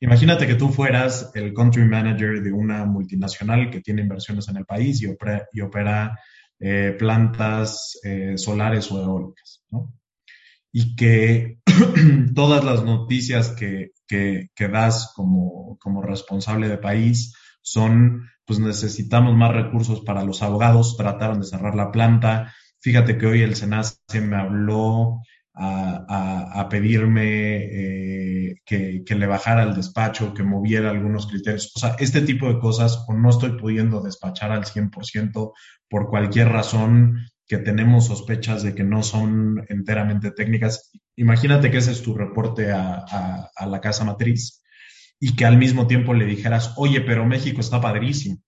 Imagínate 0.00 0.46
que 0.46 0.54
tú 0.54 0.68
fueras 0.68 1.30
el 1.34 1.54
country 1.54 1.84
manager 1.84 2.42
de 2.42 2.52
una 2.52 2.84
multinacional 2.84 3.70
que 3.70 3.80
tiene 3.80 4.02
inversiones 4.02 4.48
en 4.48 4.58
el 4.58 4.66
país 4.66 5.00
y 5.02 5.06
opera, 5.06 5.46
y 5.52 5.60
opera 5.60 6.18
eh, 6.58 6.94
plantas 6.98 7.98
eh, 8.02 8.36
solares 8.36 8.90
o 8.90 9.00
eólicas, 9.02 9.62
¿no? 9.70 9.92
Y 10.72 10.96
que 10.96 11.58
todas 12.34 12.64
las 12.64 12.84
noticias 12.84 13.50
que, 13.50 13.92
que, 14.06 14.48
que 14.54 14.68
das 14.68 15.12
como, 15.14 15.78
como, 15.78 16.02
responsable 16.02 16.68
de 16.68 16.78
país 16.78 17.34
son, 17.62 18.28
pues 18.44 18.58
necesitamos 18.58 19.34
más 19.34 19.52
recursos 19.52 20.02
para 20.02 20.24
los 20.24 20.42
abogados, 20.42 20.96
trataron 20.96 21.40
de 21.40 21.46
cerrar 21.46 21.74
la 21.74 21.90
planta. 21.90 22.54
Fíjate 22.80 23.18
que 23.18 23.26
hoy 23.26 23.42
el 23.42 23.56
SENACE 23.56 24.20
me 24.20 24.36
habló 24.36 25.20
a, 25.56 26.66
pedirme 26.70 27.56
eh, 27.56 28.54
que, 28.64 29.04
le 29.08 29.26
bajara 29.26 29.62
el 29.62 29.74
despacho, 29.74 30.34
que 30.34 30.42
moviera 30.42 30.90
algunos 30.90 31.26
criterios. 31.26 31.72
O 31.74 31.78
sea, 31.78 31.96
este 31.98 32.20
tipo 32.20 32.48
de 32.48 32.58
cosas, 32.58 33.04
o 33.08 33.14
no 33.14 33.30
estoy 33.30 33.58
pudiendo 33.58 34.02
despachar 34.02 34.52
al 34.52 34.64
100% 34.64 35.52
por 35.88 36.08
cualquier 36.08 36.48
razón 36.48 37.18
que 37.46 37.58
tenemos 37.58 38.06
sospechas 38.06 38.62
de 38.62 38.74
que 38.74 38.84
no 38.84 39.02
son 39.02 39.64
enteramente 39.68 40.32
técnicas. 40.32 40.90
Imagínate 41.16 41.70
que 41.70 41.78
ese 41.78 41.92
es 41.92 42.02
tu 42.02 42.14
reporte 42.14 42.72
a, 42.72 43.04
a 43.54 43.66
la 43.66 43.80
casa 43.80 44.04
matriz 44.04 44.62
y 45.18 45.36
que 45.36 45.46
al 45.46 45.56
mismo 45.56 45.86
tiempo 45.86 46.12
le 46.12 46.26
dijeras, 46.26 46.74
oye, 46.76 47.00
pero 47.00 47.24
México 47.24 47.60
está 47.60 47.80
padrísimo. 47.80 48.38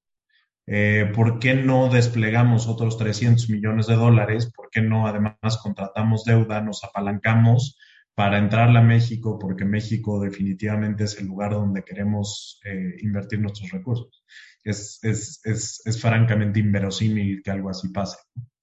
Eh, 0.71 1.11
¿Por 1.15 1.39
qué 1.39 1.55
no 1.55 1.89
desplegamos 1.89 2.69
otros 2.69 2.99
300 2.99 3.49
millones 3.49 3.87
de 3.87 3.95
dólares? 3.95 4.53
¿Por 4.55 4.69
qué 4.71 4.83
no 4.83 5.07
además 5.07 5.57
contratamos 5.63 6.25
deuda, 6.25 6.61
nos 6.61 6.85
apalancamos 6.85 7.79
para 8.15 8.37
entrarle 8.37 8.79
a 8.79 8.83
México? 8.83 9.39
Porque 9.39 9.65
México 9.65 10.21
definitivamente 10.21 11.05
es 11.05 11.19
el 11.19 11.27
lugar 11.27 11.53
donde 11.53 11.85
queremos 11.85 12.61
eh, 12.67 12.97
invertir 13.01 13.41
nuestros 13.41 13.71
recursos. 13.71 14.23
Es, 14.63 14.99
es, 15.03 15.41
es, 15.45 15.81
es, 15.87 16.03
francamente 16.03 16.61
inverosímil 16.61 17.41
que 17.43 17.51
algo 17.51 17.71
así 17.71 17.89
pase. 17.89 18.19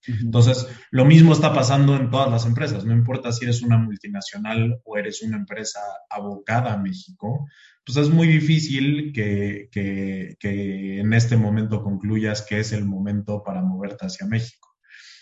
Entonces, 0.07 0.67
lo 0.91 1.05
mismo 1.05 1.33
está 1.33 1.51
pasando 1.53 1.95
en 1.95 2.11
todas 2.11 2.29
las 2.29 2.45
empresas. 2.45 2.85
No 2.85 2.93
importa 2.93 3.31
si 3.31 3.45
eres 3.45 3.63
una 3.63 3.79
multinacional 3.79 4.79
o 4.83 4.97
eres 4.97 5.23
una 5.23 5.37
empresa 5.37 5.79
abocada 6.07 6.73
a 6.73 6.77
México, 6.77 7.47
pues 7.85 7.97
es 7.97 8.09
muy 8.09 8.27
difícil 8.27 9.13
que, 9.13 9.69
que, 9.71 10.35
que 10.39 10.99
en 10.99 11.13
este 11.13 11.37
momento 11.37 11.83
concluyas 11.83 12.41
que 12.41 12.59
es 12.59 12.71
el 12.71 12.85
momento 12.85 13.43
para 13.43 13.61
moverte 13.61 14.07
hacia 14.07 14.25
México. 14.25 14.75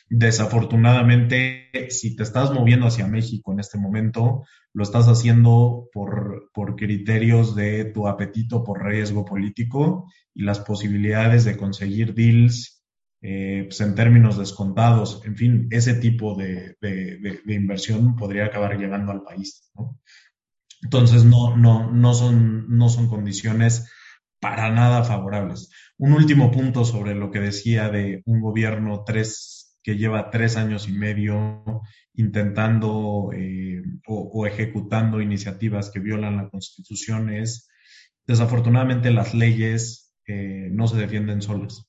Desafortunadamente, 0.09 1.69
si 1.89 2.15
te 2.15 2.23
estás 2.23 2.51
moviendo 2.51 2.87
hacia 2.87 3.07
México 3.07 3.51
en 3.51 3.59
este 3.59 3.77
momento, 3.77 4.43
lo 4.73 4.83
estás 4.83 5.07
haciendo 5.07 5.89
por, 5.91 6.51
por, 6.53 6.75
criterios 6.75 7.55
de 7.55 7.85
tu 7.85 8.07
apetito 8.07 8.63
por 8.63 8.85
riesgo 8.85 9.25
político 9.25 10.07
y 10.33 10.43
las 10.43 10.59
posibilidades 10.59 11.45
de 11.45 11.57
conseguir 11.57 12.13
deals 12.13 12.83
eh, 13.25 13.63
pues 13.67 13.79
en 13.79 13.95
términos 13.95 14.37
descontados, 14.37 15.21
en 15.25 15.37
fin, 15.37 15.67
ese 15.71 15.93
tipo 15.93 16.35
de, 16.35 16.75
de, 16.81 17.39
de, 17.45 17.53
inversión 17.53 18.17
podría 18.17 18.45
acabar 18.45 18.77
llegando 18.77 19.13
al 19.13 19.23
país. 19.23 19.71
¿no? 19.75 19.97
Entonces, 20.83 21.23
no, 21.25 21.55
no, 21.55 21.91
no, 21.91 22.13
son, 22.13 22.67
no 22.69 22.89
son 22.89 23.07
condiciones 23.07 23.89
para 24.39 24.69
nada 24.69 25.03
favorables. 25.03 25.69
Un 25.97 26.13
último 26.13 26.51
punto 26.51 26.85
sobre 26.85 27.15
lo 27.15 27.31
que 27.31 27.39
decía 27.39 27.89
de 27.89 28.21
un 28.25 28.41
gobierno 28.41 29.03
tres, 29.05 29.77
que 29.81 29.97
lleva 29.97 30.29
tres 30.29 30.57
años 30.57 30.87
y 30.87 30.91
medio 30.91 31.63
intentando 32.13 33.31
eh, 33.33 33.81
o, 34.07 34.45
ejecutando 34.45 35.21
iniciativas 35.21 35.89
que 35.89 35.99
violan 35.99 36.37
la 36.37 36.49
Constitución 36.49 37.29
es, 37.29 37.69
desafortunadamente, 38.27 39.11
las 39.11 39.33
leyes 39.33 40.13
eh, 40.27 40.69
no 40.71 40.87
se 40.87 40.97
defienden 40.97 41.41
solas 41.41 41.87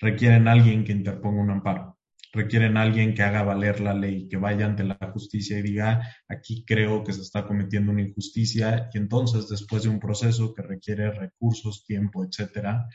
requieren 0.00 0.48
alguien 0.48 0.84
que 0.84 0.92
interponga 0.92 1.42
un 1.42 1.50
amparo, 1.50 1.97
requieren 2.32 2.76
alguien 2.76 3.14
que 3.14 3.22
haga 3.22 3.42
valer 3.42 3.80
la 3.80 3.94
ley, 3.94 4.28
que 4.28 4.36
vaya 4.36 4.66
ante 4.66 4.84
la 4.84 4.98
justicia 5.12 5.58
y 5.58 5.62
diga, 5.62 6.16
aquí 6.28 6.64
creo 6.66 7.02
que 7.04 7.12
se 7.12 7.22
está 7.22 7.46
cometiendo 7.46 7.92
una 7.92 8.02
injusticia 8.02 8.88
y 8.92 8.98
entonces 8.98 9.48
después 9.48 9.82
de 9.82 9.88
un 9.88 10.00
proceso 10.00 10.52
que 10.54 10.62
requiere 10.62 11.10
recursos, 11.10 11.84
tiempo, 11.84 12.24
etcétera, 12.24 12.86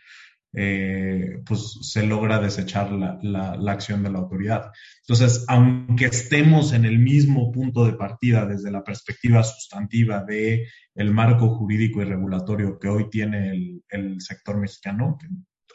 eh, 0.56 1.42
pues 1.46 1.80
se 1.82 2.06
logra 2.06 2.40
desechar 2.40 2.92
la, 2.92 3.18
la, 3.24 3.56
la, 3.56 3.72
acción 3.72 4.04
de 4.04 4.12
la 4.12 4.20
autoridad. 4.20 4.72
Entonces, 5.02 5.46
aunque 5.48 6.06
estemos 6.06 6.74
en 6.74 6.86
el 6.86 7.00
mismo 7.00 7.52
punto 7.52 7.86
de 7.86 7.94
partida 7.94 8.46
desde 8.46 8.70
la 8.70 8.84
perspectiva 8.84 9.44
sustantiva 9.44 10.24
de 10.24 10.68
el 10.94 11.12
marco 11.12 11.56
jurídico 11.56 12.04
y 12.04 12.06
regulatorio 12.06 12.78
que 12.78 12.88
hoy 12.88 13.10
tiene 13.10 13.50
el, 13.50 13.84
el 13.90 14.22
sector 14.22 14.60
mexicano, 14.60 15.18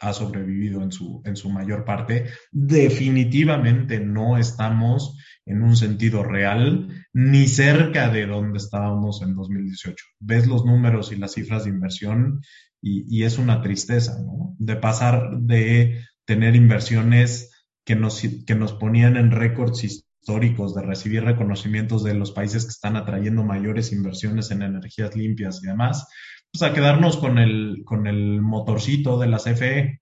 ha 0.01 0.13
sobrevivido 0.13 0.81
en 0.81 0.91
su, 0.91 1.21
en 1.25 1.35
su 1.35 1.49
mayor 1.49 1.85
parte. 1.85 2.27
Definitivamente 2.51 3.99
no 3.99 4.37
estamos 4.37 5.17
en 5.45 5.63
un 5.63 5.75
sentido 5.75 6.23
real 6.23 6.89
ni 7.13 7.47
cerca 7.47 8.09
de 8.09 8.25
donde 8.25 8.57
estábamos 8.57 9.21
en 9.21 9.35
2018. 9.35 10.05
Ves 10.19 10.47
los 10.47 10.65
números 10.65 11.11
y 11.11 11.15
las 11.15 11.33
cifras 11.33 11.63
de 11.63 11.71
inversión 11.71 12.41
y, 12.81 13.05
y 13.09 13.23
es 13.23 13.37
una 13.37 13.61
tristeza, 13.61 14.19
¿no? 14.21 14.55
De 14.57 14.75
pasar 14.75 15.37
de 15.39 16.03
tener 16.25 16.55
inversiones 16.55 17.49
que 17.83 17.95
nos, 17.95 18.21
que 18.45 18.53
nos 18.53 18.73
ponían 18.73 19.17
en 19.17 19.31
récords 19.31 19.83
históricos, 19.83 20.75
de 20.75 20.83
recibir 20.83 21.23
reconocimientos 21.23 22.03
de 22.03 22.13
los 22.13 22.31
países 22.31 22.65
que 22.65 22.69
están 22.69 22.95
atrayendo 22.95 23.43
mayores 23.43 23.91
inversiones 23.91 24.51
en 24.51 24.61
energías 24.61 25.15
limpias 25.15 25.59
y 25.63 25.67
demás, 25.67 26.07
pues 26.51 26.63
a 26.63 26.73
quedarnos 26.73 27.17
con 27.17 27.37
el, 27.37 27.83
con 27.85 28.07
el 28.07 28.41
motorcito 28.41 29.19
de 29.19 29.27
la 29.27 29.37
CFE, 29.37 30.01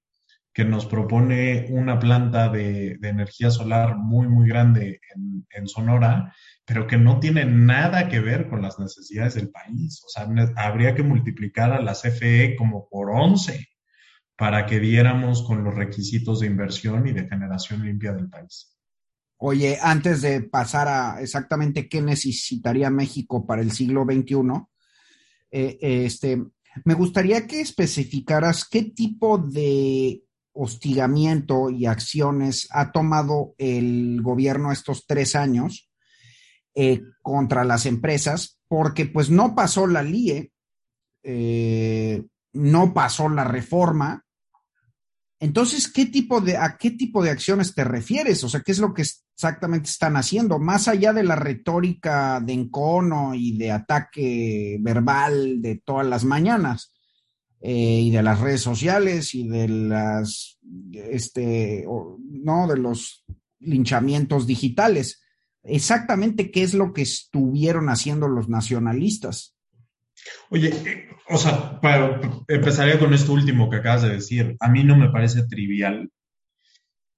que 0.53 0.65
nos 0.65 0.87
propone 0.87 1.67
una 1.69 1.99
planta 1.99 2.49
de, 2.49 2.97
energía 3.03 3.51
solar 3.51 3.95
muy, 3.95 4.27
muy 4.27 4.49
grande 4.49 4.99
en, 5.13 5.45
en, 5.51 5.67
Sonora, 5.67 6.33
pero 6.65 6.87
que 6.87 6.97
no 6.97 7.19
tiene 7.19 7.45
nada 7.45 8.09
que 8.09 8.19
ver 8.19 8.49
con 8.49 8.63
las 8.63 8.79
necesidades 8.79 9.35
del 9.35 9.51
país. 9.51 10.01
O 10.03 10.09
sea, 10.09 10.27
habría 10.55 10.95
que 10.95 11.03
multiplicar 11.03 11.71
a 11.73 11.81
la 11.81 11.93
CFE 11.93 12.55
como 12.57 12.89
por 12.89 13.11
11 13.11 13.67
para 14.35 14.65
que 14.65 14.79
diéramos 14.79 15.43
con 15.43 15.63
los 15.63 15.75
requisitos 15.75 16.39
de 16.39 16.47
inversión 16.47 17.07
y 17.07 17.11
de 17.11 17.27
generación 17.27 17.85
limpia 17.85 18.13
del 18.13 18.29
país. 18.29 18.75
Oye, 19.37 19.77
antes 19.81 20.21
de 20.21 20.41
pasar 20.41 20.87
a 20.87 21.21
exactamente 21.21 21.87
qué 21.87 22.01
necesitaría 22.01 22.89
México 22.89 23.45
para 23.45 23.61
el 23.61 23.71
siglo 23.71 24.05
XXI, 24.05 24.37
eh, 25.51 25.77
este, 25.81 26.43
me 26.85 26.93
gustaría 26.93 27.47
que 27.47 27.61
especificaras 27.61 28.67
qué 28.67 28.83
tipo 28.83 29.37
de 29.37 30.23
hostigamiento 30.53 31.69
y 31.69 31.85
acciones 31.85 32.67
ha 32.71 32.91
tomado 32.91 33.53
el 33.57 34.21
gobierno 34.21 34.71
estos 34.71 35.05
tres 35.05 35.35
años 35.35 35.89
eh, 36.75 37.01
contra 37.21 37.63
las 37.63 37.85
empresas, 37.85 38.59
porque 38.67 39.05
pues 39.05 39.29
no 39.29 39.55
pasó 39.55 39.87
la 39.87 40.01
LIE, 40.01 40.51
eh, 41.23 42.23
no 42.53 42.93
pasó 42.93 43.29
la 43.29 43.43
reforma. 43.43 44.25
Entonces, 45.39 45.87
¿qué 45.91 46.07
tipo 46.07 46.41
de, 46.41 46.57
¿a 46.57 46.77
qué 46.77 46.91
tipo 46.91 47.23
de 47.23 47.29
acciones 47.29 47.75
te 47.75 47.83
refieres? 47.83 48.43
O 48.43 48.49
sea, 48.49 48.61
¿qué 48.61 48.71
es 48.71 48.79
lo 48.79 48.93
que 48.93 49.03
exactamente 49.03 49.89
están 49.89 50.17
haciendo? 50.17 50.57
Más 50.57 50.87
allá 50.87 51.13
de 51.13 51.23
la 51.23 51.35
retórica 51.35 52.39
de 52.39 52.53
encono 52.53 53.35
y 53.35 53.55
de 53.57 53.71
ataque 53.71 54.77
verbal 54.81 55.61
de 55.61 55.75
todas 55.75 56.07
las 56.07 56.23
mañanas 56.23 56.91
eh, 57.61 58.01
y 58.01 58.11
de 58.11 58.23
las 58.23 58.39
redes 58.39 58.61
sociales 58.61 59.35
y 59.35 59.47
de 59.47 59.67
las, 59.67 60.57
este, 60.91 61.85
no, 61.85 62.67
de 62.67 62.77
los 62.77 63.23
linchamientos 63.59 64.47
digitales. 64.47 65.21
Exactamente 65.61 66.49
qué 66.49 66.63
es 66.63 66.73
lo 66.73 66.93
que 66.93 67.03
estuvieron 67.03 67.89
haciendo 67.89 68.27
los 68.27 68.49
nacionalistas. 68.49 69.56
Oye, 70.49 70.69
eh, 70.69 71.09
o 71.29 71.37
sea, 71.37 71.79
para, 71.81 72.19
empezaría 72.47 72.99
con 72.99 73.13
esto 73.13 73.33
último 73.33 73.69
que 73.69 73.77
acabas 73.77 74.03
de 74.03 74.09
decir. 74.09 74.55
A 74.59 74.69
mí 74.69 74.83
no 74.83 74.95
me 74.95 75.09
parece 75.09 75.47
trivial 75.47 76.09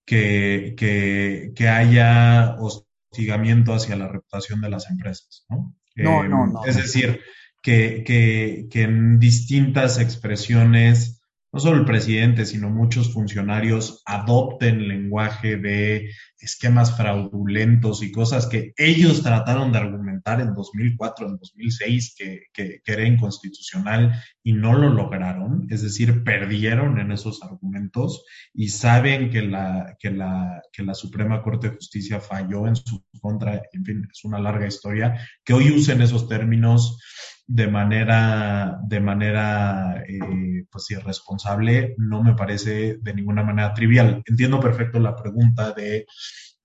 que, 0.05 0.73
que, 0.77 1.51
que 1.55 1.67
haya 1.67 2.55
hostigamiento 2.59 3.73
hacia 3.73 3.95
la 3.95 4.07
reputación 4.07 4.61
de 4.61 4.69
las 4.69 4.89
empresas, 4.89 5.45
¿no? 5.49 5.75
No, 5.95 6.23
eh, 6.23 6.29
no, 6.29 6.47
no. 6.47 6.65
Es 6.65 6.77
decir, 6.77 7.21
que, 7.61 8.03
que, 8.05 8.67
que 8.71 8.83
en 8.83 9.19
distintas 9.19 9.99
expresiones 9.99 11.19
no 11.51 11.59
solo 11.59 11.79
el 11.79 11.85
presidente, 11.85 12.45
sino 12.45 12.69
muchos 12.69 13.11
funcionarios 13.11 14.03
adopten 14.05 14.87
lenguaje 14.87 15.57
de 15.57 16.11
esquemas 16.39 16.95
fraudulentos 16.95 18.03
y 18.03 18.11
cosas 18.11 18.45
que 18.47 18.73
ellos 18.77 19.23
trataron 19.23 19.71
de 19.71 19.79
argumentar 19.79 20.08
en 20.25 20.53
2004, 20.53 21.27
en 21.27 21.37
2006, 21.37 22.15
que, 22.17 22.41
que, 22.53 22.81
que, 22.83 22.91
era 22.91 23.05
inconstitucional 23.05 24.21
y 24.43 24.53
no 24.53 24.73
lo 24.73 24.89
lograron, 24.89 25.67
es 25.69 25.81
decir, 25.81 26.23
perdieron 26.23 26.99
en 26.99 27.11
esos 27.11 27.41
argumentos 27.43 28.23
y 28.53 28.69
saben 28.69 29.29
que 29.29 29.41
la, 29.41 29.95
que 29.99 30.11
la, 30.11 30.61
que 30.71 30.83
la 30.83 30.93
Suprema 30.93 31.41
Corte 31.41 31.69
de 31.69 31.75
Justicia 31.75 32.19
falló 32.19 32.67
en 32.67 32.75
su 32.75 33.03
contra, 33.21 33.61
en 33.73 33.85
fin, 33.85 34.07
es 34.11 34.23
una 34.23 34.39
larga 34.39 34.67
historia, 34.67 35.19
que 35.43 35.53
hoy 35.53 35.71
usen 35.71 36.01
esos 36.01 36.27
términos 36.27 36.99
de 37.47 37.67
manera, 37.67 38.79
de 38.87 38.99
manera 38.99 40.03
eh, 40.07 40.65
pues 40.69 40.91
irresponsable 40.91 41.95
no 41.97 42.21
me 42.21 42.35
parece 42.35 42.97
de 43.01 43.13
ninguna 43.15 43.43
manera 43.43 43.73
trivial. 43.73 44.21
Entiendo 44.25 44.59
perfecto 44.59 44.99
la 44.99 45.15
pregunta 45.15 45.71
de 45.71 46.05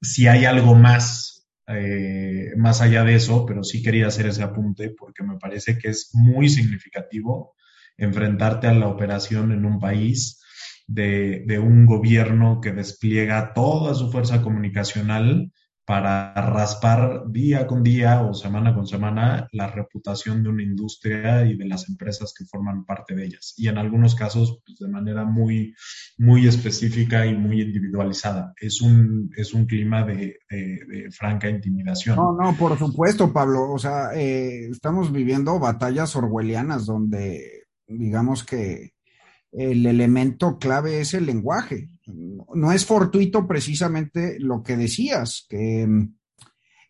si 0.02 0.26
hay 0.26 0.44
algo 0.44 0.74
más, 0.74 1.33
eh, 1.66 2.53
más 2.57 2.81
allá 2.81 3.05
de 3.05 3.14
eso, 3.14 3.46
pero 3.46 3.64
sí 3.64 3.83
quería 3.83 4.09
hacer 4.09 4.27
ese 4.27 4.42
apunte 4.42 4.90
porque 4.90 5.22
me 5.22 5.38
parece 5.38 5.79
que 5.79 5.88
es 5.88 6.11
muy 6.12 6.48
significativo 6.48 7.55
enfrentarte 7.96 8.66
a 8.66 8.74
la 8.74 8.88
operación 8.88 9.53
en 9.53 9.64
un 9.64 9.79
país 9.79 10.40
de, 10.87 11.44
de 11.46 11.59
un 11.59 11.87
gobierno 11.87 12.61
que 12.61 12.72
despliega 12.72 13.53
toda 13.55 13.94
su 13.94 14.11
fuerza 14.11 14.42
comunicacional 14.42 15.50
para 15.86 16.32
raspar 16.32 17.24
día 17.28 17.66
con 17.66 17.82
día 17.82 18.22
o 18.22 18.32
semana 18.32 18.74
con 18.74 18.86
semana 18.86 19.48
la 19.52 19.66
reputación 19.66 20.42
de 20.42 20.48
una 20.48 20.62
industria 20.62 21.44
y 21.44 21.56
de 21.56 21.66
las 21.66 21.88
empresas 21.90 22.32
que 22.36 22.46
forman 22.46 22.86
parte 22.86 23.14
de 23.14 23.26
ellas. 23.26 23.52
Y 23.58 23.68
en 23.68 23.76
algunos 23.76 24.14
casos, 24.14 24.62
pues, 24.64 24.78
de 24.78 24.88
manera 24.88 25.24
muy, 25.24 25.74
muy 26.16 26.46
específica 26.46 27.26
y 27.26 27.36
muy 27.36 27.60
individualizada. 27.60 28.54
Es 28.56 28.80
un, 28.80 29.30
es 29.36 29.52
un 29.52 29.66
clima 29.66 30.04
de, 30.04 30.38
de, 30.48 31.10
franca 31.10 31.50
intimidación. 31.50 32.16
No, 32.16 32.32
no, 32.32 32.56
por 32.56 32.78
supuesto, 32.78 33.32
Pablo. 33.32 33.70
O 33.70 33.78
sea, 33.78 34.14
eh, 34.14 34.68
estamos 34.70 35.12
viviendo 35.12 35.58
batallas 35.58 36.16
orwellianas 36.16 36.86
donde, 36.86 37.66
digamos 37.86 38.42
que 38.42 38.94
el 39.52 39.84
elemento 39.86 40.58
clave 40.58 41.00
es 41.00 41.12
el 41.12 41.26
lenguaje. 41.26 41.90
No 42.06 42.72
es 42.72 42.84
fortuito 42.84 43.46
precisamente 43.46 44.38
lo 44.38 44.62
que 44.62 44.76
decías, 44.76 45.46
que 45.48 45.88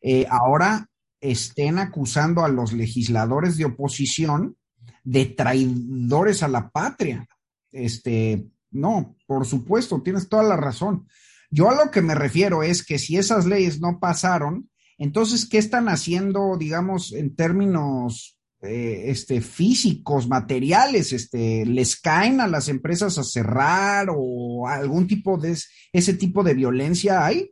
eh, 0.03 0.27
ahora 0.29 0.89
estén 1.21 1.79
acusando 1.79 2.45
a 2.45 2.49
los 2.49 2.73
legisladores 2.73 3.57
de 3.57 3.65
oposición 3.65 4.57
de 5.05 5.27
traidores 5.27 6.43
a 6.43 6.49
la 6.49 6.71
patria. 6.71 7.27
Este, 7.71 8.47
no, 8.71 9.17
por 9.27 9.47
supuesto, 9.47 10.03
tienes 10.03 10.29
toda 10.29 10.43
la 10.43 10.57
razón. 10.57 11.07
Yo 11.51 11.71
a 11.71 11.85
lo 11.85 11.91
que 11.91 12.03
me 12.03 12.15
refiero 12.15 12.63
es 12.63 12.85
que 12.85 12.99
si 12.99 13.17
esas 13.17 13.47
leyes 13.47 13.81
no 13.81 14.01
pasaron, 14.01 14.69
entonces, 14.99 15.49
¿qué 15.49 15.59
están 15.59 15.89
haciendo, 15.89 16.57
digamos, 16.59 17.13
en 17.13 17.35
términos 17.35 18.39
eh, 18.65 19.11
este, 19.11 19.41
físicos, 19.41 20.29
materiales? 20.29 21.13
Este, 21.13 21.65
¿Les 21.67 22.01
caen 22.01 22.41
a 22.41 22.47
las 22.47 22.69
empresas 22.69 23.19
a 23.19 23.25
cerrar 23.25 24.09
o 24.11 24.67
algún 24.67 25.07
tipo 25.07 25.39
de 25.39 25.57
ese 25.93 26.15
tipo 26.15 26.43
de 26.43 26.55
violencia 26.55 27.25
hay? 27.25 27.51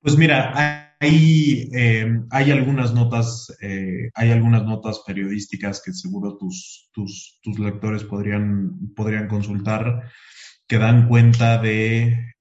Pues 0.00 0.16
mira, 0.18 0.52
hay, 1.00 1.70
eh, 1.74 2.06
hay 2.30 2.50
algunas 2.50 2.92
notas, 2.92 3.52
eh, 3.62 4.10
hay 4.14 4.30
algunas 4.30 4.64
notas 4.64 5.00
periodísticas 5.06 5.80
que 5.84 5.92
seguro 5.92 6.36
tus, 6.36 6.90
tus, 6.92 7.40
tus 7.42 7.58
lectores 7.58 8.04
podrían, 8.04 8.92
podrían 8.94 9.28
consultar 9.28 10.10
que 10.66 10.78
dan 10.78 11.08
cuenta 11.08 11.58
de 11.58 12.34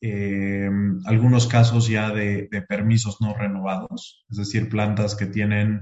algunos 1.06 1.48
casos 1.48 1.88
ya 1.88 2.12
de, 2.12 2.50
permisos 2.68 3.22
no 3.22 3.34
renovados, 3.34 4.26
es 4.30 4.38
decir, 4.38 4.70
plantas 4.70 5.16
que 5.16 5.26
tienen 5.26 5.82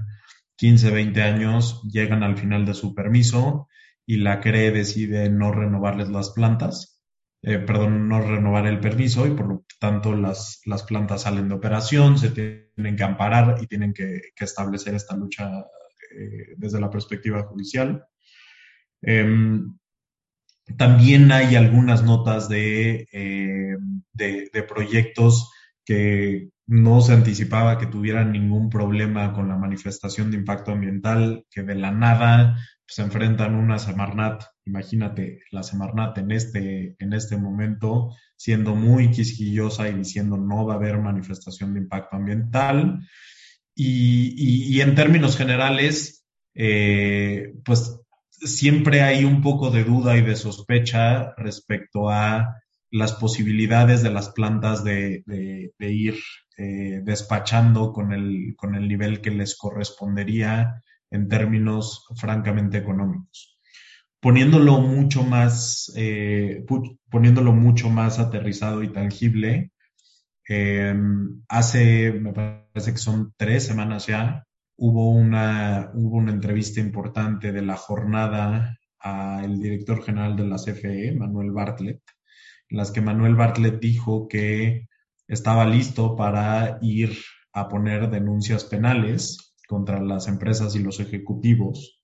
15, 0.56 0.90
20 0.90 1.22
años, 1.22 1.82
llegan 1.82 2.22
al 2.22 2.36
final 2.36 2.66
de 2.66 2.74
su 2.74 2.94
permiso 2.94 3.68
y 4.06 4.16
la 4.18 4.40
CRE 4.40 4.70
decide 4.70 5.30
no 5.30 5.52
renovarles 5.52 6.08
las 6.08 6.30
plantas, 6.30 7.00
eh, 7.42 7.58
perdón, 7.58 8.08
no 8.08 8.20
renovar 8.20 8.66
el 8.66 8.80
permiso 8.80 9.26
y 9.26 9.30
por 9.30 9.48
lo 9.48 9.64
tanto 9.80 10.14
las, 10.14 10.60
las 10.64 10.84
plantas 10.84 11.22
salen 11.22 11.48
de 11.48 11.54
operación, 11.54 12.18
se 12.18 12.30
tienen 12.30 12.96
que 12.96 13.02
amparar 13.02 13.56
y 13.60 13.66
tienen 13.66 13.92
que, 13.92 14.20
establecer 14.36 14.94
esta 14.94 15.16
lucha 15.16 15.50
eh, 16.16 16.54
desde 16.56 16.80
la 16.80 16.90
perspectiva 16.90 17.42
judicial. 17.42 18.04
Em, 19.00 19.76
también 20.76 21.32
hay 21.32 21.56
algunas 21.56 22.04
notas 22.04 22.48
eh, 22.52 23.06
de, 24.12 24.50
de, 24.52 24.62
proyectos 24.62 25.50
que 25.84 26.50
no 26.72 27.02
se 27.02 27.12
anticipaba 27.12 27.78
que 27.78 27.84
tuvieran 27.84 28.32
ningún 28.32 28.70
problema 28.70 29.34
con 29.34 29.46
la 29.46 29.58
manifestación 29.58 30.30
de 30.30 30.38
impacto 30.38 30.72
ambiental, 30.72 31.44
que 31.50 31.62
de 31.62 31.74
la 31.74 31.90
nada 31.90 32.56
se 32.86 33.02
enfrentan 33.02 33.54
una 33.56 33.78
Semarnat, 33.78 34.42
imagínate 34.64 35.40
la 35.50 35.62
Semarnat 35.62 36.16
en 36.16 36.32
este, 36.32 36.96
en 36.98 37.12
este 37.12 37.36
momento 37.36 38.14
siendo 38.36 38.74
muy 38.74 39.10
quisquillosa 39.10 39.90
y 39.90 39.92
diciendo 39.92 40.38
no 40.38 40.64
va 40.64 40.72
a 40.72 40.76
haber 40.76 40.96
manifestación 40.98 41.74
de 41.74 41.80
impacto 41.80 42.16
ambiental. 42.16 43.06
Y, 43.74 44.80
en 44.80 44.94
términos 44.94 45.36
generales, 45.36 46.24
eh, 46.54 47.52
pues 47.66 48.00
siempre 48.30 49.02
hay 49.02 49.24
un 49.24 49.42
poco 49.42 49.70
de 49.70 49.84
duda 49.84 50.16
y 50.16 50.22
de 50.22 50.36
sospecha 50.36 51.34
respecto 51.36 52.08
a 52.08 52.62
las 52.90 53.12
posibilidades 53.12 54.02
de 54.02 54.10
las 54.10 54.30
plantas 54.30 54.84
de, 54.84 55.22
ir 55.78 56.14
eh, 56.58 57.00
despachando 57.02 57.92
con 57.92 58.12
el, 58.12 58.54
con 58.56 58.74
el 58.74 58.86
nivel 58.86 59.20
que 59.20 59.30
les 59.30 59.56
correspondería 59.56 60.82
en 61.10 61.28
términos 61.28 62.06
francamente 62.16 62.78
económicos. 62.78 63.58
Poniéndolo 64.20 64.80
mucho 64.80 65.24
más, 65.24 65.92
eh, 65.96 66.64
poniéndolo 67.10 67.52
mucho 67.52 67.90
más 67.90 68.18
aterrizado 68.18 68.82
y 68.82 68.92
tangible, 68.92 69.72
eh, 70.48 70.94
hace, 71.48 72.12
me 72.12 72.32
parece 72.32 72.92
que 72.92 72.98
son 72.98 73.32
tres 73.36 73.64
semanas 73.66 74.06
ya, 74.06 74.44
hubo 74.76 75.10
una, 75.10 75.90
hubo 75.94 76.16
una 76.16 76.32
entrevista 76.32 76.80
importante 76.80 77.52
de 77.52 77.62
la 77.62 77.76
jornada 77.76 78.78
al 78.98 79.58
director 79.58 80.02
general 80.04 80.36
de 80.36 80.46
la 80.46 80.56
CFE, 80.56 81.14
Manuel 81.16 81.50
Bartlett, 81.50 82.02
en 82.68 82.78
las 82.78 82.90
que 82.90 83.00
Manuel 83.00 83.34
Bartlett 83.34 83.80
dijo 83.80 84.28
que 84.28 84.88
estaba 85.34 85.64
listo 85.64 86.14
para 86.14 86.78
ir 86.82 87.16
a 87.52 87.68
poner 87.68 88.10
denuncias 88.10 88.64
penales 88.64 89.54
contra 89.66 90.00
las 90.00 90.28
empresas 90.28 90.74
y 90.76 90.80
los 90.80 91.00
ejecutivos 91.00 92.02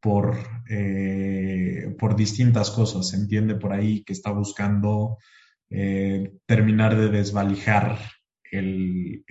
por, 0.00 0.36
eh, 0.68 1.94
por 1.98 2.16
distintas 2.16 2.70
cosas. 2.70 3.10
Se 3.10 3.16
entiende 3.16 3.54
por 3.54 3.72
ahí 3.72 4.02
que 4.04 4.12
está 4.12 4.30
buscando 4.30 5.18
eh, 5.70 6.32
terminar 6.46 6.96
de 6.96 7.08
desvalijar 7.08 7.98
el, 8.50 9.24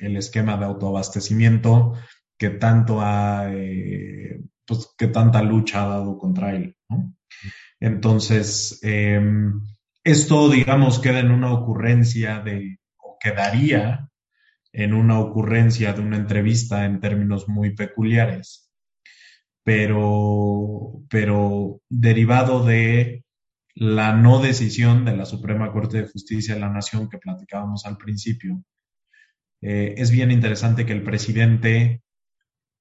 esquema 0.00 0.56
de 0.56 0.64
autoabastecimiento 0.64 1.94
que 2.36 2.50
tanto 2.50 3.00
ha, 3.00 3.48
eh, 3.52 4.40
pues, 4.64 4.94
que 4.96 5.08
tanta 5.08 5.42
lucha 5.42 5.84
ha 5.84 5.88
dado 5.88 6.18
contra 6.18 6.54
él. 6.54 6.76
Entonces, 7.80 8.80
em, 8.82 9.60
esto, 10.10 10.48
digamos, 10.48 10.98
queda 11.00 11.20
en 11.20 11.30
una 11.30 11.52
ocurrencia 11.52 12.40
de, 12.40 12.78
o 12.96 13.18
quedaría 13.20 14.08
en 14.72 14.94
una 14.94 15.18
ocurrencia 15.20 15.92
de 15.92 16.00
una 16.00 16.16
entrevista 16.16 16.84
en 16.84 17.00
términos 17.00 17.48
muy 17.48 17.74
peculiares, 17.74 18.72
pero, 19.62 21.02
pero 21.10 21.80
derivado 21.88 22.64
de 22.64 23.24
la 23.74 24.12
no 24.12 24.40
decisión 24.40 25.04
de 25.04 25.16
la 25.16 25.26
Suprema 25.26 25.72
Corte 25.72 25.98
de 25.98 26.08
Justicia 26.08 26.54
de 26.54 26.60
la 26.60 26.70
Nación 26.70 27.08
que 27.08 27.18
platicábamos 27.18 27.84
al 27.86 27.96
principio, 27.96 28.64
eh, 29.60 29.94
es 29.98 30.10
bien 30.10 30.30
interesante 30.30 30.86
que 30.86 30.92
el 30.92 31.02
presidente 31.02 32.02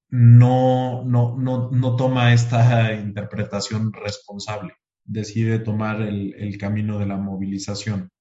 no, 0.09 1.03
no, 1.03 1.35
no, 1.37 1.69
no, 1.71 1.95
toma 1.97 2.33
esta 2.33 2.93
interpretación 2.93 3.91
responsable, 3.91 4.73
decide 5.07 5.59
tomar 5.59 6.01
el, 6.01 6.57
camino 6.59 6.99
de 6.99 7.07
la 7.07 7.17
movilización. 7.17 8.11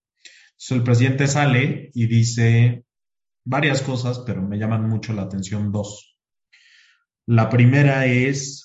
Entonces 0.52 0.70
el 0.70 0.82
presidente 0.84 1.26
sale 1.26 1.90
y 1.92 2.06
dice 2.06 2.84
varias 3.44 3.82
cosas, 3.82 4.20
pero 4.20 4.42
me 4.42 4.58
llaman 4.58 4.88
mucho 4.88 5.12
la 5.12 5.22
atención 5.22 5.72
dos. 5.72 6.16
La 7.26 7.50
primera 7.50 8.06
es 8.06 8.62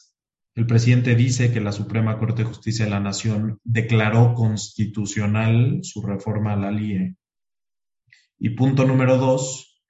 el 0.53 0.67
presidente 0.67 1.15
dice 1.15 1.51
que 1.51 1.61
la 1.61 1.71
Suprema 1.71 2.19
Corte 2.19 2.43
de 2.43 2.49
Justicia 2.49 2.85
de 2.85 2.91
la 2.91 2.99
Nación 2.99 3.59
declaró 3.63 4.33
constitucional 4.33 5.79
su 5.81 6.01
reforma 6.01 6.53
a 6.53 6.57
la 6.57 6.71
LIE. 6.71 7.15
Y 8.37 8.49
punto 8.49 8.85
número 8.85 9.17
dos, 9.17 9.81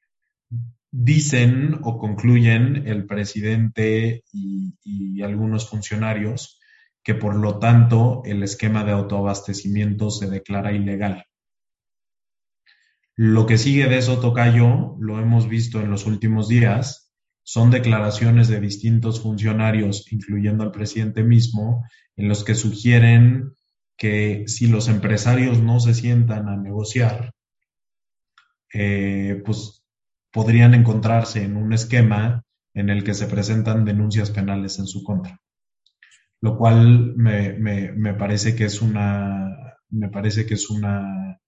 dicen 0.91 1.79
o 1.83 1.97
concluyen 1.97 2.87
el 2.87 3.07
presidente 3.07 4.23
y 4.31 5.21
algunos 5.21 5.67
funcionarios 5.67 6.60
que 7.03 7.15
por 7.15 7.35
lo 7.35 7.59
tanto 7.59 8.21
el 8.25 8.43
esquema 8.43 8.83
de 8.83 8.91
autoabastecimiento 8.91 10.11
se 10.11 10.29
declara 10.29 10.71
ilegal. 10.71 11.25
Lo 13.15 13.45
que 13.45 13.57
sigue 13.57 13.87
de 13.87 13.97
eso, 13.97 14.19
Tocayo, 14.19 14.95
lo 14.99 15.19
hemos 15.19 15.47
visto 15.47 15.79
en 15.81 15.91
los 15.91 16.05
últimos 16.05 16.47
días, 16.47 17.11
son 17.43 17.71
declaraciones 17.71 18.47
de 18.47 18.59
distintos 18.59 19.21
funcionarios, 19.21 20.11
incluyendo 20.11 20.63
al 20.63 20.71
presidente 20.71 21.23
mismo, 21.23 21.83
en 22.15 22.29
los 22.29 22.43
que 22.43 22.55
sugieren 22.55 23.53
que 23.97 24.45
si 24.47 24.67
los 24.67 24.87
empresarios 24.87 25.59
no 25.59 25.79
se 25.79 25.93
sientan 25.93 26.47
a 26.47 26.57
negociar, 26.57 27.33
eh, 28.73 29.41
pues 29.45 29.83
podrían 30.31 30.73
encontrarse 30.73 31.43
en 31.43 31.57
un 31.57 31.73
esquema 31.73 32.43
en 32.73 32.89
el 32.89 33.03
que 33.03 33.13
se 33.13 33.27
presentan 33.27 33.85
denuncias 33.85 34.31
penales 34.31 34.79
en 34.79 34.87
su 34.87 35.03
contra. 35.03 35.39
Lo 36.41 36.57
cual 36.57 37.13
me, 37.15 37.53
me 37.59 38.13
parece 38.15 38.55
que 38.55 38.65
es 38.65 38.81
una, 38.81 39.77
me 39.89 40.09
parece 40.09 40.45
que 40.45 40.55
es 40.55 40.69
una, 40.69 41.39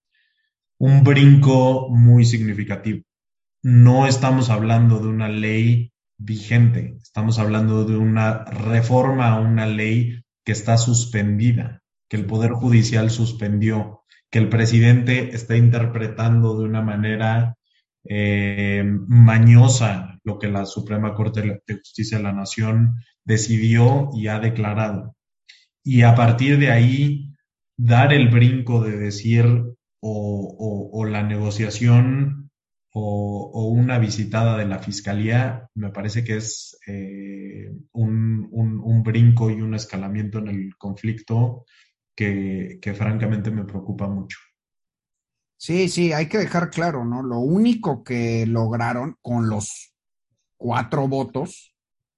un 0.78 1.04
brinco 1.04 1.90
muy 1.90 2.26
significativo. 2.26 3.04
No 3.64 4.06
estamos 4.06 4.50
hablando 4.50 5.00
de 5.00 5.08
una 5.08 5.30
ley 5.30 5.94
vigente, 6.18 6.98
estamos 7.02 7.40
hablando 7.40 7.86
de 7.86 7.98
una 7.98 8.44
reforma 8.46 9.30
a 9.30 9.40
una 9.40 9.66
ley 9.66 10.22
que 10.44 10.52
está 10.52 10.78
suspendida, 10.78 11.82
que 12.10 12.18
el 12.18 12.26
Poder 12.26 12.52
Judicial 12.52 13.10
suspendió, 13.10 14.04
que 14.30 14.40
el 14.40 14.50
presidente 14.50 15.34
está 15.34 15.56
interpretando 15.56 16.58
de 16.58 16.66
una 16.66 16.82
manera 16.82 17.56
eh, 18.04 18.84
mañosa 19.08 20.20
lo 20.26 20.40
que 20.40 20.50
la 20.50 20.66
Suprema 20.66 21.14
Corte 21.14 21.62
de 21.66 21.78
Justicia 21.78 22.18
de 22.18 22.24
la 22.24 22.34
Nación 22.34 22.96
decidió 23.26 24.10
y 24.14 24.28
ha 24.28 24.40
declarado. 24.40 25.16
Y 25.84 26.04
a 26.04 26.16
partir 26.16 26.60
de 26.60 26.72
ahí, 26.72 27.34
dar 27.78 28.14
el 28.14 28.30
brinco 28.30 28.82
de 28.82 28.98
decir 28.98 29.46
o 30.06 31.06
la 31.06 31.24
negociación 31.24 32.44
o, 32.94 33.68
una 33.70 33.98
visitada 33.98 34.58
de 34.58 34.66
la 34.66 34.80
fiscalía, 34.80 35.68
me 35.74 35.90
parece 35.90 36.24
que 36.24 36.38
es 36.38 36.78
eh, 36.88 37.72
un, 37.92 38.48
un 38.52 39.04
brinco 39.04 39.50
y 39.50 39.62
un 39.62 39.74
escalamiento 39.74 40.40
en 40.40 40.48
el 40.50 40.78
conflicto 40.78 41.66
que, 42.16 42.78
que 42.82 42.94
francamente 42.94 43.50
me 43.50 43.66
preocupa 43.66 44.08
mucho. 44.08 44.38
Sí, 45.58 45.90
sí, 45.90 46.14
hay 46.14 46.28
que 46.28 46.38
dejar 46.38 46.70
claro, 46.70 47.04
¿no? 47.06 47.24
Lo 47.24 47.40
único 47.40 48.04
que 48.04 48.46
lograron 48.46 49.18
con 49.22 49.50
los 49.50 49.96
cuatro 50.58 51.08
votos, 51.08 51.73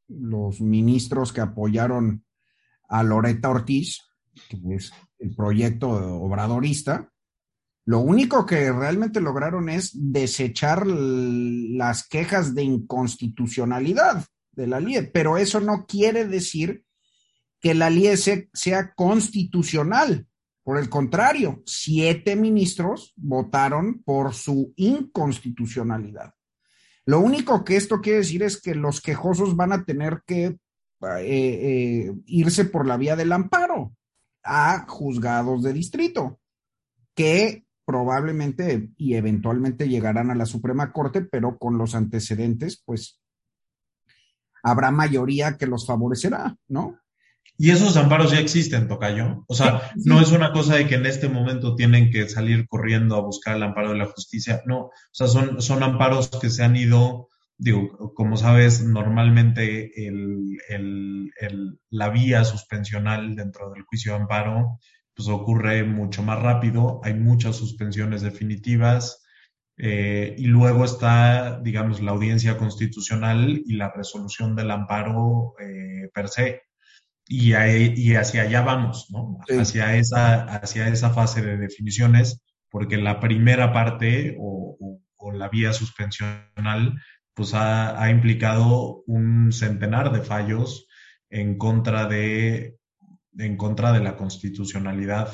los 0.08 0.62
ministros 0.62 1.34
que 1.34 1.42
apoyaron 1.42 2.26
a 2.88 3.04
Loreta 3.04 3.50
Ortiz, 3.50 4.02
que 4.50 4.60
es 4.76 4.92
el 5.20 5.36
proyecto 5.36 5.90
obradorista, 5.90 7.12
lo 7.86 8.00
único 8.00 8.46
que 8.46 8.72
realmente 8.72 9.22
lograron 9.22 9.70
es 9.70 9.92
desechar 9.94 10.88
las 10.88 12.08
quejas 12.08 12.56
de 12.56 12.64
inconstitucionalidad 12.64 14.26
de 14.52 14.68
la 14.68 14.80
LIE, 14.80 15.04
pero 15.04 15.38
eso 15.38 15.60
no 15.60 15.86
quiere 15.86 16.26
decir 16.26 16.84
que 17.60 17.76
la 17.76 17.90
LIE 17.90 18.18
sea 18.18 18.94
constitucional. 18.96 20.28
Por 20.64 20.80
el 20.80 20.90
contrario, 20.90 21.62
siete 21.68 22.36
ministros 22.36 23.14
votaron 23.18 24.02
por 24.04 24.34
su 24.34 24.74
inconstitucionalidad. 24.78 26.34
Lo 27.06 27.20
único 27.20 27.64
que 27.64 27.76
esto 27.78 28.02
quiere 28.02 28.20
decir 28.20 28.44
es 28.44 28.60
que 28.60 28.74
los 28.74 29.00
quejosos 29.02 29.56
van 29.56 29.74
a 29.74 29.86
tener 29.86 30.24
que 30.26 30.46
eh, 30.46 30.60
eh, 31.20 32.14
irse 32.26 32.66
por 32.66 32.88
la 32.88 32.98
vía 32.98 33.16
del 33.16 33.32
amparo 33.32 33.96
a 34.44 34.86
juzgados 34.88 35.62
de 35.64 35.74
distrito, 35.74 36.40
que 37.14 37.66
probablemente 37.86 38.90
y 38.98 39.14
eventualmente 39.14 39.88
llegarán 39.88 40.32
a 40.32 40.36
la 40.36 40.46
Suprema 40.46 40.92
Corte, 40.92 41.22
pero 41.22 41.58
con 41.58 41.78
los 41.78 41.94
antecedentes, 41.94 42.82
pues 42.84 43.22
habrá 44.64 44.90
mayoría 44.90 45.58
que 45.58 45.68
los 45.68 45.86
favorecerá, 45.86 46.58
¿no? 46.68 47.00
Y 47.58 47.72
esos 47.72 47.96
amparos 47.96 48.32
ya 48.32 48.40
existen, 48.40 48.88
Tocayo. 48.88 49.46
O 49.48 49.56
sea, 49.56 49.92
no 49.96 50.20
es 50.20 50.32
una 50.32 50.52
cosa 50.52 50.76
de 50.76 50.88
que 50.88 50.96
en 50.96 51.06
este 51.06 51.30
momento 51.30 51.76
tienen 51.76 52.12
que 52.12 52.28
salir 52.28 52.68
corriendo 52.68 53.16
a 53.16 53.22
buscar 53.22 53.56
el 53.56 53.64
amparo 53.64 53.92
de 53.92 53.98
la 53.98 54.08
justicia. 54.08 54.62
No, 54.66 54.78
o 54.86 54.92
sea, 55.12 55.28
son, 55.28 55.62
son 55.62 55.82
amparos 55.82 56.30
que 56.30 56.50
se 56.50 56.64
han 56.64 56.76
ido, 56.76 57.30
digo, 57.58 58.14
como 58.14 58.36
sabes, 58.36 58.84
normalmente 58.84 60.06
el, 60.06 60.58
el, 60.68 61.80
la 61.90 62.10
vía 62.10 62.44
suspensional 62.44 63.36
dentro 63.36 63.72
del 63.72 63.84
juicio 63.84 64.14
de 64.14 64.20
amparo, 64.20 64.80
pues 65.16 65.30
ocurre 65.30 65.86
mucho 65.86 66.24
más 66.24 66.42
rápido. 66.42 67.00
Hay 67.04 67.14
muchas 67.14 67.56
suspensiones 67.56 68.22
definitivas. 68.22 69.22
Eh, 69.78 70.36
y 70.38 70.48
luego 70.48 70.84
está, 70.86 71.60
digamos, 71.62 72.02
la 72.02 72.12
audiencia 72.12 72.58
constitucional 72.58 73.62
y 73.66 73.76
la 73.76 73.92
resolución 73.92 74.56
del 74.56 74.72
amparo 74.72 75.54
eh, 75.60 76.10
per 76.14 76.30
se 76.30 76.62
y, 77.28 77.54
y 77.54 78.16
hacia 78.16 78.44
allá 78.44 78.62
vamos, 78.62 79.08
¿no? 79.12 79.40
Hacia, 79.60 79.96
esa, 79.96 80.44
hacia 80.44 80.88
esa 80.88 81.10
fase 81.10 81.42
de 81.42 81.58
definiciones, 81.58 82.42
porque 82.70 82.98
la 82.98 83.20
primera 83.20 83.74
parte 83.74 84.36
o, 84.40 85.02
la 85.34 85.50
vía 85.50 85.74
suspensional, 85.74 87.02
pues 87.34 87.54
ha, 87.56 88.10
implicado 88.12 89.04
un 89.08 89.52
centenar 89.52 90.12
de 90.12 90.22
fallos 90.22 90.88
en 91.32 91.58
contra 91.58 92.06
de, 92.06 92.78
en 93.36 93.58
contra 93.58 93.92
de 93.92 94.02
la 94.02 94.16
constitucionalidad. 94.16 95.30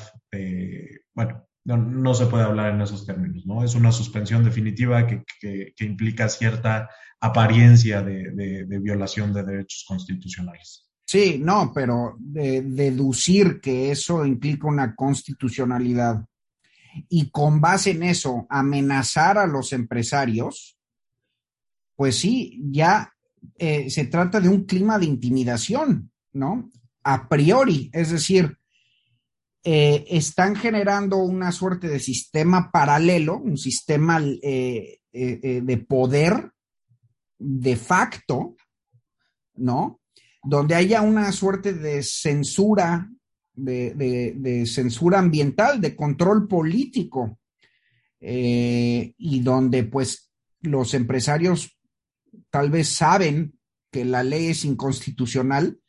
bueno, 1.13 1.45
no, 1.65 2.13
se 2.13 2.25
puede 2.27 2.45
hablar 2.45 2.73
en 2.73 2.81
esos 2.81 3.05
términos, 3.05 3.45
¿no? 3.45 3.65
Es 3.65 3.75
una 3.75 3.91
suspensión 3.91 4.45
definitiva 4.45 5.05
que, 5.07 5.23
que, 5.41 5.85
implica 5.85 6.29
cierta 6.29 6.89
apariencia 7.19 8.01
de, 8.01 8.31
de 8.65 8.79
violación 8.79 9.33
de 9.33 9.43
derechos 9.43 9.83
constitucionales. 9.85 10.90
Sí, 11.11 11.39
no, 11.43 11.73
pero 11.75 12.15
deducir 12.21 13.59
que 13.59 13.91
eso 13.91 14.25
implica 14.25 14.65
una 14.65 14.95
constitucionalidad 14.95 16.25
y 17.09 17.29
con 17.31 17.59
base 17.59 17.91
en 17.91 18.03
eso 18.03 18.47
amenazar 18.49 19.37
a 19.37 19.45
los 19.45 19.73
empresarios, 19.73 20.77
pues 21.97 22.15
sí, 22.15 22.61
ya 22.71 23.13
eh, 23.57 23.89
se 23.89 24.05
trata 24.05 24.39
de 24.39 24.47
un 24.47 24.63
clima 24.63 24.97
de 24.97 25.07
intimidación, 25.07 26.13
¿no? 26.31 26.69
A 27.03 27.27
priori, 27.27 27.89
es 27.91 28.11
decir, 28.11 28.57
eh, 29.65 30.05
están 30.07 30.55
generando 30.55 31.17
una 31.17 31.51
suerte 31.51 31.89
de 31.89 31.99
sistema 31.99 32.71
paralelo, 32.71 33.37
un 33.37 33.57
sistema 33.57 34.21
eh, 34.41 35.01
de 35.11 35.77
poder 35.89 36.53
de 37.37 37.75
facto, 37.75 38.55
¿no? 39.55 40.00
Donde 40.43 40.75
haya 40.75 41.01
una 41.01 41.31
suerte 41.31 41.73
de 41.73 42.03
censura, 42.03 43.09
de, 43.53 44.63
censura 44.65 45.19
ambiental, 45.19 45.79
de 45.81 45.95
control 45.95 46.47
político, 46.47 47.39
eh, 48.19 49.13
y 49.17 49.39
donde 49.41 49.83
pues 49.83 50.31
los 50.61 50.93
empresarios 50.93 51.77
tal 52.49 52.69
vez 52.69 52.89
saben 52.89 53.57
que 53.91 54.05
la 54.05 54.23
ley 54.23 54.47
es 54.47 54.63
inconstitucional, 54.63 55.79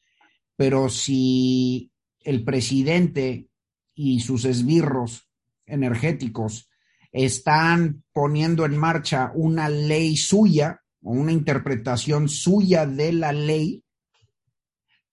pero 0.57 0.89
si 0.89 1.93
el 2.21 2.45
presidente 2.45 3.49
y 3.95 4.21
sus 4.21 4.45
esbirros 4.45 5.29
energéticos 5.67 6.71
están 7.13 8.03
poniendo 8.13 8.65
en 8.65 8.77
marcha 8.77 9.33
una 9.35 9.69
ley 9.69 10.17
suya 10.17 10.81
o 11.03 11.13
una 11.13 11.33
interpretación 11.33 12.29
suya 12.29 12.87
de 12.87 13.13
la 13.13 13.33
ley, 13.33 13.85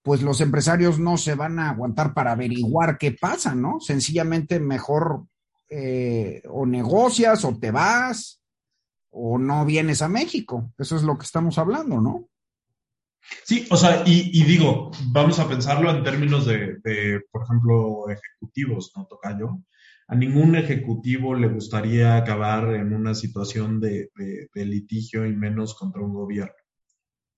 pues 0.02 0.22
los 0.22 0.40
empresarios 0.40 0.98
no 0.98 1.16
se 1.16 1.34
van 1.34 1.58
a 1.58 1.70
aguantar 1.70 2.14
para 2.14 2.32
averiguar 2.32 2.98
qué 2.98 3.12
pasa, 3.12 3.54
¿no? 3.54 3.80
Sencillamente 3.80 4.58
mejor 4.58 5.26
eh, 5.68 6.42
o 6.48 6.66
negocias 6.66 7.44
o 7.44 7.58
te 7.58 7.70
vas 7.70 8.40
o 9.10 9.38
no 9.38 9.64
vienes 9.64 10.02
a 10.02 10.08
México. 10.08 10.72
Eso 10.78 10.96
es 10.96 11.02
lo 11.02 11.18
que 11.18 11.24
estamos 11.24 11.58
hablando, 11.58 12.00
¿no? 12.00 12.28
Sí, 13.44 13.66
o 13.70 13.76
sea, 13.76 14.02
y, 14.06 14.42
digo, 14.44 14.90
vamos 15.12 15.38
a 15.38 15.48
pensarlo 15.48 15.90
en 15.90 16.02
términos 16.02 16.46
de, 16.46 17.20
por 17.30 17.42
ejemplo, 17.44 18.08
ejecutivos, 18.08 18.92
¿no, 18.96 19.06
Tocayo? 19.06 19.60
A 20.08 20.16
ningún 20.16 20.56
ejecutivo 20.56 21.34
le 21.34 21.48
gustaría 21.48 22.16
acabar 22.16 22.74
en 22.74 22.94
una 22.94 23.14
situación 23.14 23.78
de, 23.78 24.10
de 24.16 24.64
litigio 24.64 25.26
y 25.26 25.36
menos 25.36 25.74
contra 25.74 26.02
un 26.02 26.14
gobierno. 26.14 26.54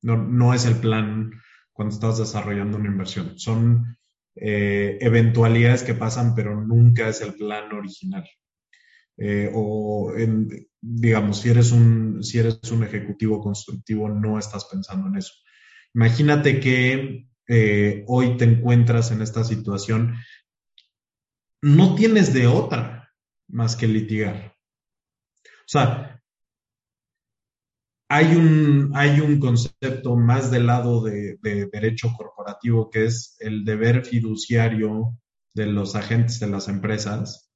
No, 0.03 0.17
no 0.17 0.55
es 0.55 0.65
el 0.65 0.77
plan 0.77 1.33
cuando 1.83 1.97
estás 1.97 2.19
desarrollando 2.19 2.79
una 2.79 2.89
inversión. 2.89 3.37
Son 3.41 3.97
eh, 4.37 4.99
eventualidades 5.01 5.83
que 5.83 5.95
pasan, 5.95 6.33
pero 6.37 6.65
nunca 6.65 7.09
es 7.09 7.21
el 7.23 7.35
plan 7.35 7.73
original. 7.73 8.25
Eh, 9.19 9.51
o 9.53 10.13
digamos, 10.81 11.41
si 11.41 11.51
eres, 11.51 11.73
un, 11.73 12.23
si 12.23 12.39
eres 12.39 12.61
un 12.71 12.85
ejecutivo 12.85 13.41
constructivo, 13.41 14.09
no 14.09 14.39
estás 14.39 14.67
pensando 14.67 15.09
en 15.09 15.17
eso. 15.17 15.33
Imagínate 15.93 16.61
que 16.61 17.27
eh, 17.49 18.05
hoy 18.07 18.37
te 18.37 18.45
encuentras 18.45 19.11
en 19.11 19.21
esta 19.21 19.43
situación, 19.43 20.15
no 21.63 21.97
tienes 21.97 22.33
de 22.33 22.47
otra 22.47 23.13
más 23.49 23.75
que 23.75 23.89
litigar. 23.89 24.55
O 25.45 25.69
sea, 25.73 26.12
hay 28.13 28.35
un, 28.37 28.91
hay 28.95 29.21
un 29.21 29.41
concepto 29.41 30.17
más 30.17 30.51
del 30.51 30.67
lado 30.67 31.03
de, 31.03 31.39
derecho 31.43 32.13
corporativo 32.15 32.91
que 32.91 33.07
es 33.07 33.37
el 33.39 33.65
deber 33.65 34.05
fiduciario 34.05 35.17
de 35.55 35.65
los 35.65 35.97
agentes 35.97 36.39
de 36.39 36.47
las 36.49 36.69
empresas, 36.69 37.51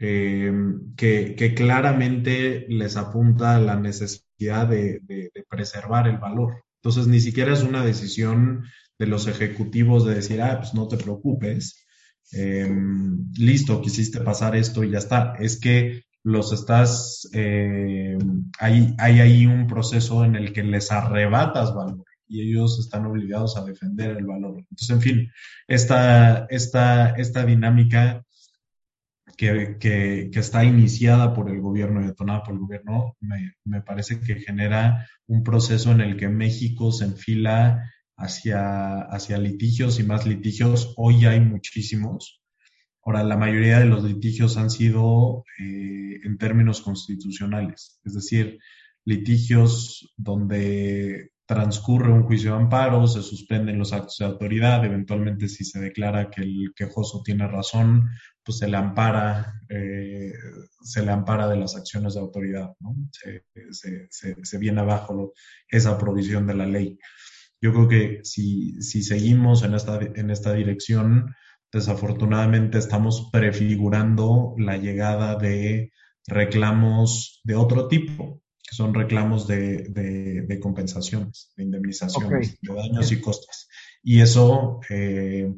eh, 0.00 0.50
que, 0.96 1.54
claramente 1.54 2.64
les 2.70 2.96
apunta 2.96 3.56
a 3.56 3.60
la 3.60 3.76
necesidad 3.76 4.66
de, 4.66 5.02
preservar 5.50 6.08
el 6.08 6.16
valor. 6.16 6.64
Entonces, 6.76 7.06
ni 7.06 7.20
siquiera 7.20 7.52
es 7.52 7.62
una 7.62 7.84
decisión 7.84 8.64
de 8.98 9.06
los 9.06 9.26
ejecutivos 9.26 10.06
de 10.06 10.14
decir, 10.14 10.40
ah, 10.40 10.56
pues 10.58 10.72
no 10.72 10.88
te 10.88 10.96
preocupes, 10.96 11.86
eh, 12.32 12.74
listo, 13.36 13.82
quisiste 13.82 14.20
pasar 14.22 14.56
esto 14.56 14.82
y 14.84 14.92
ya 14.92 14.98
está. 14.98 15.34
Es 15.38 15.60
que 15.60 16.04
los 16.26 16.52
estás, 16.52 17.28
eh, 17.34 18.18
hay, 18.58 18.96
hay 18.98 19.20
ahí 19.20 19.46
un 19.46 19.68
proceso 19.68 20.24
en 20.24 20.34
el 20.34 20.52
que 20.52 20.64
les 20.64 20.90
arrebatas 20.90 21.72
valor 21.72 22.04
y 22.26 22.40
ellos 22.50 22.80
están 22.80 23.06
obligados 23.06 23.56
a 23.56 23.64
defender 23.64 24.16
el 24.16 24.26
valor. 24.26 24.58
Entonces, 24.58 24.90
en 24.90 25.00
fin, 25.00 25.32
esta, 25.68 26.46
esta, 26.50 27.10
esta 27.10 27.46
dinámica 27.46 28.24
que, 29.36 29.76
que, 29.78 30.30
que, 30.32 30.40
está 30.40 30.64
iniciada 30.64 31.32
por 31.32 31.48
el 31.48 31.60
gobierno 31.60 32.02
y 32.02 32.06
detonada 32.06 32.42
por 32.42 32.54
el 32.54 32.60
gobierno, 32.60 33.16
me, 33.20 33.52
me, 33.64 33.82
parece 33.82 34.18
que 34.18 34.40
genera 34.40 35.06
un 35.28 35.44
proceso 35.44 35.92
en 35.92 36.00
el 36.00 36.16
que 36.16 36.28
México 36.28 36.90
se 36.90 37.04
enfila 37.04 37.88
hacia, 38.16 39.02
hacia 39.02 39.38
litigios 39.38 40.00
y 40.00 40.02
más 40.02 40.26
litigios. 40.26 40.92
Hoy 40.96 41.24
hay 41.26 41.38
muchísimos. 41.38 42.42
Ahora, 43.06 43.22
la 43.22 43.36
mayoría 43.36 43.78
de 43.78 43.84
los 43.84 44.02
litigios 44.02 44.56
han 44.56 44.68
sido 44.68 45.44
eh, 45.60 46.18
en 46.24 46.38
términos 46.38 46.80
constitucionales, 46.80 48.00
es 48.04 48.14
decir, 48.14 48.58
litigios 49.04 50.12
donde 50.16 51.30
transcurre 51.46 52.10
un 52.10 52.24
juicio 52.24 52.50
de 52.50 52.56
amparo, 52.56 53.06
se 53.06 53.22
suspenden 53.22 53.78
los 53.78 53.92
actos 53.92 54.16
de 54.18 54.24
autoridad, 54.24 54.84
eventualmente 54.84 55.48
si 55.48 55.64
se 55.64 55.78
declara 55.78 56.28
que 56.30 56.42
el 56.42 56.72
quejoso 56.74 57.22
tiene 57.24 57.46
razón, 57.46 58.08
pues 58.42 58.58
se 58.58 58.66
le 58.66 58.76
ampara, 58.76 59.54
eh, 59.68 60.32
se 60.82 61.04
le 61.04 61.12
ampara 61.12 61.46
de 61.46 61.58
las 61.58 61.76
acciones 61.76 62.14
de 62.14 62.20
autoridad, 62.20 62.72
¿no? 62.80 62.96
se, 63.70 64.58
viene 64.58 64.80
abajo 64.80 65.32
esa 65.68 65.96
provisión 65.96 66.48
de 66.48 66.54
la 66.54 66.66
ley. 66.66 66.98
Yo 67.60 67.72
creo 67.72 67.86
que 67.86 68.20
si, 68.24 68.82
si 68.82 69.04
seguimos 69.04 69.62
en 69.62 69.74
esta, 69.74 70.00
en 70.00 70.30
esta 70.30 70.52
dirección, 70.54 71.32
desafortunadamente 71.72 72.78
estamos 72.78 73.28
prefigurando 73.32 74.54
la 74.58 74.76
llegada 74.76 75.36
de 75.36 75.92
reclamos 76.26 77.40
de 77.44 77.54
otro 77.54 77.88
tipo, 77.88 78.42
que 78.62 78.74
son 78.74 78.94
reclamos 78.94 79.46
de, 79.46 80.58
compensaciones, 80.60 81.52
de 81.56 81.64
indemnizaciones, 81.64 82.58
de 82.60 82.74
daños 82.74 83.12
y 83.12 83.20
costas. 83.20 83.68
Y 84.02 84.20
eso, 84.20 84.80
eh, 84.90 85.52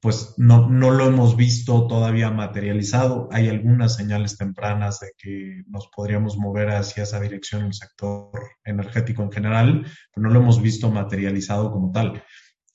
pues 0.00 0.34
no, 0.36 0.68
no 0.68 0.90
lo 0.90 1.06
hemos 1.06 1.36
visto 1.36 1.86
todavía 1.86 2.30
materializado. 2.30 3.28
Hay 3.30 3.48
algunas 3.48 3.94
señales 3.94 4.36
tempranas 4.36 5.00
de 5.00 5.12
que 5.16 5.62
nos 5.68 5.88
podríamos 5.88 6.36
mover 6.36 6.70
hacia 6.70 7.04
esa 7.04 7.20
dirección 7.20 7.62
en 7.62 7.66
el 7.68 7.74
sector 7.74 8.32
energético 8.64 9.22
en 9.22 9.32
general, 9.32 9.86
pero 10.12 10.26
no 10.26 10.34
lo 10.34 10.40
hemos 10.40 10.60
visto 10.60 10.90
materializado 10.90 11.70
como 11.70 11.92
tal. 11.92 12.22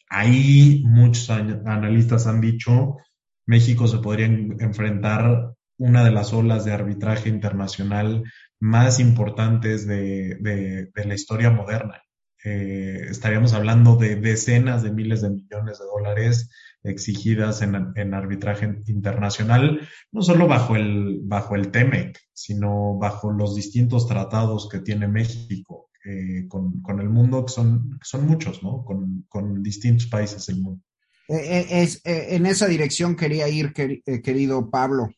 Ahí 0.09 0.83
muchos 0.85 1.29
analistas 1.29 2.27
han 2.27 2.41
dicho, 2.41 2.97
México 3.45 3.87
se 3.87 3.99
podría 3.99 4.25
enfrentar 4.25 5.53
una 5.77 6.03
de 6.03 6.11
las 6.11 6.33
olas 6.33 6.65
de 6.65 6.73
arbitraje 6.73 7.29
internacional 7.29 8.23
más 8.59 8.99
importantes 8.99 9.85
de, 9.85 10.89
la 10.95 11.13
historia 11.13 11.51
moderna. 11.51 12.01
Eh, 12.43 13.07
estaríamos 13.09 13.53
hablando 13.53 13.95
de 13.95 14.15
decenas 14.15 14.83
de 14.83 14.91
miles 14.91 15.21
de 15.21 15.31
millones 15.31 15.79
de 15.79 15.85
dólares 15.85 16.49
exigidas 16.83 17.61
en, 17.61 18.13
arbitraje 18.13 18.81
internacional, 18.85 19.81
no 20.11 20.21
solo 20.21 20.47
bajo 20.47 20.75
el, 20.75 21.19
bajo 21.23 21.55
el 21.55 21.71
TEMEC, 21.71 22.17
sino 22.33 22.97
bajo 22.97 23.31
los 23.31 23.55
distintos 23.55 24.07
tratados 24.07 24.69
que 24.69 24.79
tiene 24.79 25.07
México 25.07 25.86
eh, 26.07 26.47
con, 26.47 26.99
el 26.99 27.09
mundo, 27.09 27.45
que 27.45 27.53
son, 27.53 27.99
son 28.01 28.27
muchos, 28.27 28.63
¿no? 28.63 28.85
Con, 28.85 29.25
con 29.27 29.61
distintos 29.61 30.07
países 30.07 30.45
del 30.45 30.61
mundo. 30.61 30.81
Eh, 31.27 31.67
es, 31.69 32.01
en 32.05 32.45
esa 32.45 32.67
dirección 32.67 33.15
quería 33.15 33.49
ir, 33.49 33.73
querido 33.73 34.69
Pablo. 34.69 35.09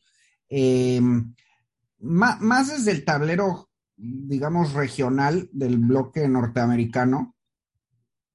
Más, 1.99 2.69
desde 2.69 2.91
el 2.91 3.03
tablero, 3.03 3.69
digamos, 3.97 4.73
regional 4.73 5.49
del 5.51 5.77
bloque 5.77 6.27
norteamericano, 6.27 7.35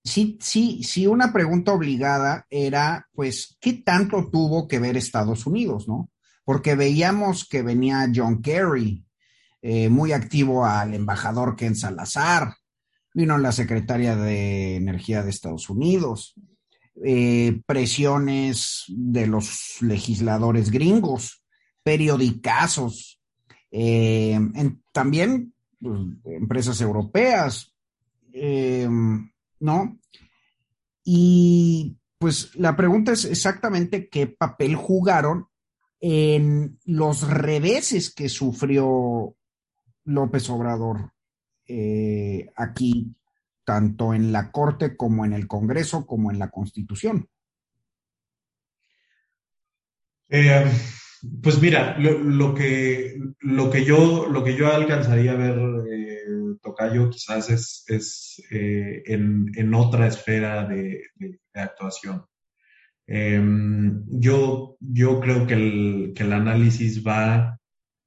sí, 0.02 0.38
sí, 0.40 0.82
sí, 0.82 1.06
una 1.06 1.32
pregunta 1.32 1.72
obligada 1.72 2.46
era, 2.50 3.08
pues, 3.14 3.56
¿qué 3.60 3.72
tanto 3.84 4.28
tuvo 4.30 4.68
que 4.68 4.78
ver 4.78 4.96
Estados 4.96 5.46
Unidos, 5.46 5.88
no? 5.88 6.10
Porque 6.44 6.74
veíamos 6.74 7.48
que 7.48 7.62
venía 7.62 8.10
John 8.14 8.42
Kerry, 8.42 9.03
eh, 9.66 9.88
muy 9.88 10.12
activo 10.12 10.66
al 10.66 10.92
embajador 10.92 11.56
Ken 11.56 11.74
Salazar, 11.74 12.54
vino 13.14 13.38
la 13.38 13.50
secretaria 13.50 14.14
de 14.14 14.76
Energía 14.76 15.22
de 15.22 15.30
Estados 15.30 15.70
Unidos, 15.70 16.34
eh, 17.02 17.62
presiones 17.64 18.84
de 18.88 19.26
los 19.26 19.78
legisladores 19.80 20.70
gringos, 20.70 21.42
periodicazos, 21.82 23.22
eh, 23.70 24.38
también 24.92 25.54
pues, 25.80 25.98
empresas 26.26 26.78
europeas, 26.82 27.74
¿no? 29.60 29.98
Y 31.04 31.96
pues 32.18 32.54
la 32.54 32.76
pregunta 32.76 33.12
es 33.12 33.24
exactamente 33.24 34.10
qué 34.10 34.26
papel 34.26 34.76
jugaron 34.76 35.46
en 36.00 36.78
los 36.84 37.26
reveses 37.26 38.12
que 38.12 38.28
sufrió 38.28 39.34
López 40.04 40.48
Obrador 40.50 41.12
eh, 41.66 42.50
aquí, 42.56 43.14
tanto 43.64 44.14
en 44.14 44.32
la 44.32 44.50
Corte 44.50 44.96
como 44.96 45.24
en 45.24 45.32
el 45.32 45.46
Congreso, 45.46 46.06
como 46.06 46.30
en 46.30 46.38
la 46.38 46.50
Constitución. 46.50 47.28
Pues 51.42 51.60
mira, 51.60 51.96
lo, 51.98 52.54
que, 52.54 53.18
lo, 53.40 53.70
que 53.70 53.84
yo, 53.84 54.26
lo 54.28 54.44
que 54.44 54.56
yo 54.56 54.72
alcanzaría 54.72 55.32
a 55.32 55.36
ver, 55.36 55.58
eh, 55.90 56.18
Tocayo, 56.62 57.08
quizás 57.08 57.48
es, 57.88 58.42
eh, 58.50 59.02
en, 59.06 59.74
otra 59.74 60.06
esfera 60.06 60.66
de, 60.66 61.02
actuación. 61.54 62.26
Em, 63.06 64.04
yo, 64.08 64.76
yo 64.80 65.20
creo 65.20 65.46
que 65.46 65.54
el, 65.54 66.12
que 66.14 66.24
el 66.24 66.32
análisis 66.32 67.06
va 67.06 67.58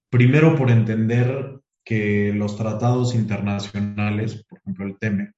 primero 0.09 0.55
por 0.55 0.69
entender 0.69 1.56
que 1.87 2.33
los 2.33 2.57
tratados 2.57 3.15
internacionales, 3.15 4.43
por 4.49 4.59
ejemplo 4.59 4.85
el 4.87 4.97
TEMEC, 4.99 5.33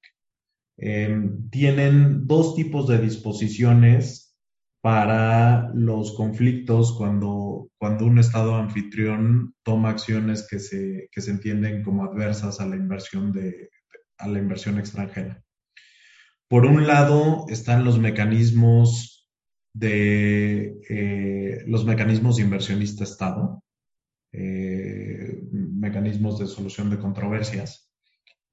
em, 0.77 1.47
tienen 1.51 2.25
dos 2.25 2.55
tipos 2.55 2.87
de 2.87 2.97
disposiciones 2.97 4.35
para 4.81 5.69
los 5.75 6.15
conflictos 6.15 6.93
cuando, 6.97 7.69
cuando 7.77 8.05
un 8.05 8.17
Estado 8.17 8.55
anfitrión 8.55 9.53
toma 9.61 9.91
acciones 9.91 10.47
que 10.49 10.57
se, 10.57 11.07
que 11.11 11.21
se 11.21 11.31
entienden 11.31 11.83
como 11.83 12.03
adversas 12.03 12.59
a 12.59 12.65
la 12.65 12.77
inversión, 12.77 13.31
de, 13.31 13.69
a 14.17 14.27
la 14.27 14.39
inversión 14.39 14.79
extranjera. 14.79 15.43
Por 16.47 16.65
un 16.65 16.87
lado 16.87 17.45
están 17.49 17.83
los 17.83 17.99
mecanismos 17.99 19.29
de 19.73 20.79
eh, 20.89 21.63
los 21.67 21.85
mecanismos 21.85 22.39
inversionista-Estado, 22.39 23.61
eh, 24.31 25.43
mecanismos 25.79 26.39
de 26.39 26.47
solución 26.47 26.89
de 26.89 26.99
controversias, 26.99 27.89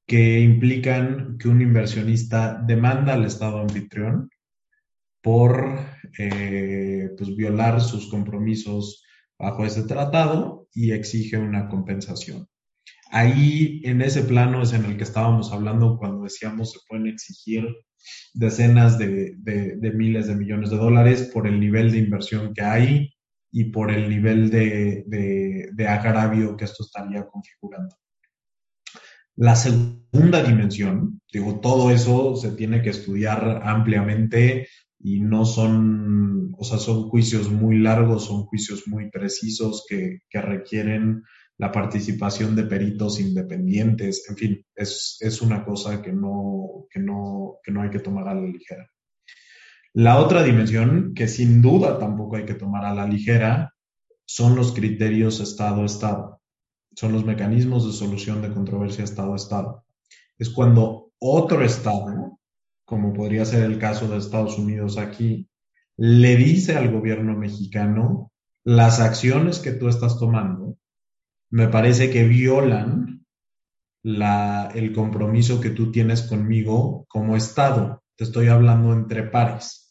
que 0.07 0.41
implican 0.41 1.37
que 1.39 1.49
un 1.49 1.61
inversionista 1.61 2.63
demanda 2.67 3.15
al 3.15 3.25
Estado 3.25 3.61
anfitrión 3.61 4.31
por 5.21 5.81
eh, 6.19 7.11
pues, 7.19 7.35
violar 7.37 7.81
sus 7.81 8.09
compromisos 8.09 9.03
bajo 9.39 9.65
ese 9.65 9.83
tratado 9.83 10.69
y 10.73 10.93
exige 10.93 11.37
una 11.37 11.69
compensación. 11.69 12.47
Ahí, 13.11 13.81
en 13.85 14.03
ese 14.03 14.23
plano, 14.23 14.63
es 14.63 14.73
en 14.73 14.85
el 14.85 14.97
que 14.97 15.05
estábamos 15.05 15.53
hablando 15.53 15.97
cuando 15.99 16.25
decíamos 16.25 16.73
se 16.73 16.79
pueden 16.89 17.07
exigir 17.07 17.65
decenas 18.35 18.99
de, 18.99 19.35
miles 19.95 20.27
de 20.27 20.37
millones 20.37 20.71
de 20.71 20.77
dólares 20.77 21.31
por 21.33 21.47
el 21.47 21.59
nivel 21.59 21.91
de 21.91 21.99
inversión 21.99 22.55
que 22.55 22.63
hay 22.63 23.11
y 23.57 23.65
por 23.65 23.91
el 23.91 24.09
nivel 24.09 24.51
de, 24.51 25.05
de 25.73 25.89
agravio 25.89 26.57
que 26.57 26.67
esto 26.67 26.83
estaría 26.83 27.25
configurando. 27.27 27.97
La 29.37 29.57
segunda 29.57 30.43
dimensión, 30.43 31.21
digo, 31.33 31.61
todo 31.61 31.91
eso 31.91 32.37
se 32.37 32.53
tiene 32.53 32.83
que 32.83 32.91
estudiar 32.91 33.63
ampliamente, 33.65 34.67
y 34.99 35.21
no 35.21 35.45
son, 35.45 36.55
o 36.59 36.65
sea, 36.65 36.79
son 36.79 37.09
juicios 37.09 37.51
muy 37.51 37.79
largos, 37.79 38.27
son 38.27 38.45
juicios 38.47 38.89
muy 38.89 39.11
precisos 39.11 39.85
que, 39.89 40.21
requieren 40.33 41.23
la 41.59 41.73
participación 41.73 42.55
de 42.57 42.65
peritos 42.65 43.21
independientes, 43.21 44.29
en 44.29 44.37
fin, 44.37 44.67
es, 44.75 45.41
una 45.41 45.65
cosa 45.65 46.03
que 46.03 46.13
no, 46.13 46.87
que, 46.91 47.01
no, 47.01 47.59
que 47.63 47.73
no 47.73 47.83
hay 47.83 47.91
que 47.91 48.01
tomar 48.01 48.29
a 48.29 48.35
la 48.35 48.47
ligera. 48.47 48.91
La 49.99 50.19
otra 50.19 50.43
dimensión, 50.43 51.15
que 51.15 51.27
sin 51.27 51.63
duda 51.63 51.99
tampoco 51.99 52.37
hay 52.37 52.45
que 52.45 52.53
tomar 52.53 52.85
a 52.85 52.95
la 52.95 53.07
ligera, 53.07 53.73
son 54.27 54.55
los 54.55 54.73
criterios 54.75 55.41
Estado-Estado, 55.41 56.43
son 56.95 57.13
los 57.13 57.25
mecanismos 57.25 57.87
de 57.87 57.93
solución 57.93 58.43
de 58.43 58.53
controversia 58.53 59.05
Estado-Estado. 59.05 59.87
Es 60.37 60.51
cuando 60.51 61.13
otro 61.19 61.65
Estado 61.65 62.37
como 62.87 63.13
podría 63.13 63.45
ser 63.45 63.65
el 63.65 63.79
caso 63.79 64.07
de 64.07 64.19
Estados 64.19 64.59
Unidos 64.59 64.97
aquí, 64.97 65.49
le 65.97 66.37
dice 66.37 66.77
al 66.77 66.93
gobierno 66.93 67.35
mexicano 67.35 68.33
las 68.65 69.01
acciones 69.01 69.61
que 69.61 69.73
tú 69.73 69.89
estás 69.89 70.19
tomando, 70.19 70.77
me 71.51 71.69
parece 71.69 72.11
que 72.11 72.25
violan 72.25 73.25
el 74.05 74.93
compromiso 74.95 75.61
que 75.61 75.71
tú 75.71 75.91
tienes 75.91 76.23
conmigo 76.23 77.07
como 77.09 77.35
Estado. 77.35 78.05
Te 78.15 78.25
estoy 78.25 78.49
hablando 78.49 78.93
entre 78.93 79.25
pares. 79.25 79.86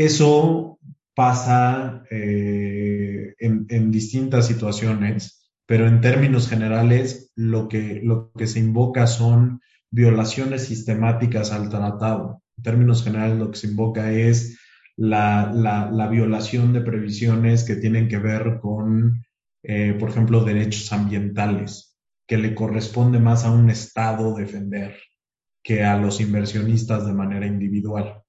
Eso 0.00 0.78
pasa 1.14 2.04
eh, 2.10 3.34
en, 3.38 3.90
distintas 3.90 4.46
situaciones, 4.46 5.52
pero 5.66 5.86
en 5.86 6.00
términos 6.00 6.48
generales 6.48 7.30
lo 7.36 7.68
que, 7.68 8.00
lo 8.02 8.32
que 8.32 8.46
se 8.46 8.60
invoca 8.60 9.06
son 9.06 9.60
violaciones 9.90 10.64
sistemáticas 10.64 11.52
al 11.52 11.68
tratado. 11.68 12.42
En 12.56 12.62
términos 12.62 13.04
generales, 13.04 13.38
lo 13.38 13.50
que 13.50 13.58
se 13.58 13.66
invoca 13.66 14.10
es 14.10 14.58
la, 14.96 16.08
violación 16.10 16.72
de 16.72 16.80
previsiones 16.80 17.64
que 17.64 17.76
tienen 17.76 18.08
que 18.08 18.16
ver 18.16 18.58
con, 18.58 19.22
eh, 19.62 19.94
por 20.00 20.08
ejemplo, 20.08 20.46
derechos 20.46 20.90
ambientales, 20.94 21.98
que 22.26 22.38
le 22.38 22.54
corresponde 22.54 23.18
más 23.18 23.44
a 23.44 23.50
un 23.50 23.68
Estado 23.68 24.34
defender 24.34 24.96
que 25.62 25.84
a 25.84 25.98
los 25.98 26.22
inversionistas 26.22 27.06
de 27.06 27.12
manera 27.12 27.46
individual. 27.46 28.22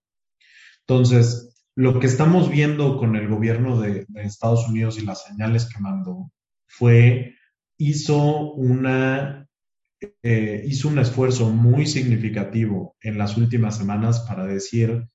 Entonces, 0.86 1.51
lo 1.76 2.00
que 2.00 2.08
estamos 2.08 2.50
viendo 2.50 2.98
con 2.98 3.16
el 3.16 3.28
gobierno 3.28 3.80
de, 3.80 4.06
Estados 4.16 4.68
Unidos 4.68 5.00
y 5.00 5.06
las 5.06 5.24
señales 5.24 5.66
que 5.66 5.80
mandó 5.80 6.32
fue, 6.68 7.36
hizo 7.78 8.52
una, 8.52 9.48
eh, 10.24 10.64
hizo 10.68 10.90
un 10.90 11.00
esfuerzo 11.00 11.50
muy 11.50 11.86
significativo 11.86 12.96
en 13.02 13.18
las 13.18 13.38
últimas 13.38 13.78
semanas 13.78 14.22
para 14.22 14.46
decir 14.46 15.08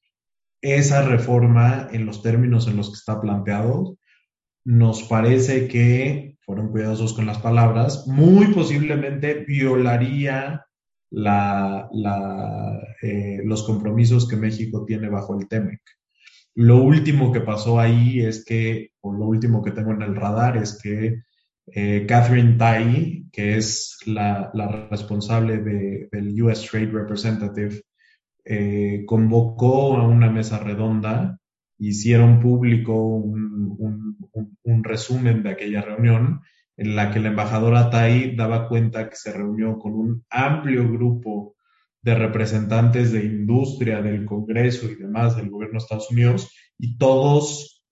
esa 0.62 1.02
reforma 1.02 1.88
en 1.92 2.06
los 2.06 2.22
términos 2.22 2.66
en 2.66 2.76
los 2.76 2.88
que 2.88 2.96
está 2.96 3.20
planteado, 3.20 3.98
nos 4.64 5.04
parece 5.04 5.68
que, 5.68 6.36
fueron 6.40 6.70
cuidadosos 6.70 7.12
con 7.12 7.26
las 7.26 7.38
palabras, 7.38 8.06
muy 8.06 8.46
posiblemente 8.48 9.44
violaría 9.46 10.64
la, 11.10 11.88
eh, 13.02 13.40
los 13.44 13.64
compromisos 13.64 14.28
que 14.28 14.36
México 14.36 14.84
tiene 14.84 15.08
bajo 15.08 15.38
el 15.38 15.48
TEMEC. 15.48 15.80
Lo 16.56 16.82
último 16.82 17.32
que 17.32 17.42
pasó 17.42 17.78
ahí 17.78 18.20
es 18.20 18.42
que, 18.42 18.92
o 19.02 19.12
lo 19.12 19.26
último 19.26 19.62
que 19.62 19.72
tengo 19.72 19.92
en 19.92 20.00
el 20.00 20.16
radar 20.16 20.56
es 20.56 20.80
que 20.82 21.22
eh, 21.66 22.06
Catherine 22.08 22.56
Tai, 22.56 23.26
que 23.30 23.58
es 23.58 23.98
la, 24.06 24.50
responsable 24.90 25.58
del 25.58 26.42
US 26.42 26.62
Trade 26.62 26.86
Representative, 26.86 27.82
eh, 28.42 29.04
convocó 29.06 29.98
a 29.98 30.08
una 30.08 30.30
mesa 30.30 30.58
redonda, 30.58 31.38
hicieron 31.78 32.40
público 32.40 33.04
un, 33.04 34.16
un, 34.62 34.84
resumen 34.84 35.42
de 35.42 35.50
aquella 35.50 35.82
reunión 35.82 36.40
en 36.78 36.96
la 36.96 37.10
que 37.10 37.20
la 37.20 37.28
embajadora 37.28 37.90
Tai 37.90 38.34
daba 38.34 38.66
cuenta 38.66 39.10
que 39.10 39.16
se 39.16 39.30
reunió 39.30 39.78
con 39.78 39.92
un 39.92 40.24
amplio 40.30 40.90
grupo 40.90 41.55
de 42.06 42.14
representantes 42.14 43.10
de 43.10 43.24
industria, 43.24 44.00
del 44.00 44.26
Congreso 44.26 44.86
y 44.86 44.94
demás 44.94 45.36
del 45.36 45.50
gobierno 45.50 45.72
de 45.72 45.82
Estados 45.82 46.08
Unidos, 46.12 46.52
y 46.78 46.98
todos 46.98 47.84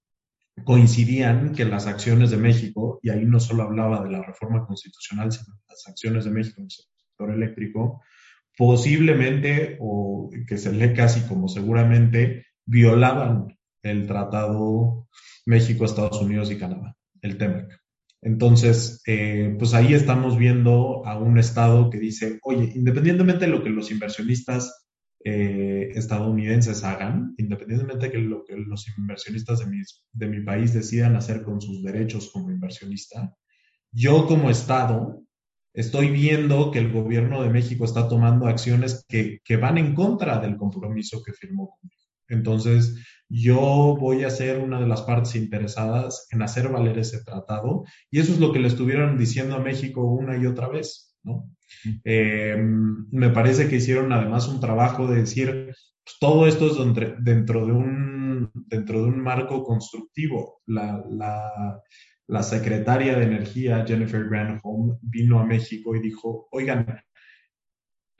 coincidían 0.62 1.52
que 1.52 1.64
las 1.64 1.88
acciones 1.88 2.30
de 2.30 2.36
México, 2.36 3.00
y 3.02 3.10
ahí 3.10 3.24
no 3.24 3.40
solo 3.40 3.64
hablaba 3.64 4.04
de 4.04 4.12
la 4.12 4.22
reforma 4.22 4.64
constitucional, 4.66 5.32
sino 5.32 5.58
las 5.68 5.88
acciones 5.88 6.24
de 6.24 6.30
México 6.30 6.60
en 6.60 6.66
el 6.66 6.70
sector 6.70 7.34
eléctrico, 7.34 8.02
posiblemente, 8.56 9.78
o 9.80 10.30
que 10.46 10.58
se 10.58 10.72
lee 10.72 10.94
casi 10.94 11.22
como 11.26 11.48
seguramente, 11.48 12.46
violaban 12.64 13.58
el 13.82 14.06
Tratado 14.06 15.08
México, 15.44 15.84
Estados 15.84 16.22
Unidos 16.22 16.52
y 16.52 16.58
Canadá, 16.58 16.96
el 17.20 17.36
TEMEC. 17.36 17.83
Entonces, 18.24 19.02
eh, 19.06 19.54
pues 19.58 19.74
ahí 19.74 19.92
estamos 19.92 20.38
viendo 20.38 21.06
a 21.06 21.18
un 21.18 21.38
Estado 21.38 21.90
que 21.90 21.98
dice, 21.98 22.38
oye, 22.42 22.72
independientemente 22.74 23.44
de 23.44 23.50
lo 23.50 23.62
que 23.62 23.68
los 23.68 23.90
inversionistas 23.90 24.86
eh, 25.22 25.90
estadounidenses 25.94 26.84
hagan, 26.84 27.34
independientemente 27.36 28.08
de 28.08 28.18
lo 28.18 28.42
que 28.46 28.56
los 28.56 28.88
inversionistas 28.96 29.62
de 30.12 30.26
mi, 30.26 30.40
país 30.40 30.72
decidan 30.72 31.16
hacer 31.16 31.42
con 31.42 31.60
sus 31.60 31.82
derechos 31.82 32.30
como 32.32 32.50
inversionista, 32.50 33.36
yo 33.92 34.26
como 34.26 34.48
Estado 34.48 35.22
estoy 35.74 36.08
viendo 36.08 36.70
que 36.70 36.78
el 36.78 36.90
gobierno 36.90 37.42
de 37.42 37.50
México 37.50 37.84
está 37.84 38.08
tomando 38.08 38.46
acciones 38.46 39.04
que, 39.06 39.40
que 39.44 39.58
van 39.58 39.76
en 39.76 39.94
contra 39.94 40.38
del 40.38 40.56
compromiso 40.56 41.22
que 41.22 41.34
firmó 41.34 41.68
conmigo. 41.68 42.00
Entonces, 42.28 42.94
yo 43.28 43.96
voy 43.98 44.24
a 44.24 44.30
ser 44.30 44.58
una 44.58 44.80
de 44.80 44.86
las 44.86 45.02
partes 45.02 45.34
interesadas 45.34 46.28
en 46.30 46.42
hacer 46.42 46.68
valer 46.68 46.98
ese 46.98 47.24
tratado 47.24 47.84
y 48.10 48.20
eso 48.20 48.32
es 48.32 48.40
lo 48.40 48.52
que 48.52 48.58
le 48.58 48.68
estuvieron 48.68 49.18
diciendo 49.18 49.56
a 49.56 49.60
México 49.60 50.04
una 50.04 50.36
y 50.36 50.46
otra 50.46 50.68
vez, 50.68 51.16
¿no? 51.22 51.50
Eh, 52.04 52.56
me 52.58 53.30
parece 53.30 53.68
que 53.68 53.76
hicieron 53.76 54.12
además 54.12 54.48
un 54.48 54.60
trabajo 54.60 55.06
de 55.06 55.20
decir, 55.20 55.72
pues, 56.04 56.16
todo 56.20 56.46
esto 56.46 56.66
es 56.66 56.76
dentro 57.24 57.66
de 57.66 57.72
un, 57.72 58.50
dentro 58.66 59.02
de 59.02 59.08
un 59.08 59.20
marco 59.20 59.62
constructivo. 59.64 60.60
La, 60.66 61.02
la, 61.08 61.80
la 62.26 62.42
secretaria 62.42 63.16
de 63.16 63.24
Energía, 63.24 63.84
Jennifer 63.86 64.28
Granholm, 64.28 64.98
vino 65.02 65.40
a 65.40 65.46
México 65.46 65.94
y 65.94 66.00
dijo, 66.00 66.48
oigan, 66.50 66.86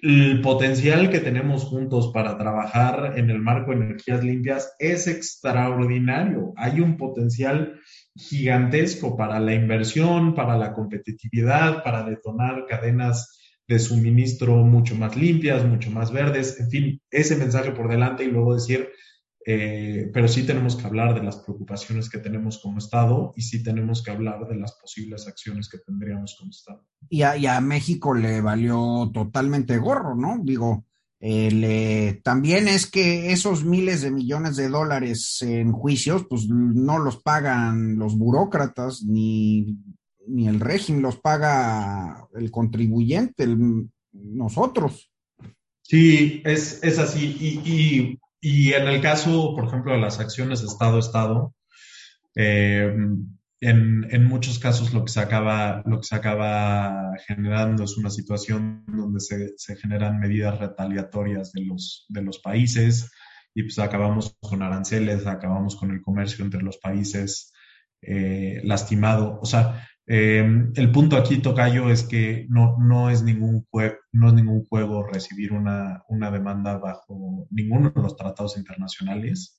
el 0.04 0.42
potencial 0.42 1.08
que 1.08 1.18
tenemos 1.18 1.64
juntos 1.64 2.10
para 2.12 2.36
trabajar 2.36 3.14
en 3.16 3.30
el 3.30 3.38
marco 3.38 3.70
de 3.70 3.78
energías 3.78 4.22
limpias 4.22 4.74
es 4.78 5.06
extraordinario. 5.06 6.52
Hay 6.56 6.80
un 6.80 6.98
potencial 6.98 7.80
gigantesco 8.14 9.16
para 9.16 9.40
la 9.40 9.54
inversión, 9.54 10.34
para 10.34 10.58
la 10.58 10.74
competitividad, 10.74 11.82
para 11.82 12.04
detonar 12.04 12.66
cadenas 12.68 13.40
de 13.66 13.78
suministro 13.78 14.56
mucho 14.56 14.94
más 14.94 15.16
limpias, 15.16 15.64
mucho 15.64 15.90
más 15.90 16.12
verdes, 16.12 16.60
en 16.60 16.68
fin, 16.68 17.00
ese 17.10 17.36
mensaje 17.36 17.70
por 17.70 17.88
delante 17.88 18.24
y 18.24 18.30
luego 18.30 18.52
decir, 18.52 18.90
eh, 19.46 20.10
pero 20.12 20.26
sí 20.26 20.44
tenemos 20.44 20.74
que 20.74 20.86
hablar 20.86 21.14
de 21.14 21.22
las 21.22 21.36
preocupaciones 21.36 22.08
que 22.08 22.18
tenemos 22.18 22.58
como 22.62 22.78
Estado 22.78 23.34
y 23.36 23.42
sí 23.42 23.62
tenemos 23.62 24.02
que 24.02 24.10
hablar 24.10 24.48
de 24.48 24.56
las 24.56 24.72
posibles 24.72 25.26
acciones 25.28 25.68
que 25.68 25.78
tendríamos 25.78 26.36
como 26.38 26.50
Estado. 26.50 26.86
Y 27.10 27.22
a, 27.22 27.60
México 27.60 28.14
le 28.14 28.40
valió 28.40 29.10
totalmente 29.12 29.76
gorro, 29.76 30.14
¿no? 30.14 30.38
Digo, 30.42 30.86
eh, 31.20 32.20
también 32.24 32.68
es 32.68 32.90
que 32.90 33.32
esos 33.32 33.66
miles 33.66 34.00
de 34.00 34.10
millones 34.10 34.56
de 34.56 34.70
dólares 34.70 35.42
en 35.42 35.72
juicios, 35.72 36.24
pues 36.28 36.48
no 36.48 36.98
los 36.98 37.22
pagan 37.22 37.98
los 37.98 38.16
burócratas 38.16 39.02
ni, 39.02 39.76
ni 40.26 40.48
el 40.48 40.58
régimen, 40.58 41.02
los 41.02 41.18
paga 41.18 42.28
el 42.34 42.50
contribuyente, 42.50 43.46
nosotros. 44.12 45.10
Sí, 45.82 46.40
es, 46.46 46.82
es 46.82 46.98
así. 46.98 47.36
y 47.38 47.70
y 47.70 48.18
en 48.44 48.88
el 48.88 49.00
caso, 49.00 49.54
por 49.54 49.66
ejemplo, 49.66 49.92
de 49.92 50.00
las 50.00 50.20
acciones 50.20 50.62
Estado-Estado, 50.62 51.54
eh, 52.36 52.94
en, 53.60 54.24
muchos 54.24 54.58
casos 54.58 54.92
lo 54.92 55.04
que, 55.04 55.12
se 55.12 55.20
acaba, 55.20 55.82
lo 55.86 55.98
que 56.00 56.06
se 56.06 56.14
acaba 56.14 57.12
generando 57.26 57.84
es 57.84 57.96
una 57.96 58.10
situación 58.10 58.84
donde 58.86 59.20
se, 59.20 59.76
generan 59.76 60.20
medidas 60.20 60.58
retaliatorias 60.58 61.52
de 61.52 61.64
los, 61.64 62.04
de 62.08 62.22
los 62.22 62.40
países 62.40 63.10
y 63.54 63.62
pues 63.62 63.78
acabamos 63.78 64.36
con 64.40 64.62
aranceles, 64.62 65.26
acabamos 65.26 65.76
con 65.76 65.92
el 65.92 66.02
comercio 66.02 66.44
entre 66.44 66.60
los 66.60 66.76
países 66.76 67.52
eh, 68.02 68.60
lastimado. 68.64 69.38
O 69.40 69.46
sea, 69.46 69.88
Em, 70.06 70.72
el 70.76 70.92
punto 70.92 71.16
aquí, 71.16 71.38
Tocayo, 71.38 71.90
es 71.90 72.02
que 72.02 72.46
no, 72.50 72.76
no, 72.78 73.08
es, 73.10 73.22
ningún 73.22 73.66
no 74.12 74.28
es 74.28 74.34
ningún 74.34 74.64
juego 74.66 75.02
recibir 75.06 75.52
una, 75.52 76.04
demanda 76.30 76.76
bajo 76.78 77.46
ninguno 77.50 77.90
de 77.90 78.02
los 78.02 78.16
tratados 78.16 78.56
internacionales. 78.58 79.58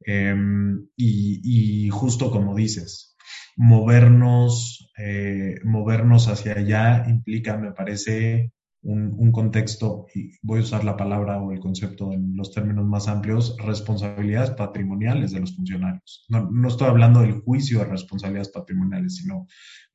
Em, 0.00 0.88
y, 0.96 1.88
justo 1.90 2.30
como 2.30 2.54
dices, 2.54 3.16
movernos, 3.56 4.90
eh, 4.98 5.56
movernos 5.64 6.28
hacia 6.28 6.54
allá 6.54 7.04
implica, 7.08 7.56
me 7.58 7.72
parece, 7.72 8.52
un, 8.82 9.32
contexto, 9.32 10.06
y 10.14 10.32
voy 10.42 10.60
a 10.60 10.62
usar 10.62 10.84
la 10.84 10.96
palabra 10.96 11.40
o 11.40 11.52
el 11.52 11.60
concepto 11.60 12.12
en 12.12 12.34
los 12.36 12.52
términos 12.52 12.86
más 12.86 13.08
amplios, 13.08 13.56
responsabilidades 13.58 14.50
patrimoniales 14.52 15.32
de 15.32 15.40
los 15.40 15.54
funcionarios. 15.54 16.24
No, 16.28 16.68
estoy 16.68 16.88
hablando 16.88 17.20
del 17.20 17.40
juicio 17.40 17.80
de 17.80 17.84
responsabilidades 17.84 18.48
patrimoniales, 18.48 19.16
sino 19.16 19.46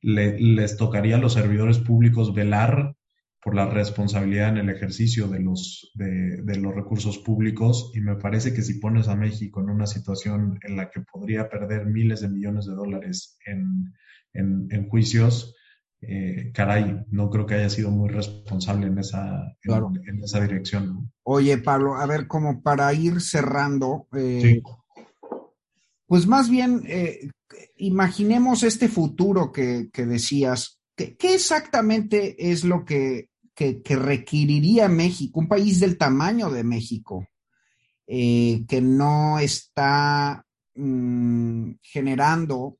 les 0.02 0.76
tocaría 0.76 1.16
a 1.16 1.20
los 1.20 1.32
servidores 1.32 1.78
públicos 1.78 2.32
velar 2.32 2.94
por 3.42 3.54
la 3.54 3.66
responsabilidad 3.66 4.50
en 4.50 4.58
el 4.58 4.70
ejercicio 4.70 5.28
de 5.28 5.40
los, 5.40 5.92
de, 5.94 6.56
los 6.56 6.74
recursos 6.74 7.18
públicos 7.18 7.92
y 7.94 8.00
me 8.00 8.16
parece 8.16 8.52
que 8.52 8.62
si 8.62 8.80
pones 8.80 9.08
a 9.08 9.16
México 9.16 9.60
en 9.60 9.70
una 9.70 9.86
situación 9.86 10.58
en 10.62 10.76
la 10.76 10.90
que 10.90 11.00
podría 11.00 11.48
perder 11.48 11.86
miles 11.86 12.20
de 12.20 12.28
millones 12.28 12.66
de 12.66 12.74
dólares 12.74 13.38
en, 13.46 13.92
en 14.32 14.88
juicios, 14.88 15.54
eh, 16.08 16.52
caray, 16.54 17.04
no 17.10 17.28
creo 17.30 17.46
que 17.46 17.54
haya 17.54 17.68
sido 17.68 17.90
muy 17.90 18.08
responsable 18.08 18.86
en 18.86 18.98
esa, 18.98 19.56
en, 19.62 20.22
esa 20.22 20.40
dirección. 20.40 21.12
Oye, 21.24 21.58
Pablo, 21.58 21.96
a 21.96 22.06
ver, 22.06 22.28
como 22.28 22.62
para 22.62 22.92
ir 22.94 23.20
cerrando, 23.20 24.06
eh, 24.16 24.62
pues 26.06 26.26
más 26.26 26.48
bien, 26.48 26.84
eh, 26.86 27.28
imaginemos 27.76 28.62
este 28.62 28.88
futuro 28.88 29.50
que, 29.50 29.90
decías. 29.92 30.80
¿Qué, 30.94 31.16
exactamente 31.20 32.50
es 32.50 32.64
lo 32.64 32.84
que, 32.84 33.28
requeriría 33.56 34.88
México, 34.88 35.40
un 35.40 35.48
país 35.48 35.80
del 35.80 35.98
tamaño 35.98 36.50
de 36.50 36.62
México, 36.62 37.26
que 38.06 38.80
no 38.80 39.38
está 39.40 40.46
mm, 40.76 41.72
generando 41.82 42.78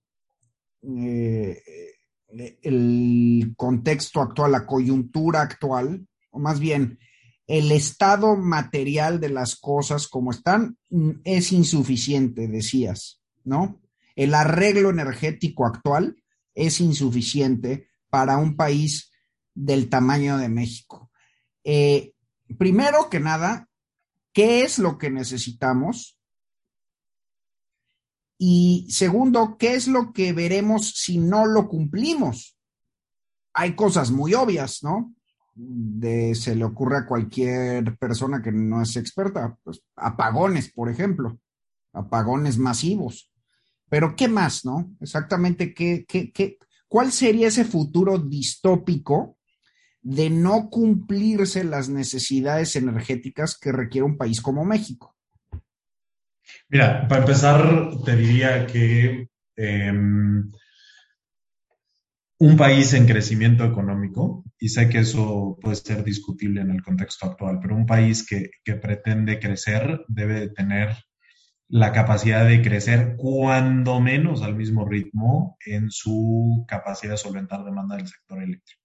el 2.29 3.55
contexto 3.57 4.21
actual, 4.21 4.53
la 4.53 4.67
coyuntura 4.67 5.43
actual, 5.43 6.07
o 6.31 6.39
más 6.39 6.61
bien 6.61 6.99
el 7.47 7.71
estado 7.71 8.37
material 8.37 9.21
de 9.21 9.29
las 9.29 9.57
cosas 9.57 10.09
como 10.09 10.33
están 10.33 10.77
mm, 10.91 11.11
es 11.25 11.53
insuficiente, 11.53 12.49
decías, 12.49 13.21
¿no? 13.45 13.81
El 14.17 14.35
arreglo 14.35 14.91
energético 14.91 15.67
actual 15.67 16.17
es 16.55 16.81
insuficiente 16.81 17.89
para 18.09 18.39
un 18.39 18.57
país 18.57 19.13
del 19.55 19.89
tamaño 19.89 20.39
de 20.39 20.49
México. 20.49 21.11
Eh, 21.65 22.15
primero 22.59 23.09
que 23.11 23.21
nada, 23.21 23.69
¿qué 24.33 24.63
es 24.63 24.79
lo 24.79 24.99
que 24.99 25.11
necesitamos? 25.11 26.16
Y 28.39 28.87
segundo, 28.91 29.57
¿qué 29.59 29.75
es 29.75 29.89
lo 29.89 30.13
que 30.13 30.33
veremos 30.33 30.91
si 30.91 31.19
no 31.19 31.47
lo 31.47 31.69
cumplimos? 31.69 32.57
Hay 33.55 33.75
cosas 33.75 34.11
muy 34.11 34.35
obvias, 34.35 34.83
¿no? 34.83 35.15
De, 35.55 36.35
se 36.35 36.55
le 36.55 36.65
ocurre 36.65 36.99
a 36.99 37.07
cualquier 37.07 37.97
persona 37.97 38.43
que 38.43 38.53
no 38.53 38.83
es 38.83 38.97
experta, 38.97 39.57
pues 39.65 39.83
apagones, 39.97 40.71
por 40.71 40.91
ejemplo, 40.91 41.39
apagones 41.95 42.59
masivos. 42.59 43.33
Pero 43.89 44.15
¿qué 44.17 44.29
más, 44.29 44.67
no? 44.67 44.95
Exactamente, 45.01 45.73
¿qué, 45.73 46.05
qué, 46.07 46.31
qué, 46.31 46.59
¿cuál 46.89 47.13
sería 47.13 47.49
ese 47.49 47.65
futuro 47.65 48.19
distópico 48.19 49.39
de 50.03 50.29
no 50.29 50.69
cumplirse 50.69 51.65
las 51.65 51.89
necesidades 51.89 52.77
energéticas 52.77 53.57
que 53.59 53.73
requiere 53.73 54.05
un 54.05 54.19
país 54.19 54.43
como 54.43 54.65
México? 54.65 55.16
Mira, 56.69 57.07
para 57.09 57.23
empezar, 57.23 57.91
te 58.05 58.17
diría 58.17 58.67
que 58.67 59.29
em, 59.57 60.51
un 62.39 62.57
país 62.57 62.93
en 62.93 63.07
crecimiento 63.07 63.65
económico, 63.65 64.45
y 64.59 64.69
sé 64.69 64.89
que 64.89 64.99
eso 64.99 65.59
puede 65.61 65.77
ser 65.77 66.05
discutible 66.05 66.61
en 66.61 66.71
el 66.71 66.83
contexto 66.83 67.27
actual, 67.27 67.59
pero 67.61 67.75
un 67.75 67.87
país 67.87 68.27
que, 68.27 68.51
pretende 68.77 69.39
crecer 69.39 70.05
debe 70.09 70.49
tener 70.49 70.95
la 71.69 71.93
capacidad 71.93 72.47
de 72.47 72.63
crecer 72.63 73.15
cuando 73.17 74.01
menos 74.01 74.43
al 74.43 74.55
mismo 74.55 74.87
ritmo 74.87 75.57
en 75.65 75.91
su 75.91 76.65
capacidad 76.69 77.13
de 77.13 77.19
solventar 77.19 77.65
demanda 77.65 77.97
del 77.97 78.07
sector 78.07 78.43
eléctrico. 78.43 78.83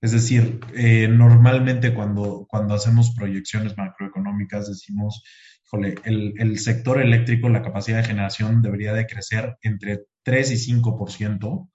Es 0.00 0.12
decir, 0.12 0.60
eh, 0.74 1.08
normalmente 1.08 1.94
cuando, 1.94 2.46
cuando 2.48 2.74
hacemos 2.74 3.14
proyecciones 3.14 3.76
macroeconómicas 3.76 4.68
decimos, 4.68 5.22
híjole, 5.64 5.94
el, 6.04 6.58
sector 6.58 7.00
eléctrico, 7.00 7.48
la 7.48 7.62
capacidad 7.62 7.98
de 7.98 8.08
generación 8.08 8.62
debería 8.62 8.92
de 8.92 9.06
crecer 9.06 9.56
entre 9.62 10.04
3 10.22 10.50
y 10.52 10.72
5% 10.74 11.68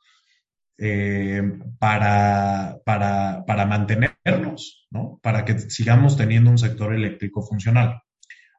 eh, 0.77 1.41
para, 1.77 2.77
para, 2.85 3.43
para 3.45 3.65
mantenernos, 3.65 4.87
¿no? 4.91 5.19
Para 5.21 5.43
que 5.43 5.59
sigamos 5.59 6.15
teniendo 6.17 6.49
un 6.49 6.57
sector 6.57 6.93
eléctrico 6.93 7.41
funcional. 7.41 8.01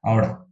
Ahora, 0.03 0.45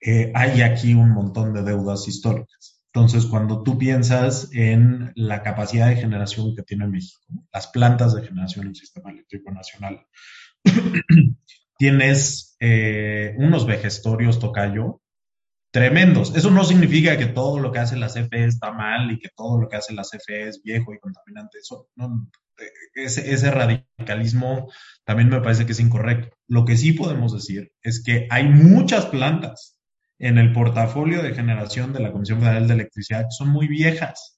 eh, 0.00 0.30
hay 0.34 0.62
aquí 0.62 0.94
un 0.94 1.10
montón 1.10 1.52
de 1.52 1.62
deudas 1.62 2.06
históricas. 2.06 2.82
Entonces, 2.92 3.26
cuando 3.26 3.62
tú 3.62 3.76
piensas 3.76 4.48
en 4.52 5.12
la 5.16 5.42
capacidad 5.42 5.88
de 5.88 5.96
generación 5.96 6.54
que 6.54 6.62
tiene 6.62 6.86
México, 6.86 7.20
las 7.52 7.66
plantas 7.66 8.14
de 8.14 8.22
generación 8.22 8.66
del 8.66 8.76
sistema 8.76 9.10
eléctrico 9.10 9.50
nacional, 9.52 10.06
tienes 11.78 12.56
eh, 12.60 13.34
unos 13.38 13.66
vejestorios 13.66 14.38
tocayo 14.38 15.00
tremendos. 15.70 16.34
Eso 16.34 16.50
no 16.50 16.64
significa 16.64 17.18
que 17.18 17.26
todo 17.26 17.58
lo 17.58 17.70
que 17.70 17.80
hace 17.80 17.96
la 17.96 18.08
CFE 18.08 18.46
está 18.46 18.72
mal 18.72 19.10
y 19.10 19.18
que 19.18 19.28
todo 19.36 19.60
lo 19.60 19.68
que 19.68 19.76
hace 19.76 19.92
la 19.92 20.02
CFE 20.02 20.48
es 20.48 20.62
viejo 20.62 20.94
y 20.94 20.98
contaminante. 20.98 21.58
Eso, 21.58 21.88
no, 21.96 22.30
ese, 22.94 23.32
ese 23.32 23.50
radicalismo 23.50 24.72
también 25.04 25.28
me 25.28 25.40
parece 25.40 25.66
que 25.66 25.72
es 25.72 25.80
incorrecto. 25.80 26.34
Lo 26.48 26.64
que 26.64 26.76
sí 26.76 26.92
podemos 26.92 27.34
decir 27.34 27.72
es 27.82 28.02
que 28.02 28.26
hay 28.30 28.44
muchas 28.48 29.06
plantas 29.06 29.78
en 30.18 30.38
el 30.38 30.52
portafolio 30.52 31.22
de 31.22 31.34
generación 31.34 31.92
de 31.92 32.00
la 32.00 32.12
Comisión 32.12 32.40
Federal 32.40 32.66
de 32.68 32.74
Electricidad 32.74 33.24
que 33.24 33.36
son 33.36 33.50
muy 33.50 33.68
viejas, 33.68 34.35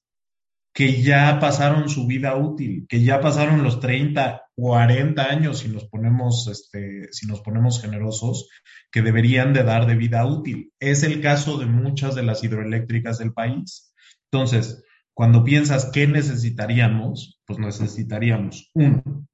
que 0.78 1.02
ya 1.02 1.40
pasaron 1.40 1.88
su 1.88 2.06
vida 2.06 2.36
útil, 2.36 2.86
que 2.88 3.02
ya 3.02 3.20
pasaron 3.20 3.64
los 3.64 3.80
30, 3.80 4.42
40 4.54 5.24
años 5.24 5.58
si 5.58 5.68
nos 5.68 5.88
ponemos, 5.88 6.46
este, 6.46 7.08
si 7.10 7.26
nos 7.26 7.40
ponemos 7.40 7.82
generosos, 7.82 8.48
que 8.92 9.02
deberían 9.02 9.52
de 9.52 9.64
dar 9.64 9.88
de 9.88 9.96
vida 9.96 10.24
útil. 10.24 10.72
Es 10.78 11.02
el 11.02 11.20
caso 11.20 11.58
de 11.58 11.66
muchas 11.66 12.14
de 12.14 12.22
las 12.22 12.44
hidroeléctricas 12.44 13.18
del 13.18 13.32
país. 13.32 13.92
Entonces, 14.30 14.84
cuando 15.14 15.42
piensas 15.42 15.90
qué 15.92 16.06
necesitaríamos, 16.06 17.40
pues 17.44 17.58
necesitaríamos, 17.58 18.70
uno, 18.74 19.26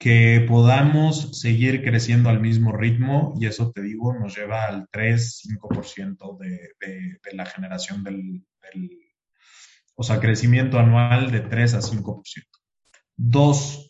que 0.00 0.44
podamos 0.48 1.38
seguir 1.40 1.84
creciendo 1.84 2.28
al 2.28 2.40
mismo 2.40 2.72
ritmo 2.72 3.34
y 3.40 3.46
eso 3.46 3.70
te 3.70 3.82
digo 3.82 4.18
nos 4.18 4.36
lleva 4.36 4.64
al 4.64 4.88
3-5% 4.88 6.38
de, 6.38 6.48
de, 6.80 7.18
de, 7.22 7.36
la 7.36 7.46
generación 7.46 8.02
del, 8.02 8.44
del, 8.72 9.05
o 9.96 10.02
sea, 10.02 10.20
crecimiento 10.20 10.78
anual 10.78 11.30
de 11.32 11.40
3 11.40 11.74
a 11.74 11.80
5%. 11.80 12.22
Dos, 13.16 13.86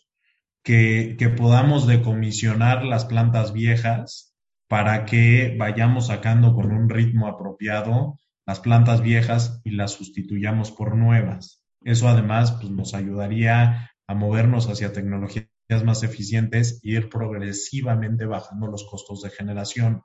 que, 0.63 1.33
podamos 1.37 1.87
decomisionar 1.87 2.83
las 2.83 3.05
plantas 3.05 3.53
viejas 3.53 4.35
para 4.67 5.05
que 5.05 5.55
vayamos 5.57 6.07
sacando 6.07 6.53
con 6.53 6.71
un 6.73 6.89
ritmo 6.89 7.27
apropiado 7.27 8.19
las 8.45 8.59
plantas 8.59 9.01
viejas 9.01 9.61
y 9.63 9.71
las 9.71 9.91
sustituyamos 9.91 10.71
por 10.71 10.95
nuevas. 10.95 11.63
Eso 11.83 12.07
además 12.07 12.53
pues, 12.53 12.69
nos 12.71 12.93
ayudaría 12.93 13.91
a 14.07 14.13
movernos 14.13 14.67
hacia 14.69 14.93
tecnologías 14.93 15.47
más 15.83 16.03
eficientes 16.03 16.81
e 16.83 16.91
ir 16.91 17.09
progresivamente 17.09 18.25
bajando 18.25 18.67
los 18.67 18.85
costos 18.89 19.21
de 19.21 19.29
generación. 19.29 20.03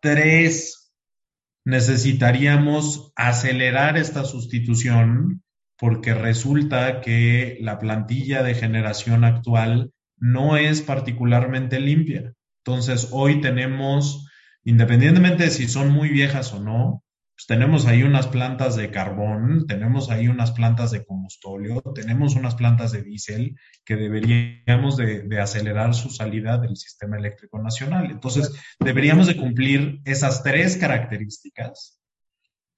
Tres, 0.00 0.85
necesitaríamos 1.66 3.12
acelerar 3.16 3.98
esta 3.98 4.24
sustitución 4.24 5.42
porque 5.76 6.14
resulta 6.14 7.00
que 7.00 7.58
la 7.60 7.80
plantilla 7.80 8.44
de 8.44 8.54
generación 8.54 9.24
actual 9.24 9.90
no 10.16 10.56
es 10.56 10.80
particularmente 10.80 11.80
limpia. 11.80 12.32
Entonces, 12.64 13.08
hoy 13.10 13.40
tenemos, 13.40 14.28
independientemente 14.62 15.42
de 15.42 15.50
si 15.50 15.66
son 15.66 15.90
muy 15.90 16.08
viejas 16.08 16.52
o 16.54 16.62
no, 16.62 17.02
pues 17.36 17.46
tenemos 17.46 17.84
ahí 17.84 18.02
unas 18.02 18.28
plantas 18.28 18.76
de 18.76 18.90
carbón, 18.90 19.66
tenemos 19.66 20.08
ahí 20.08 20.26
unas 20.26 20.52
plantas 20.52 20.90
de 20.90 21.04
combustóleo, 21.04 21.82
tenemos 21.94 22.34
unas 22.34 22.54
plantas 22.54 22.92
de 22.92 23.02
diésel 23.02 23.56
que 23.84 23.96
deberíamos 23.96 24.96
de, 24.96 25.38
acelerar 25.38 25.92
su 25.92 26.08
salida 26.08 26.56
del 26.56 26.76
sistema 26.76 27.18
eléctrico 27.18 27.58
nacional. 27.62 28.10
Entonces, 28.10 28.58
deberíamos 28.80 29.26
de 29.26 29.36
cumplir 29.36 30.00
esas 30.06 30.42
tres 30.42 30.78
características 30.78 32.00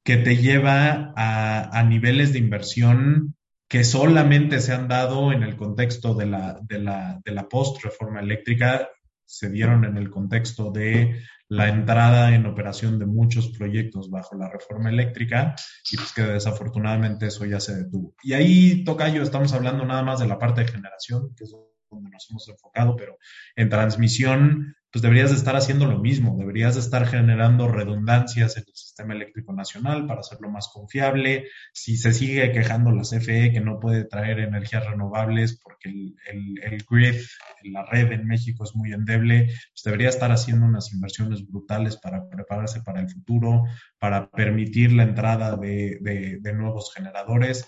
que 0.03 0.17
te 0.17 0.39
lleva 0.39 1.13
a, 1.15 1.79
a 1.79 1.85
niveles 1.85 2.33
de 2.33 2.41
inversión 2.41 3.37
que 3.69 3.85
solamente 3.85 4.61
se 4.61 4.73
han 4.73 4.89
dado 4.89 5.31
en 5.31 5.45
el 5.45 5.57
contexto 5.57 6.15
de 6.15 6.27
la, 6.27 6.59
de 6.63 6.81
la, 6.81 7.21
de 7.25 7.31
la 7.31 7.49
post-reforma 7.49 8.19
eléctrica, 8.19 8.89
se 9.25 9.51
dieron 9.51 9.85
en 9.85 9.99
el 9.99 10.11
contexto 10.11 10.73
de 10.73 11.23
la 11.49 11.69
entrada 11.69 12.35
en 12.35 12.47
operación 12.47 12.99
de 12.99 13.07
muchos 13.07 13.49
proyectos 13.49 14.11
bajo 14.11 14.37
la 14.37 14.51
reforma 14.51 14.91
eléctrica 14.91 15.55
y 15.91 15.97
pues 15.97 16.13
que 16.13 16.23
desafortunadamente 16.23 17.27
eso 17.27 17.45
ya 17.47 17.59
se 17.59 17.75
detuvo. 17.75 18.15
Y 18.23 18.35
ahí, 18.35 18.85
Tocayo, 18.85 19.23
estamos 19.23 19.53
hablando 19.55 19.85
nada 19.85 20.03
más 20.03 20.21
de 20.21 20.29
la 20.29 20.39
parte 20.39 20.61
de 20.61 20.69
generación, 20.69 21.35
que 21.35 21.45
es 21.45 21.55
donde 21.91 22.11
nos 22.11 22.31
hemos 22.31 22.49
enfocado, 22.49 22.97
pero 22.97 23.17
en 23.57 23.69
transmisión 23.71 24.75
pues 24.91 25.03
deberías 25.03 25.31
de 25.31 25.37
estar 25.37 25.55
haciendo 25.55 25.85
lo 25.85 25.99
mismo, 25.99 26.37
deberías 26.39 26.75
de 26.75 26.81
estar 26.81 27.07
generando 27.07 27.69
redundancias 27.69 28.57
en 28.57 28.65
el 28.67 28.75
sistema 28.75 29.15
eléctrico 29.15 29.53
nacional 29.53 30.07
para 30.07 30.21
hacerlo 30.21 30.51
más 30.51 30.69
confiable. 30.73 31.45
Si 31.73 31.97
se 31.99 32.13
sigue 32.15 32.53
quejando 32.53 32.91
la 32.91 33.03
CFE 33.03 33.53
que 33.53 33.61
no 33.61 33.81
puede 33.81 34.05
traer 34.05 34.39
energías 34.39 34.87
renovables 34.87 35.61
porque 35.63 35.91
el, 35.91 36.17
el, 36.31 36.73
el 36.73 36.85
grid, 36.89 37.21
la 37.65 37.85
red 37.85 38.13
en 38.13 38.27
México 38.27 38.65
es 38.65 38.75
muy 38.75 38.93
endeble, 38.93 39.47
pues 39.47 39.83
debería 39.85 40.09
estar 40.09 40.33
haciendo 40.33 40.65
unas 40.65 40.93
inversiones 40.93 41.47
brutales 41.47 41.97
para 41.97 42.27
prepararse 42.29 42.81
para 42.81 43.01
el 43.01 43.11
futuro, 43.11 43.65
para 43.99 44.31
permitir 44.31 44.93
la 44.93 45.03
entrada 45.03 45.57
de, 45.57 45.99
de, 46.01 46.39
de 46.41 46.53
nuevos 46.55 46.93
generadores 46.95 47.67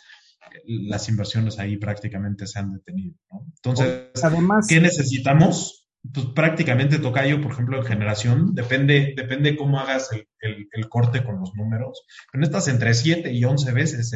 las 0.64 1.08
inversiones 1.08 1.60
ahí 1.60 1.76
prácticamente 1.76 2.44
se 2.46 2.58
han 2.58 2.72
detenido. 2.72 3.14
¿no? 3.30 3.46
Entonces, 3.54 4.10
Además, 4.22 4.66
¿qué 4.68 4.80
necesitamos? 4.80 5.79
Pues 6.12 6.26
prácticamente 6.34 6.98
tocayo, 6.98 7.40
por 7.40 7.52
ejemplo, 7.52 7.78
en 7.78 7.84
generación, 7.84 8.54
depende, 8.54 9.14
depende 9.16 9.56
cómo 9.56 9.78
hagas 9.78 10.10
el, 10.12 10.26
el, 10.40 10.68
el 10.72 10.88
corte 10.88 11.22
con 11.22 11.38
los 11.38 11.54
números, 11.54 12.04
pero 12.32 12.44
estás 12.44 12.68
entre 12.68 12.94
7 12.94 13.32
y 13.32 13.44
11 13.44 13.72
veces. 13.72 14.12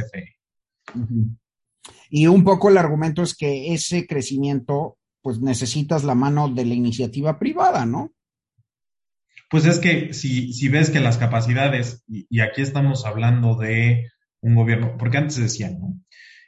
Uh 0.95 0.99
-huh. 0.99 1.37
Y 2.09 2.27
un 2.27 2.45
poco 2.45 2.71
el 2.71 2.79
argumento 2.79 3.23
es 3.23 3.37
que 3.37 3.75
ese 3.75 4.07
crecimiento, 4.07 4.97
pues 5.21 5.41
necesitas 5.41 6.05
la 6.05 6.15
mano 6.15 6.49
de 6.49 6.65
la 6.65 6.75
iniciativa 6.75 7.39
privada, 7.39 7.85
¿no? 7.85 8.13
Pues 9.51 9.67
es 9.67 9.79
que 9.79 10.15
si, 10.15 10.53
si 10.53 10.69
ves 10.69 10.91
que 10.91 11.01
las 11.01 11.19
capacidades, 11.19 12.03
y, 12.09 12.27
y 12.31 12.41
aquí 12.41 12.63
estamos 12.63 13.05
hablando 13.05 13.57
de 13.57 14.11
un 14.41 14.55
gobierno, 14.55 14.97
porque 14.99 15.19
antes 15.19 15.37
decían, 15.37 15.79
¿no? 15.79 16.01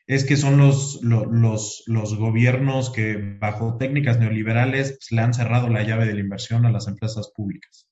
Es 0.07 0.24
que 0.24 0.36
son 0.36 0.59
los, 0.59 1.00
los, 1.02 1.82
los, 1.86 2.16
gobiernos 2.16 2.90
que 2.90 3.16
bajo 3.40 3.76
técnicas 3.76 4.18
neoliberales 4.18 4.92
pues, 4.92 5.12
le 5.12 5.22
han 5.22 5.34
cerrado 5.34 5.68
la 5.68 5.82
llave 5.82 6.07
de 6.07 6.14
la 6.14 6.20
inversión 6.20 6.64
a 6.64 6.70
las 6.70 6.86
empresas 6.86 7.32
públicas. 7.34 7.88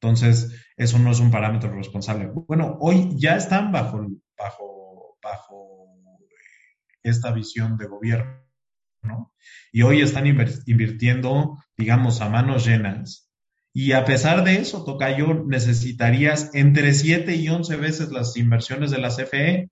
Entonces, 0.00 0.52
eso 0.76 0.98
no 0.98 1.10
es 1.10 1.20
un 1.20 1.30
parámetro 1.30 1.74
responsable. 1.74 2.30
Bueno, 2.46 2.76
hoy 2.80 3.10
ya 3.16 3.36
están 3.36 3.72
bajo, 3.72 4.06
bajo, 4.36 5.18
bajo 5.22 5.98
esta 7.02 7.32
visión 7.32 7.76
de 7.76 7.86
gobierno 7.86 8.48
¿no? 9.02 9.32
Y 9.72 9.82
hoy 9.82 10.00
están 10.00 10.26
invirtiendo, 10.26 11.58
digamos, 11.76 12.20
a 12.20 12.28
manos 12.28 12.66
llenas. 12.66 13.30
Y 13.72 13.92
a 13.92 14.04
pesar 14.04 14.44
de 14.44 14.56
eso, 14.56 14.84
Tocayo, 14.84 15.44
necesitarías 15.46 16.50
entre 16.54 16.94
7 16.94 17.36
y 17.36 17.48
11 17.48 17.76
veces 17.76 18.10
las 18.10 18.36
inversiones 18.36 18.90
de 18.90 18.98
la 18.98 19.10
CFE. 19.10 19.70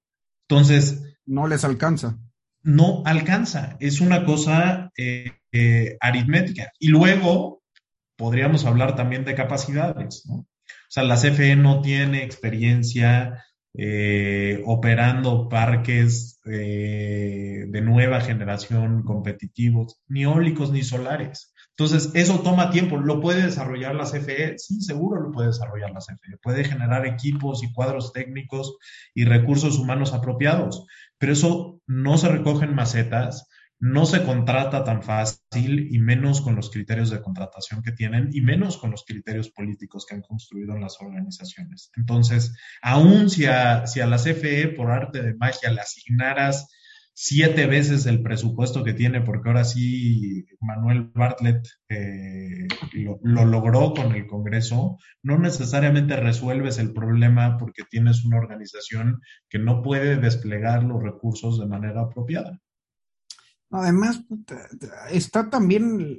Entonces... 0.48 1.02
No 1.24 1.46
les 1.46 1.64
alcanza. 1.64 2.18
No 2.62 3.02
alcanza. 3.04 3.76
Es 3.80 4.00
una 4.00 4.24
cosa 4.24 4.90
eh, 4.96 5.32
eh, 5.52 5.96
aritmética. 6.00 6.72
Y 6.78 6.88
luego 6.88 7.62
podríamos 8.16 8.64
hablar 8.64 8.96
también 8.96 9.24
de 9.24 9.34
capacidades, 9.34 10.24
¿no? 10.26 10.34
O 10.34 10.88
sea, 10.88 11.02
la 11.02 11.16
CFE 11.16 11.56
no 11.56 11.80
tiene 11.82 12.22
experiencia 12.22 13.44
eh, 13.74 14.62
operando 14.64 15.48
parques 15.48 16.40
eh, 16.46 17.64
de 17.68 17.80
nueva 17.82 18.20
generación 18.20 19.02
competitivos, 19.02 20.00
ni 20.08 20.22
eólicos 20.22 20.70
ni 20.70 20.82
solares. 20.82 21.52
Entonces, 21.78 22.10
eso 22.14 22.40
toma 22.40 22.70
tiempo. 22.70 22.96
¿Lo 22.96 23.20
puede 23.20 23.42
desarrollar 23.42 23.94
la 23.94 24.04
CFE? 24.04 24.58
Sí, 24.58 24.80
seguro 24.80 25.20
lo 25.20 25.30
puede 25.30 25.48
desarrollar 25.48 25.90
la 25.90 26.00
CFE. 26.00 26.38
Puede 26.42 26.64
generar 26.64 27.04
equipos 27.04 27.62
y 27.62 27.70
cuadros 27.70 28.14
técnicos 28.14 28.78
y 29.14 29.26
recursos 29.26 29.78
humanos 29.78 30.14
apropiados, 30.14 30.86
pero 31.18 31.34
eso 31.34 31.82
no 31.86 32.16
se 32.16 32.30
recoge 32.30 32.64
en 32.64 32.74
macetas, 32.74 33.46
no 33.78 34.06
se 34.06 34.24
contrata 34.24 34.84
tan 34.84 35.02
fácil 35.02 35.94
y 35.94 35.98
menos 35.98 36.40
con 36.40 36.56
los 36.56 36.70
criterios 36.70 37.10
de 37.10 37.20
contratación 37.20 37.82
que 37.82 37.92
tienen 37.92 38.30
y 38.32 38.40
menos 38.40 38.78
con 38.78 38.90
los 38.90 39.04
criterios 39.04 39.50
políticos 39.50 40.06
que 40.08 40.14
han 40.14 40.22
construido 40.22 40.74
en 40.74 40.80
las 40.80 40.98
organizaciones. 40.98 41.90
Entonces, 41.94 42.54
aún 42.80 43.28
si 43.28 43.44
a, 43.44 43.86
si 43.86 44.00
a 44.00 44.06
la 44.06 44.16
CFE 44.16 44.68
por 44.68 44.90
arte 44.90 45.20
de 45.20 45.34
magia 45.34 45.70
le 45.70 45.82
asignaras 45.82 46.68
siete 47.18 47.66
veces 47.66 48.04
el 48.04 48.22
presupuesto 48.22 48.84
que 48.84 48.92
tiene, 48.92 49.22
porque 49.22 49.48
ahora 49.48 49.64
sí 49.64 50.44
Manuel 50.60 51.10
Bartlett 51.14 51.66
eh, 51.88 52.68
lo, 52.92 53.18
lo, 53.22 53.46
logró 53.46 53.94
con 53.94 54.14
el 54.14 54.26
Congreso, 54.26 54.98
no 55.22 55.38
necesariamente 55.38 56.14
resuelves 56.16 56.76
el 56.76 56.92
problema 56.92 57.56
porque 57.56 57.84
tienes 57.88 58.22
una 58.26 58.36
organización 58.36 59.22
que 59.48 59.58
no 59.58 59.82
puede 59.82 60.16
desplegar 60.16 60.84
los 60.84 61.02
recursos 61.02 61.58
de 61.58 61.66
manera 61.66 62.02
apropiada. 62.02 62.60
Además, 63.70 64.22
está 65.10 65.48
también, 65.48 66.18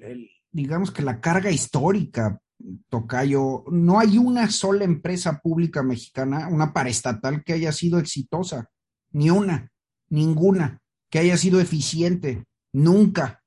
digamos 0.52 0.89
que 0.89 1.04
la 1.04 1.22
carga 1.22 1.52
histórica, 1.52 2.41
Tocayo. 2.89 3.66
No 3.72 4.00
hay 4.00 4.18
una 4.18 4.50
sola 4.50 4.84
empresa 4.84 5.39
pública 5.43 5.84
mexicana, 5.84 6.48
una 6.48 6.74
paraestatal, 6.74 7.43
que 7.43 7.54
haya 7.54 7.72
sido 7.72 8.00
exitosa. 8.00 8.72
Ni 9.12 9.30
una, 9.30 9.72
ninguna, 10.10 10.82
que 11.18 11.22
haya 11.24 11.38
sido 11.38 11.59
eficiente. 11.59 12.43
Nunca. 12.72 13.41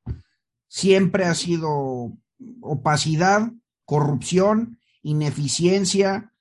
Siempre 0.66 1.24
ha 1.24 1.36
sido 1.36 2.18
opacidad, 2.60 3.52
corrupción, 3.84 4.80
ineficiencia, 5.02 6.32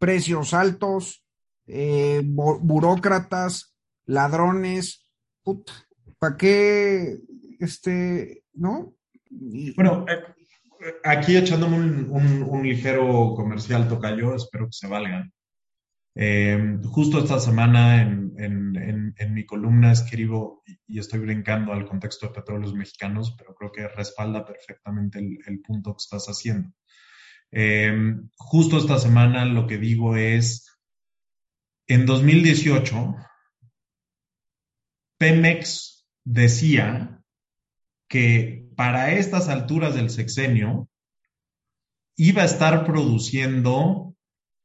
precios 0.00 0.54
altos, 0.54 1.24
eh, 1.68 2.20
burócratas, 2.24 3.76
ladrones. 4.06 5.08
Puta, 5.44 5.72
¿Para 6.18 6.36
qué, 6.36 7.20
este, 7.60 8.42
no? 8.52 8.96
Bueno, 9.76 10.04
eh, 10.08 10.94
aquí 11.04 11.36
echándome 11.36 11.76
un, 11.76 12.60
ligero 12.60 13.34
comercial 13.36 13.88
tocayo, 13.88 14.34
espero 14.34 14.66
que 14.66 14.72
se 14.72 14.88
valgan. 14.88 15.32
Eh, 16.14 16.78
justo 16.84 17.18
esta 17.20 17.40
semana 17.40 18.02
en, 18.02 19.14
mi 19.30 19.46
columna 19.46 19.92
escribo, 19.92 20.62
y, 20.86 20.98
estoy 20.98 21.20
brincando 21.20 21.72
al 21.72 21.86
contexto 21.86 22.26
de 22.26 22.34
petróleos 22.34 22.74
mexicanos, 22.74 23.34
pero 23.38 23.54
creo 23.54 23.72
que 23.72 23.88
respalda 23.88 24.44
perfectamente 24.44 25.18
el, 25.18 25.60
punto 25.60 25.92
que 25.92 26.02
estás 26.02 26.26
haciendo. 26.26 26.70
Eh, 27.50 28.14
justo 28.36 28.78
esta 28.78 28.98
semana 28.98 29.44
lo 29.44 29.66
que 29.66 29.78
digo 29.78 30.16
es, 30.16 30.68
en 31.86 32.06
2018, 32.06 33.16
Pemex 35.18 36.06
decía 36.24 37.22
que 38.08 38.68
para 38.76 39.12
estas 39.12 39.48
alturas 39.48 39.94
del 39.94 40.10
sexenio 40.10 40.88
iba 42.16 42.42
a 42.42 42.46
estar 42.46 42.84
produciendo 42.84 44.11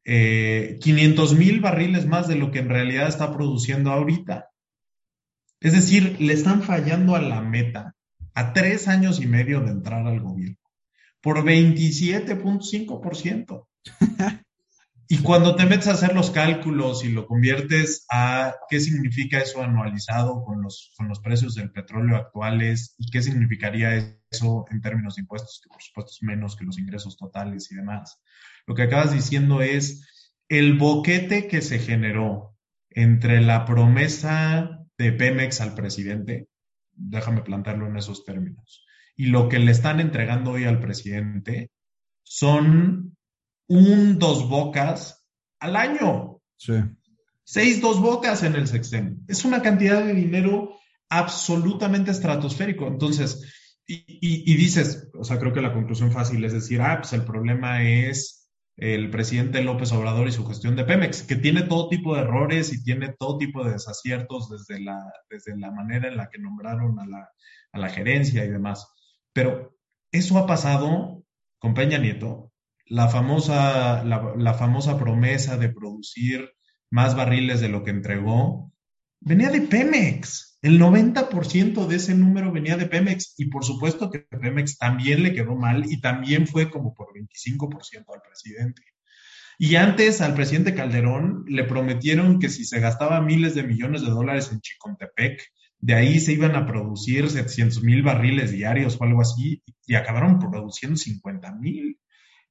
500 0.08 0.10
eh, 1.34 1.36
mil 1.36 1.60
barriles 1.60 2.05
más 2.05 2.30
de 2.30 2.36
lo 2.36 2.51
que 2.51 2.60
en 2.60 2.70
realidad 2.70 3.10
está 3.10 3.34
produciendo 3.34 3.91
ahorita. 3.91 4.51
Es 5.60 5.74
decir, 5.74 6.16
le 6.20 6.32
están 6.34 6.62
fallando 6.64 7.16
a 7.16 7.22
la 7.22 7.41
meta 7.41 7.95
a 8.34 8.53
tres 8.53 8.88
años 8.88 9.20
y 9.20 9.26
medio 9.26 9.60
de 9.62 9.72
entrar 9.72 10.08
al 10.08 10.22
gobierno 10.22 10.58
por 11.22 11.43
27.5%. 11.43 13.68
Y 15.10 15.20
cuando 15.20 15.55
te 15.55 15.66
metes 15.66 15.88
a 15.88 15.93
hacer 15.93 16.14
los 16.14 16.32
cálculos 16.32 17.05
y 17.05 17.10
lo 17.10 17.28
conviertes 17.28 18.05
a 18.12 18.55
qué 18.70 18.82
significa 18.82 19.39
eso 19.39 19.64
anualizado 19.64 20.43
con 20.43 20.62
los, 20.62 20.91
con 20.97 21.08
los 21.08 21.22
precios 21.22 21.55
del 21.55 21.72
petróleo 21.72 22.18
actuales 22.18 22.93
y 22.97 23.10
qué 23.10 23.22
significaría 23.22 24.18
eso 24.30 24.66
en 24.70 24.82
términos 24.82 25.16
de 25.16 25.22
impuestos, 25.22 25.62
que 25.64 25.70
por 25.70 25.82
supuesto 25.82 26.12
es 26.12 26.22
menos 26.24 26.58
que 26.58 26.66
los 26.66 26.78
ingresos 26.78 27.16
totales 27.16 27.72
y 27.72 27.76
demás, 27.76 28.20
lo 28.68 28.76
que 28.76 28.84
acabas 28.84 29.13
diciendo 29.13 29.61
es 29.61 30.05
el 30.49 30.78
boquete 30.78 31.47
que 31.47 31.61
se 31.61 31.80
generó 31.80 32.55
entre 32.89 33.41
la 33.41 33.65
promesa 33.65 34.86
de 34.97 35.11
Pemex 35.13 35.61
al 35.61 35.74
presidente, 35.74 36.47
déjame 36.93 37.41
plantearlo 37.41 37.88
en 37.88 37.97
esos 37.97 38.26
términos, 38.26 38.86
y 39.15 39.28
lo 39.28 39.49
que 39.49 39.59
le 39.59 39.72
están 39.72 39.99
entregando 39.99 40.51
hoy 40.51 40.65
al 40.65 40.80
presidente 40.80 41.72
son 42.24 43.15
un 43.68 44.20
dos 44.20 44.47
bocas 44.47 45.26
al 45.59 45.76
año. 45.76 46.41
Sí. 46.57 46.74
Seis 47.43 47.82
dos 47.82 48.01
bocas 48.01 48.43
en 48.43 48.55
el 48.55 48.68
sexenio. 48.68 49.18
Es 49.28 49.45
una 49.45 49.61
cantidad 49.61 50.03
de 50.03 50.13
dinero 50.13 50.78
absolutamente 51.09 52.11
estratosférico. 52.11 52.88
Entonces, 52.88 53.53
y, 53.86 54.53
dices, 54.55 55.09
o 55.18 55.24
sea, 55.24 55.39
creo 55.39 55.53
que 55.53 55.61
la 55.61 55.74
conclusión 55.74 56.11
fácil 56.11 56.43
es 56.43 56.51
decir, 56.51 56.82
ah, 56.82 56.97
pues 56.99 57.13
el 57.13 57.24
problema 57.24 57.84
es 57.84 58.47
el 58.78 59.09
presidente 59.09 59.61
López 59.63 59.91
Obrador 59.91 60.28
y 60.28 60.32
su 60.32 60.45
gestión 60.45 60.75
de 60.75 60.86
Pemex, 60.86 61.23
que 61.23 61.36
tiene 61.36 61.63
todo 61.63 61.89
tipo 61.89 62.15
de 62.15 62.21
errores 62.21 62.71
y 62.71 62.84
tiene 62.84 63.15
todo 63.17 63.38
tipo 63.38 63.63
de 63.63 63.71
desaciertos 63.71 64.49
desde 64.49 64.80
la, 64.80 65.03
desde 65.30 65.57
la 65.57 65.71
manera 65.71 66.07
en 66.07 66.17
la 66.17 66.30
que 66.30 66.39
nombraron 66.39 66.99
a 66.99 67.05
la, 67.07 67.30
a 67.71 67.80
la 67.80 67.89
gerencia 67.89 68.45
y 68.45 68.49
demás. 68.49 68.88
Pero 69.34 69.75
eso 70.11 70.38
ha 70.38 70.45
pasado 70.45 71.23
con 71.59 71.73
Peña 71.73 71.97
Nieto, 71.97 72.51
la 72.86 73.09
famosa, 73.09 74.03
la, 74.03 74.53
famosa 74.53 74.97
promesa 74.97 75.57
de 75.57 75.69
producir 75.69 76.49
más 76.89 77.15
barriles 77.15 77.59
de 77.59 77.69
lo 77.69 77.84
que 77.84 77.91
entregó, 77.91 78.71
venía 79.19 79.49
de 79.49 79.61
Pemex. 79.61 80.47
El 80.62 80.80
90% 80.80 81.86
de 81.86 81.95
ese 81.95 82.16
número 82.16 82.51
venía 82.51 82.78
de 82.78 82.88
Pemex 82.88 83.36
y 83.38 83.45
por 83.45 83.64
supuesto 83.64 84.10
que 84.10 84.20
Pemex 84.20 84.78
también 84.78 85.22
le 85.22 85.34
quedó 85.34 85.55
mal 85.55 85.86
y 85.91 86.01
también 86.01 86.47
fue 86.47 86.72
como 86.72 86.95
por 86.95 87.14
25% 87.14 88.05
al 88.14 88.22
presidente. 88.22 88.82
Y 89.60 89.76
antes 89.76 90.22
al 90.22 90.36
presidente 90.36 90.76
Calderón 90.76 91.45
le 91.47 91.64
prometieron 91.64 92.39
que 92.39 92.49
si 92.49 92.66
se 92.66 92.80
gastaba 92.80 93.22
miles 93.22 93.55
de 93.55 93.64
millones 93.64 94.01
de 94.01 94.10
dólares 94.10 94.51
en 94.51 94.62
Chicontepec, 94.62 95.41
de 95.80 95.93
ahí 95.93 96.20
se 96.20 96.34
iban 96.34 96.55
a 96.55 96.66
producir 96.66 97.30
700 97.30 97.84
mil 97.84 98.01
barriles 98.01 98.51
diarios 98.51 98.97
o 98.99 99.03
algo 99.03 99.22
así 99.22 99.64
y 99.86 99.95
acabaron 99.95 100.39
produciendo 100.39 100.97
50 100.97 101.51
mil. 101.53 101.97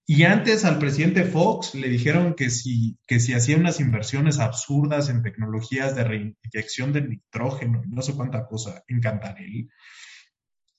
Y 0.09 0.23
antes 0.23 0.65
al 0.65 0.79
presidente 0.79 1.25
Fox 1.25 1.75
le 1.75 1.89
dijeron 1.89 2.35
que 2.35 2.49
si, 2.49 2.97
que 3.09 3.19
si 3.19 3.35
hacía 3.35 3.57
unas 3.57 3.81
inversiones 3.81 4.39
absurdas 4.39 5.09
en 5.09 5.23
tecnologías 5.23 5.97
de 5.97 6.05
reinyección 6.05 6.93
de 6.93 7.03
nitrógeno 7.03 7.83
no 7.89 8.03
sé 8.03 8.15
cuánta 8.15 8.47
cosa 8.47 8.85
en 8.87 9.01
Cantarell, 9.01 9.69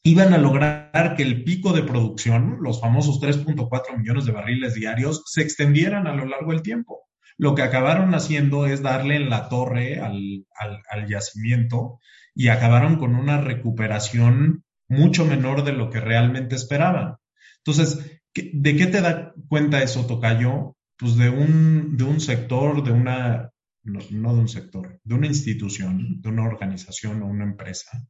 iban 0.04 0.34
a 0.34 0.38
lograr 0.38 1.16
que 1.18 1.24
el 1.24 1.44
pico 1.44 1.74
de 1.74 1.84
producción, 1.84 2.60
los 2.62 2.80
famosos 2.80 3.20
3.4 3.20 3.98
millones 3.98 4.26
de 4.26 4.32
barriles 4.32 4.76
diarios, 4.76 5.24
se 5.26 5.42
extendieran 5.42 6.08
a 6.08 6.16
lo 6.16 6.26
largo 6.26 6.54
del 6.54 6.62
tiempo. 6.62 7.10
Lo 7.38 7.54
que 7.54 7.64
acabaron 7.64 8.16
haciendo 8.16 8.66
es 8.66 8.82
darle 8.82 9.18
en 9.18 9.30
la 9.30 9.50
torre 9.50 10.00
al, 10.00 10.46
al, 10.58 10.82
al 10.90 11.08
yacimiento 11.10 12.00
y 12.34 12.48
acabaron 12.48 12.96
con 12.96 13.14
una 13.14 13.42
recuperación 13.42 14.64
mucho 14.88 15.26
menor 15.26 15.66
de 15.66 15.74
lo 15.74 15.90
que 15.90 16.00
realmente 16.00 16.56
esperaban. 16.56 17.18
Entonces, 17.58 18.17
¿De 18.54 18.76
qué 18.76 18.88
te 18.88 19.02
da 19.02 19.34
cuenta 19.48 19.82
eso, 19.82 20.06
Tocayo? 20.06 20.76
Pues 20.98 21.16
de 21.16 21.30
un, 21.30 21.96
de 21.98 22.04
un 22.04 22.20
sector, 22.20 22.84
de 22.84 22.92
una, 22.92 23.52
no, 23.84 24.34
de 24.34 24.40
un 24.40 24.48
sector, 24.48 25.00
de 25.04 25.16
una 25.16 25.28
institución, 25.28 26.22
de 26.22 26.30
una 26.30 26.46
organización 26.46 27.22
o 27.22 27.28
una 27.28 27.44
empresa 27.44 28.08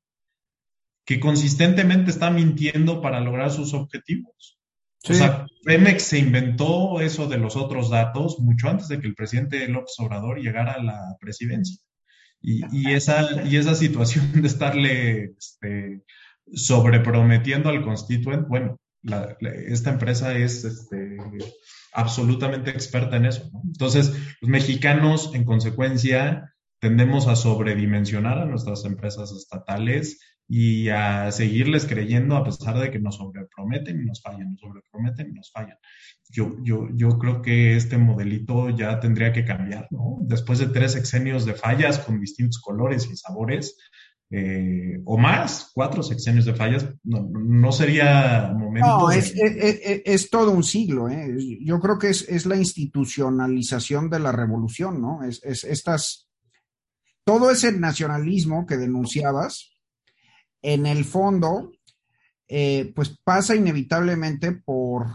que 1.05 1.21
consistentemente 1.21 2.11
está 2.11 2.29
mintiendo 2.29 3.01
para 3.01 3.21
lograr 3.21 3.49
sus 3.49 3.73
objetivos. 3.73 4.59
O 5.09 5.13
sea, 5.13 5.45
Pemex 5.63 6.03
se 6.03 6.19
inventó 6.19 6.99
eso 6.99 7.29
de 7.29 7.37
los 7.37 7.55
otros 7.55 7.89
datos 7.89 8.39
mucho 8.39 8.67
antes 8.67 8.89
de 8.89 8.99
que 8.99 9.07
el 9.07 9.15
presidente 9.15 9.65
López 9.69 9.93
Obrador 9.99 10.39
llegara 10.39 10.73
a 10.73 10.83
la 10.83 11.15
presidencia. 11.21 11.79
Y, 12.41 12.91
esa, 12.91 13.45
y 13.45 13.55
esa 13.55 13.73
situación 13.73 14.41
de 14.41 14.47
estarle 14.47 15.35
este, 15.37 16.03
sobreprometiendo 16.53 17.69
al 17.69 17.83
constituent, 17.83 18.47
bueno, 18.47 18.77
esta 19.67 19.91
empresa 19.91 20.35
es 20.35 20.63
este, 20.63 21.17
absolutamente 21.93 22.71
experta 22.71 23.17
en 23.17 23.25
eso. 23.25 23.49
Entonces, 23.65 24.13
los 24.41 24.49
mexicanos, 24.49 25.31
en 25.33 25.45
consecuencia, 25.45 26.53
tendemos 26.79 27.27
a 27.27 27.35
sobredimensionar 27.35 28.37
a 28.37 28.45
nuestras 28.45 28.85
empresas 28.85 29.31
estatales 29.31 30.19
y 30.49 30.89
a 30.89 31.29
seguirles 31.31 31.85
creyendo 31.85 32.37
a 32.37 32.43
pesar 32.43 32.79
de 32.79 32.89
que 32.89 32.99
nos 32.99 33.17
sobreprometen 33.17 34.01
y 34.01 34.05
nos 34.05 34.21
fallan, 34.21 34.51
nos 34.51 34.61
sobreprometen 34.61 35.29
y 35.29 35.33
nos 35.33 35.51
fallan. 35.51 35.77
Yo, 36.29 36.55
yo, 36.63 36.87
yo 36.93 37.17
creo 37.17 37.41
que 37.41 37.75
este 37.75 37.97
modelito 37.97 38.69
ya 38.69 38.99
tendría 38.99 39.33
que 39.33 39.43
cambiar, 39.43 39.87
¿no? 39.91 40.19
Después 40.21 40.59
de 40.59 40.67
tres 40.67 40.93
sexenios 40.93 41.45
de 41.45 41.53
fallas 41.53 41.99
con 41.99 42.19
distintos 42.19 42.61
colores 42.61 43.09
y 43.11 43.17
sabores, 43.17 43.77
eh, 44.29 45.01
o 45.05 45.17
más, 45.17 45.71
cuatro 45.73 46.03
sexenios 46.03 46.43
de 46.43 46.53
fallas, 46.53 46.85
no, 47.03 47.71
sería 47.71 48.51
momento. 48.53 48.87
No, 48.87 49.11
es, 49.11 49.33
es, 49.35 50.29
todo 50.29 50.51
un 50.51 50.63
siglo. 50.63 51.07
¿eh? 51.07 51.33
Yo 51.61 51.79
creo 51.79 51.97
que 51.97 52.09
es, 52.09 52.45
la 52.45 52.57
institucionalización 52.57 54.09
de 54.09 54.19
la 54.19 54.33
revolución, 54.33 55.01
¿no? 55.01 55.23
Es, 55.23 55.41
estas. 55.63 56.29
Todo 57.23 57.51
ese 57.51 57.71
nacionalismo 57.73 58.65
que 58.65 58.77
denunciabas, 58.77 59.71
en 60.61 60.85
el 60.85 61.03
fondo, 61.05 61.71
eh, 62.47 62.91
pues 62.95 63.17
pasa 63.23 63.55
inevitablemente 63.55 64.53
por, 64.53 65.07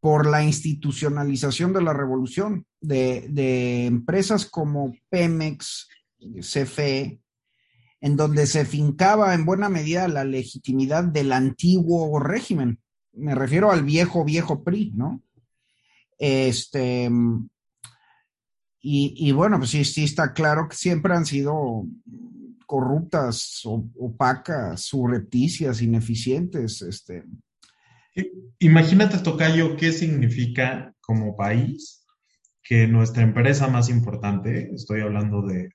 por 0.00 0.26
la 0.26 0.42
institucionalización 0.42 1.74
de 1.74 1.82
la 1.82 1.92
revolución, 1.92 2.66
de, 2.80 3.26
de 3.28 3.86
empresas 3.86 4.46
como 4.46 4.94
Pemex, 5.10 5.88
CFE, 6.40 7.20
en 8.00 8.16
donde 8.16 8.46
se 8.46 8.64
fincaba 8.64 9.34
en 9.34 9.44
buena 9.44 9.68
medida 9.68 10.08
la 10.08 10.24
legitimidad 10.24 11.04
del 11.04 11.32
antiguo 11.32 12.18
régimen. 12.20 12.78
Me 13.12 13.34
refiero 13.34 13.70
al 13.70 13.84
viejo, 13.84 14.24
viejo 14.24 14.62
PRI, 14.62 14.92
¿no? 14.94 15.22
Este, 16.18 17.10
y, 18.80 19.32
bueno, 19.32 19.58
pues 19.58 19.70
sí, 19.70 19.84
sí 19.84 20.04
está 20.04 20.32
claro 20.32 20.68
que 20.68 20.76
siempre 20.76 21.14
han 21.14 21.26
sido 21.26 21.84
corruptas, 22.66 23.62
opacas, 23.64 24.82
subrepticias, 24.82 25.82
ineficientes. 25.82 26.82
Este. 26.82 27.24
Imagínate, 28.60 29.18
Tocayo, 29.18 29.76
qué 29.76 29.92
significa 29.92 30.94
como 31.00 31.36
país 31.36 32.06
que 32.62 32.86
nuestra 32.86 33.22
empresa 33.22 33.66
más 33.68 33.88
importante, 33.88 34.70
estoy 34.74 35.00
hablando 35.00 35.42
de 35.42 35.70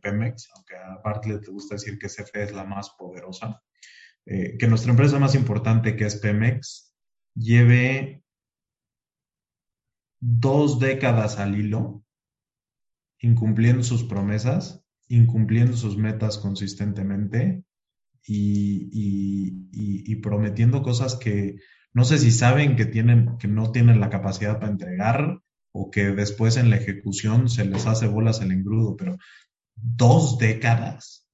Pemex, 0.00 0.48
aunque 0.54 0.76
a 0.76 1.00
Bartlett 1.04 1.44
te 1.44 1.50
gusta 1.50 1.74
decir 1.74 1.98
que 1.98 2.08
CFE 2.08 2.44
es 2.44 2.52
la 2.52 2.64
más 2.64 2.90
poderosa, 2.98 3.62
eh, 4.26 4.56
que 4.58 4.66
nuestra 4.66 4.90
empresa 4.90 5.18
más 5.18 5.34
importante, 5.34 5.96
que 5.96 6.06
es 6.06 6.16
Pemex, 6.16 6.94
lleve 7.34 8.24
dos 10.20 10.80
décadas 10.80 11.38
al 11.38 11.58
hilo 11.58 12.04
incumpliendo 13.20 13.82
sus 13.82 14.04
promesas, 14.04 14.84
incumpliendo 15.08 15.76
sus 15.76 15.96
metas 15.96 16.38
consistentemente 16.38 17.64
y, 18.26 20.16
prometiendo 20.22 20.82
cosas 20.82 21.16
que 21.16 21.56
no 21.92 22.04
sé 22.04 22.18
si 22.18 22.30
saben 22.30 22.76
que, 22.76 22.86
tienen, 22.86 23.36
que 23.38 23.46
no 23.48 23.70
tienen 23.72 24.00
la 24.00 24.08
capacidad 24.08 24.58
para 24.58 24.72
entregar 24.72 25.38
o 25.72 25.90
que 25.90 26.06
después 26.12 26.56
en 26.56 26.70
la 26.70 26.76
ejecución 26.76 27.48
se 27.48 27.64
les 27.64 27.86
hace 27.86 28.06
bolas 28.06 28.40
el 28.40 28.52
engrudo, 28.52 28.96
pero 28.96 29.18
dos 29.76 30.38
décadas. 30.38 31.28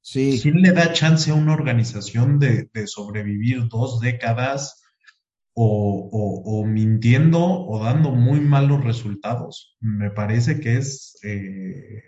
Sí. 0.00 0.38
¿Quién 0.42 0.60
le 0.60 0.72
da 0.72 0.92
chance 0.92 1.30
a 1.30 1.34
una 1.34 1.54
organización 1.54 2.38
de, 2.38 2.68
sobrevivir 2.86 3.68
dos 3.68 4.00
décadas 4.00 4.82
o, 5.54 6.64
mintiendo 6.66 7.42
o 7.42 7.82
dando 7.82 8.10
muy 8.10 8.40
malos 8.40 8.84
resultados? 8.84 9.76
Me 9.80 10.10
parece 10.10 10.60
que 10.60 10.76
es, 10.76 11.18
eh, 11.22 12.02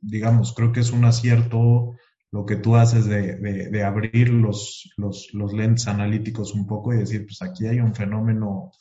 digamos, 0.00 0.52
creo 0.54 0.72
que 0.72 0.80
es 0.80 0.90
un 0.90 1.04
acierto 1.04 1.94
lo 2.30 2.44
que 2.44 2.56
tú 2.56 2.76
haces 2.76 3.06
de, 3.06 3.84
abrir 3.84 4.30
los, 4.30 4.92
los, 4.96 5.52
lentes 5.52 5.86
analíticos 5.88 6.54
un 6.54 6.66
poco 6.66 6.92
y 6.92 6.98
decir, 6.98 7.24
pues 7.24 7.40
aquí 7.42 7.66
hay 7.66 7.80
un 7.80 7.94
fenómeno 7.94 8.72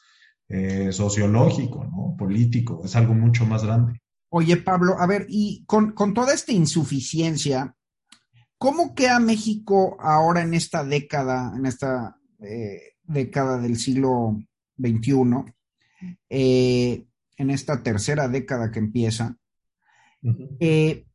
eh, 0.50 0.92
sociológico, 0.92 1.86
¿no? 1.86 2.16
Político, 2.18 2.82
es 2.84 2.96
algo 2.96 3.14
mucho 3.14 3.46
más 3.46 3.64
grande. 3.64 4.02
Oye, 4.30 4.58
Pablo, 4.58 5.00
a 5.00 5.08
ver, 5.08 5.26
y 5.30 5.64
con, 5.66 5.94
toda 6.14 6.34
esta 6.34 6.52
insuficiencia, 6.52 7.76
¿cómo 8.58 8.94
queda 8.94 9.20
México 9.20 9.98
ahora 10.02 10.42
en 10.42 10.54
esta 10.54 10.84
década, 10.84 11.54
en 11.56 11.66
esta 11.66 12.18
eh, 12.40 12.96
década 13.04 13.58
del 13.58 13.78
siglo 13.78 14.38
XXI, 14.78 15.54
eh, 16.30 17.06
en 17.38 17.50
esta 17.50 17.82
tercera 17.82 18.28
década 18.28 18.70
que 18.70 18.80
empieza? 18.80 19.38
Eh, 20.60 21.06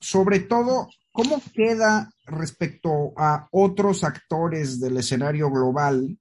sobre 0.00 0.40
todo, 0.40 0.88
¿cómo 1.12 1.40
queda 1.54 2.10
respecto 2.26 3.12
a 3.16 3.46
otros 3.52 4.02
actores 4.02 4.80
del 4.80 4.96
escenario 4.96 5.48
global, 5.48 6.18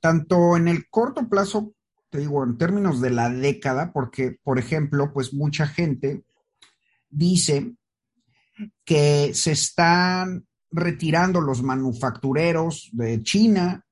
tanto 0.00 0.56
en 0.56 0.66
el 0.66 0.88
corto 0.88 1.28
plazo 1.28 1.74
te 2.10 2.18
digo, 2.18 2.42
en 2.44 2.58
términos 2.58 3.00
de 3.00 3.10
la 3.10 3.30
década, 3.30 3.92
porque, 3.92 4.38
por 4.42 4.58
ejemplo, 4.58 5.12
pues 5.12 5.32
mucha 5.32 5.66
gente 5.66 6.24
dice 7.08 7.74
que 8.84 9.32
se 9.32 9.52
están 9.52 10.46
retirando 10.70 11.40
los 11.40 11.62
manufactureros 11.62 12.90
de 12.92 13.22
China, 13.22 13.86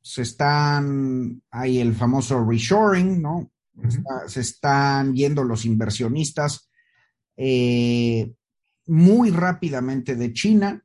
se 0.00 0.22
están, 0.22 1.42
hay 1.50 1.78
el 1.78 1.94
famoso 1.94 2.44
reshoring, 2.44 3.22
¿no? 3.22 3.50
se 4.26 4.40
están 4.40 5.14
yendo 5.14 5.44
los 5.44 5.64
inversionistas 5.64 6.68
eh, 7.36 8.32
muy 8.86 9.30
rápidamente 9.30 10.14
de 10.14 10.32
China. 10.32 10.84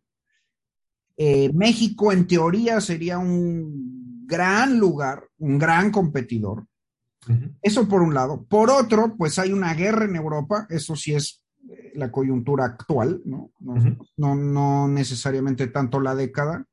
Eh, 1.17 1.51
México, 1.53 2.11
en 2.11 2.27
teoría, 2.27 2.79
sería 2.79 3.17
un 3.17 4.25
gran 4.25 4.77
lugar, 4.77 5.27
un 5.39 5.57
gran 5.57 5.91
competidor, 5.91 6.67
eso 7.61 7.87
por 7.87 8.01
un 8.01 8.13
lado. 8.13 8.45
Por 8.45 8.69
otro, 8.69 9.15
pues 9.17 9.39
hay 9.39 9.51
una 9.51 9.73
guerra 9.73 10.05
en 10.05 10.15
Europa, 10.15 10.67
eso 10.69 10.95
sí 10.95 11.13
es 11.13 11.43
eh, 11.69 11.91
la 11.95 12.11
coyuntura 12.11 12.65
actual, 12.65 13.21
¿no? 13.25 13.51
No, 14.17 14.87
necesariamente 14.87 15.67
tanto 15.67 15.99
la 15.99 16.15
década, 16.15 16.65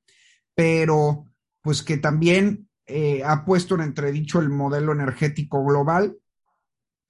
pero 0.54 1.24
pues 1.62 1.82
que 1.82 1.96
también 1.96 2.68
eh, 2.86 3.22
ha 3.24 3.44
puesto 3.44 3.74
en 3.74 3.80
entredicho 3.80 4.40
el 4.40 4.50
modelo 4.50 4.92
energético 4.92 5.64
global. 5.64 6.16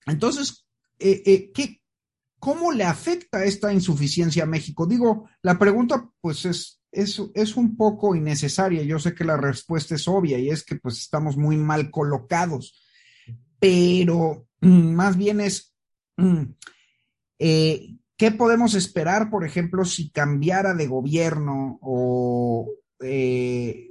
Entonces, 0.07 0.66
eh, 0.99 1.51
¿qué, 1.53 1.82
¿cómo 2.39 2.72
le 2.72 2.85
afecta 2.85 3.45
esta 3.45 3.72
insuficiencia 3.72 4.45
a 4.45 4.47
México? 4.47 4.87
Digo, 4.87 5.28
la 5.43 5.59
pregunta 5.59 6.09
pues 6.20 6.45
es, 6.45 6.80
es, 6.93 7.20
es, 7.35 7.57
un 7.57 7.76
poco 7.76 8.14
innecesaria. 8.14 8.82
Yo 8.82 8.99
sé 8.99 9.14
que 9.14 9.24
la 9.24 9.37
respuesta 9.37 9.97
es 9.97 10.07
obvia 10.07 10.39
y 10.39 10.51
es 10.51 10.64
que 10.64 10.76
pues 10.76 10.99
estamos 10.99 11.37
muy 11.37 11.57
mal 11.57 11.91
colocados 11.91 12.84
pero 13.64 14.46
mm, 14.60 14.92
más 14.92 15.16
bien 15.16 15.40
es, 15.40 15.74
mm, 16.18 16.42
eh, 17.38 17.96
¿qué 18.14 18.30
podemos 18.30 18.74
esperar, 18.74 19.30
por 19.30 19.42
ejemplo, 19.42 19.86
si 19.86 20.10
cambiara 20.10 20.74
de 20.74 20.86
gobierno 20.86 21.78
o 21.80 22.68
eh, 23.00 23.88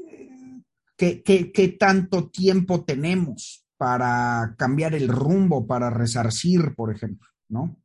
¿qué, 0.96 1.78
tanto 1.80 2.30
tiempo 2.30 2.86
tenemos 2.86 3.66
para 3.76 4.54
cambiar 4.60 4.94
el 4.94 5.08
rumbo, 5.08 5.66
para 5.66 5.90
resarcir, 5.90 6.76
por 6.76 6.94
ejemplo, 6.94 7.28
¿no? 7.50 7.76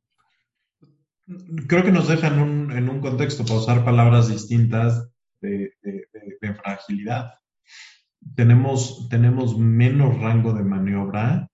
Creo 1.68 1.84
que 1.84 1.92
nos 1.92 2.08
dejan 2.08 2.70
en 2.70 2.86
un 2.90 3.00
contexto 3.00 3.46
para 3.46 3.60
usar 3.60 3.82
palabras 3.82 4.28
distintas 4.28 5.08
de, 5.40 5.72
fragilidad. 6.62 7.32
Tenemos, 8.34 9.08
tenemos 9.08 9.56
menos 9.58 10.18
rango 10.20 10.52
de 10.52 10.64
maniobra 10.64 11.47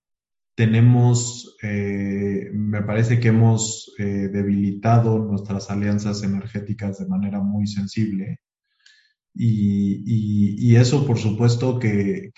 tenemos, 0.55 1.57
eh, 1.63 2.51
me 2.53 2.83
parece 2.83 3.19
que 3.19 3.29
hemos 3.29 3.93
eh, 3.99 4.29
debilitado 4.33 5.19
nuestras 5.19 5.71
alianzas 5.71 6.23
energéticas 6.23 6.99
de 6.99 7.07
manera 7.07 7.41
muy 7.41 7.67
sensible. 7.67 8.41
Y, 9.37 10.77
eso, 10.77 11.07
por 11.07 11.19
supuesto, 11.19 11.79
que, 11.81 12.33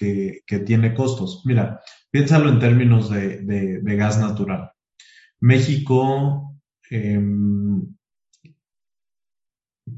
tiene 0.65 0.95
costos. 0.95 1.43
Mira, 1.45 1.81
piénsalo 2.11 2.49
en 2.49 2.59
términos 2.59 3.11
de, 3.11 3.97
gas 3.97 4.19
natural. 4.19 4.71
México 5.41 6.59
em, 6.89 7.95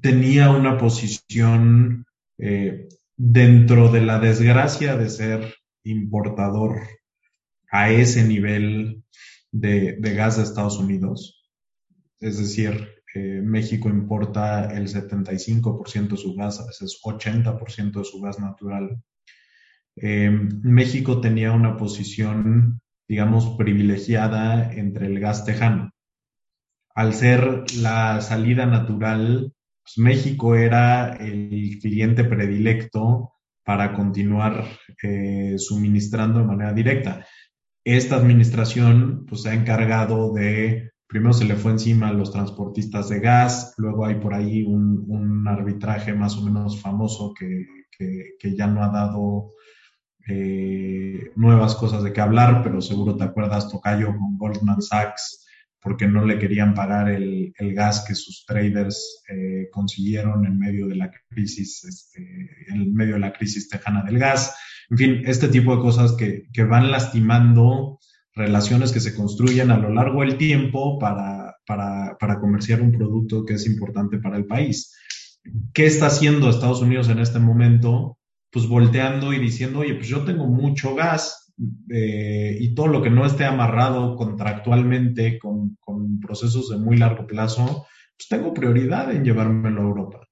tenía 0.01 0.51
una 0.51 0.77
posición 0.77 2.05
eh, 2.39 2.89
dentro 3.16 3.93
de 3.93 4.01
la 4.01 4.19
desgracia 4.19 4.97
de 4.97 5.09
ser 5.09 5.55
importador 5.85 6.81
a 7.71 7.91
ese 7.91 8.25
nivel 8.25 9.05
de, 9.51 9.97
gas 10.14 10.37
de 10.37 10.45
Estados 10.45 10.79
Unidos. 10.79 11.47
Es 12.21 12.39
decir, 12.39 13.03
eh, 13.14 13.41
México 13.43 13.89
importa 13.89 14.73
el 14.77 14.89
75% 14.89 16.09
de 16.09 16.16
su 16.16 16.35
gas, 16.35 16.61
a 16.61 16.66
veces 16.66 17.01
80% 17.03 17.99
de 17.99 18.05
su 18.05 18.21
gas 18.21 18.39
natural. 18.39 19.03
Eh, 19.97 20.31
México 20.31 21.21
tenía 21.21 21.53
una 21.53 21.77
posición, 21.77 22.81
digamos, 23.09 23.57
privilegiada 23.57 24.73
entre 24.73 25.07
el 25.07 25.21
gas 25.21 25.45
tejano. 25.45 25.93
Al 26.95 27.14
ser 27.14 27.64
la 27.77 28.21
salida 28.21 28.66
natural, 28.66 29.53
pues 29.83 29.99
México 29.99 30.55
era 30.55 31.14
el 31.16 31.79
cliente 31.81 32.25
predilecto 32.25 33.33
para 33.64 33.93
continuar 33.93 34.64
eh, 35.03 35.57
suministrando 35.59 36.41
de 36.41 36.47
manera 36.47 36.73
directa. 36.73 37.27
Esta 37.85 38.16
administración 38.16 39.26
pues, 39.26 39.43
se 39.43 39.51
ha 39.51 39.55
encargado 39.55 40.33
de 40.33 40.91
primero 41.09 41.33
se 41.33 41.47
le 41.47 41.57
fue 41.57 41.72
encima 41.72 42.09
a 42.09 42.12
los 42.12 42.31
transportistas 42.31 43.09
de 43.09 43.18
gas, 43.18 43.74
luego 43.79 44.05
hay 44.05 44.16
por 44.16 44.35
ahí 44.35 44.62
un, 44.62 45.09
arbitraje 45.49 46.12
más 46.12 46.37
o 46.37 46.43
menos 46.43 46.79
famoso 46.83 47.33
que, 47.33 47.66
ya 48.55 48.66
no 48.66 48.85
ha 48.85 48.91
dado 48.91 49.55
eh, 50.29 51.33
nuevas 51.37 51.74
cosas 51.74 52.05
de 52.05 52.12
qué 52.12 52.20
hablar, 52.20 52.62
pero 52.62 52.83
seguro 52.83 53.16
te 53.16 53.24
acuerdas, 53.24 53.70
Tocayo, 53.70 54.09
con 54.09 54.37
Goldman 54.37 54.83
Sachs, 54.83 55.47
porque 55.81 56.07
no 56.07 56.24
le 56.26 56.39
querían 56.39 56.74
pagar 56.74 57.09
el, 57.09 57.55
gas 57.59 58.05
que 58.07 58.14
sus 58.14 58.45
traders 58.45 59.24
eh, 59.31 59.68
consiguieron 59.72 60.45
en 60.45 60.59
medio 60.59 60.87
de 60.87 60.97
la 60.97 61.11
crisis, 61.31 61.83
este, 61.85 62.20
en 62.68 62.93
medio 62.93 63.14
de 63.14 63.20
la 63.20 63.33
crisis 63.33 63.70
tejana 63.70 64.03
del 64.03 64.18
gas. 64.18 64.55
En 64.91 64.99
fin, 64.99 65.22
este 65.26 65.49
tipo 65.49 65.76
de 65.76 65.82
cosas 65.82 66.12
que, 66.12 66.49
que 66.53 66.64
van 66.64 66.91
lastimando 66.91 67.99
relaciones 68.39 68.93
que 68.93 69.01
se 69.01 69.14
construyen 69.14 69.70
a 69.70 69.76
lo 69.76 69.93
largo 69.93 70.20
del 70.20 70.39
tiempo 70.39 70.99
para, 70.99 71.57
para, 71.66 72.41
comerciar 72.41 72.80
un 72.80 72.93
producto 72.93 73.45
que 73.45 73.55
es 73.55 73.66
importante 73.66 74.18
para 74.18 74.36
el 74.36 74.47
país. 74.47 74.97
¿Qué 75.74 75.86
está 75.86 76.07
haciendo 76.07 76.49
Estados 76.49 76.80
Unidos 76.80 77.09
en 77.09 77.18
este 77.18 77.41
momento? 77.41 78.18
Pues 78.51 78.66
volteando 78.66 79.32
y 79.32 79.39
diciendo, 79.39 79.80
oye, 79.80 79.95
pues 79.95 80.09
yo 80.09 80.24
tengo 80.24 80.47
mucho 80.47 80.95
gas 80.95 81.53
eh, 81.91 82.57
y 82.59 82.74
todo 82.74 82.86
lo 82.86 83.03
que 83.03 83.11
no 83.11 83.26
esté 83.26 83.45
amarrado 83.45 84.16
contractualmente 84.16 85.39
con, 85.39 85.76
con, 85.80 86.20
procesos 86.20 86.70
de 86.70 86.78
muy 86.78 86.97
largo 86.97 87.26
plazo, 87.26 87.86
pues 88.16 88.28
tengo 88.28 88.55
prioridad 88.55 89.11
en 89.11 89.24
llevármelo 89.24 89.80
a 89.80 89.84
Europa. 89.84 90.28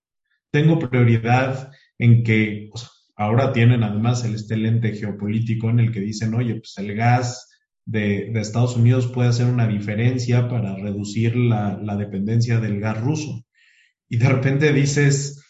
Tengo 0.51 0.79
prioridad 0.79 1.71
en 1.99 2.23
que 2.23 2.71
ahora 3.17 3.53
tienen 3.53 3.83
además 3.83 4.25
el 4.25 4.35
este 4.35 4.57
lente 4.57 4.93
geopolítico 4.95 5.71
en 5.71 5.81
el 5.81 5.93
que 5.93 6.01
dicen, 6.01 6.35
oye, 6.35 6.55
pues 6.55 6.75
el 6.77 6.95
gas 6.95 7.49
de, 7.87 8.33
Estados 8.39 8.77
Unidos 8.77 9.07
puede 9.07 9.31
hacer 9.31 9.47
una 9.47 9.67
diferencia 9.67 10.49
para 10.49 10.77
reducir 10.77 11.37
la, 11.37 11.97
dependencia 11.97 12.61
del 12.61 12.81
gas 12.81 13.01
ruso. 13.01 13.45
Y 14.09 14.19
de 14.19 14.29
repente 14.29 14.73
dices, 14.73 15.43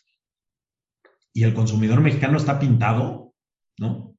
¿y 1.32 1.42
el 1.42 1.54
consumidor 1.54 2.00
mexicano 2.00 2.36
está 2.36 2.58
pintado? 2.58 3.34
¿No? 3.78 4.14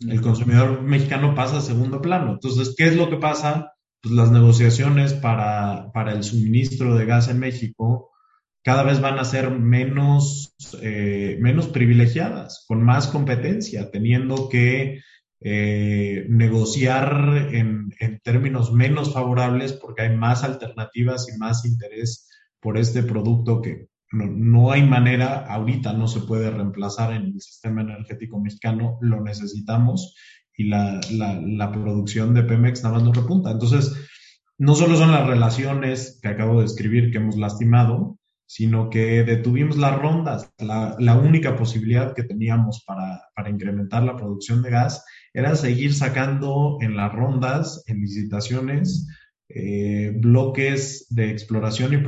El 0.00 0.20
consumidor 0.20 0.82
mexicano 0.82 1.34
pasa 1.34 1.58
a 1.58 1.62
segundo 1.62 2.02
plano. 2.02 2.32
Entonces, 2.32 2.74
¿qué 2.76 2.88
es 2.88 2.96
lo 2.96 3.08
que 3.08 3.16
pasa? 3.16 3.72
Pues 4.02 4.14
las 4.14 4.30
negociaciones 4.30 5.14
para, 5.14 5.90
el 6.12 6.22
suministro 6.22 6.94
de 6.94 7.06
gas 7.06 7.28
en 7.28 7.38
México 7.38 8.10
cada 8.66 8.82
vez 8.82 9.00
van 9.00 9.20
a 9.20 9.24
ser 9.24 9.52
menos, 9.52 10.56
eh, 10.82 11.38
menos 11.40 11.68
privilegiadas, 11.68 12.64
con 12.66 12.82
más 12.82 13.06
competencia, 13.06 13.92
teniendo 13.92 14.48
que 14.48 15.02
eh, 15.40 16.26
negociar 16.28 17.48
en, 17.52 17.92
términos 18.24 18.72
menos 18.72 19.14
favorables 19.14 19.72
porque 19.72 20.02
hay 20.02 20.16
más 20.16 20.42
alternativas 20.42 21.28
y 21.32 21.38
más 21.38 21.64
interés 21.64 22.28
por 22.58 22.76
este 22.76 23.04
producto 23.04 23.62
que 23.62 23.86
no, 24.10 24.72
hay 24.72 24.82
manera, 24.82 25.46
ahorita 25.46 25.92
no 25.92 26.08
se 26.08 26.22
puede 26.22 26.50
reemplazar 26.50 27.12
en 27.12 27.26
el 27.26 27.40
sistema 27.40 27.82
energético 27.82 28.40
mexicano, 28.40 28.98
lo 29.00 29.22
necesitamos 29.22 30.16
y 30.56 30.64
la, 30.64 31.00
la 31.12 31.70
producción 31.70 32.34
de 32.34 32.42
Pemex 32.42 32.82
nada 32.82 32.96
más 32.96 33.04
no 33.04 33.12
repunta. 33.12 33.52
Entonces, 33.52 33.94
no 34.58 34.74
solo 34.74 34.96
son 34.96 35.12
las 35.12 35.24
relaciones 35.28 36.18
que 36.20 36.30
acabo 36.30 36.58
de 36.58 36.66
escribir 36.66 37.12
que 37.12 37.18
hemos 37.18 37.36
lastimado, 37.36 38.15
sino 38.46 38.88
que 38.90 39.24
detuvimos 39.24 39.76
las 39.76 40.00
rondas. 40.00 40.52
La, 40.58 40.96
la 40.98 41.18
única 41.18 41.56
posibilidad 41.56 42.14
que 42.14 42.22
teníamos 42.22 42.84
para, 42.86 43.22
para, 43.34 43.50
incrementar 43.50 44.04
la 44.04 44.16
producción 44.16 44.62
de 44.62 44.70
gas 44.70 45.04
era 45.34 45.56
seguir 45.56 45.94
sacando 45.94 46.78
en 46.80 46.96
las 46.96 47.12
rondas, 47.12 47.82
en 47.86 48.00
licitaciones, 48.00 49.06
eh, 49.48 50.12
bloques 50.16 51.06
de 51.10 51.30
exploración 51.30 51.94
y 51.94 52.02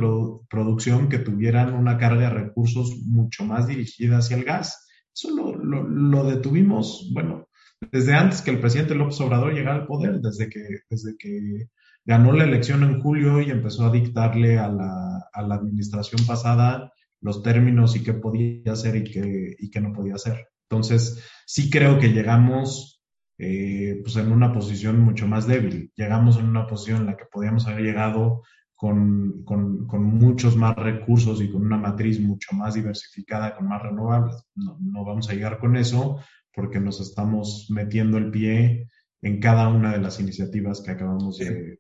producción 0.49 1.09
que 1.09 1.19
tuvieran 1.19 1.73
una 1.73 1.97
carga 1.97 2.23
de 2.23 2.31
recursos 2.31 2.97
mucho 3.05 3.45
más 3.45 3.69
dirigida 3.69 4.19
hacia 4.19 4.37
el 4.37 4.45
gas. 4.45 4.87
Eso 5.15 5.35
lo, 5.35 5.57
lo, 5.57 5.89
lo, 5.89 6.25
detuvimos, 6.25 7.11
bueno, 7.13 7.49
desde 7.93 8.15
antes 8.15 8.43
que 8.43 8.51
el 8.51 8.61
presidente 8.61 8.95
López 8.95 9.21
Obrador 9.21 9.55
llegara 9.55 9.77
al 9.77 9.87
poder, 9.87 10.21
desde 10.21 10.49
que, 10.49 10.61
desde 10.91 11.17
que 11.17 11.69
ganó 12.09 12.33
la 12.33 12.45
elección 12.45 12.83
en 12.85 13.03
julio 13.03 13.43
y 13.43 13.51
empezó 13.51 13.85
a 13.85 13.93
dictarle 13.93 14.59
a 14.59 14.67
la, 14.69 15.29
a 15.31 15.43
la 15.43 15.55
administración 15.57 16.27
pasada 16.27 16.91
los 17.21 17.43
términos 17.43 17.97
y 17.97 18.03
qué 18.03 18.15
podía 18.15 18.73
hacer 18.73 18.97
y 18.97 19.05
qué, 19.05 19.57
y 19.59 19.71
qué 19.71 19.81
no 19.83 19.93
podía 19.93 20.15
hacer. 20.15 20.49
Entonces, 20.71 21.23
sí 21.45 21.69
creo 21.69 21.99
que 21.99 22.09
llegamos 22.09 23.05
eh, 23.37 24.01
pues 24.03 24.17
en 24.17 24.33
una 24.33 24.55
posición 24.55 25.01
mucho 25.01 25.29
más 25.29 25.47
débil. 25.47 25.93
Llegamos 25.97 26.39
en 26.39 26.47
una 26.47 26.67
posición 26.67 27.03
en 27.03 27.07
la 27.09 27.17
que 27.19 27.27
podíamos 27.31 27.67
haber 27.67 27.83
llegado 27.83 28.43
con, 28.75 29.45
con, 29.45 29.87
con, 29.87 30.03
muchos 30.03 30.57
más 30.57 30.77
recursos 30.77 31.43
y 31.43 31.51
con 31.51 31.67
una 31.67 31.77
matriz 31.77 32.21
mucho 32.21 32.55
más 32.55 32.73
diversificada, 32.73 33.55
con 33.55 33.69
más 33.69 33.83
renovables. 33.83 34.47
No, 34.55 34.79
no 34.81 35.05
vamos 35.05 35.29
a 35.29 35.35
llegar 35.35 35.59
con 35.59 35.77
eso 35.77 36.21
porque 36.55 36.81
nos 36.81 37.03
estamos 37.03 37.67
metiendo 37.69 38.17
el 38.17 38.31
pie 38.31 38.89
en 39.23 39.41
cada 39.41 39.69
una 39.69 39.93
de 39.93 39.99
las 39.99 40.21
iniciativas 40.21 40.81
que 40.81 40.93
acabamos 40.93 41.39
de, 41.39 41.79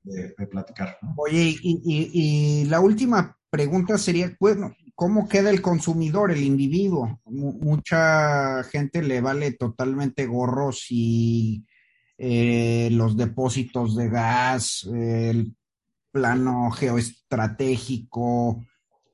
platicar. 0.51 0.99
Oye, 1.17 1.57
y, 1.63 2.65
la 2.67 2.81
última 2.81 3.37
pregunta 3.51 3.97
sería, 3.97 4.37
bueno, 4.41 4.75
¿cómo 4.95 5.29
queda 5.29 5.51
el 5.51 5.63
consumidor, 5.63 6.33
el 6.33 6.43
individuo? 6.43 7.21
mucha 7.27 8.65
gente 8.65 9.03
le 9.03 9.21
vale 9.21 9.53
totalmente 9.53 10.27
gorro 10.27 10.73
si 10.73 11.65
eh, 12.17 12.89
los 12.91 13.17
depósitos 13.17 13.95
de 13.95 14.09
gas, 14.09 14.89
el 14.93 15.55
plano 16.11 16.71
geoestratégico, 16.73 18.65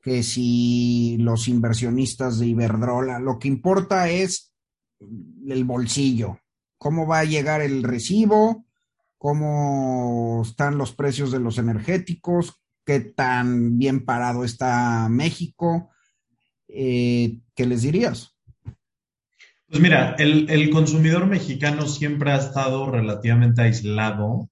que 0.01 0.23
si 0.23 1.17
los 1.19 1.49
inversionistas 1.49 2.39
de 2.39 2.47
Iberdrola, 2.47 3.19
lo 3.19 3.39
que 3.39 3.49
importa 3.49 4.09
es 4.09 4.55
el 5.01 5.65
bolsillo, 5.65 6.39
cómo 6.79 7.07
va 7.07 7.21
a 7.21 7.25
llegar 7.25 7.61
el 7.61 7.83
recibo, 7.83 8.67
cómo 9.19 10.43
están 10.45 10.77
los 10.79 10.93
precios 10.93 11.33
de 11.33 11.41
los 11.41 11.59
energéticos, 11.59 12.61
qué 12.85 13.01
tan 13.01 13.79
bien 13.79 14.05
parado 14.05 14.45
está 14.45 15.09
México. 15.09 15.91
Eh, 16.69 17.39
¿Qué 17.55 17.67
les 17.67 17.83
dirías? 17.83 18.37
Pues 19.69 19.81
mira, 19.81 20.15
el, 20.19 20.71
consumidor 20.71 21.27
mexicano 21.27 21.87
siempre 21.87 22.31
ha 22.31 22.37
estado 22.37 22.91
relativamente 22.91 23.63
aislado 23.63 24.51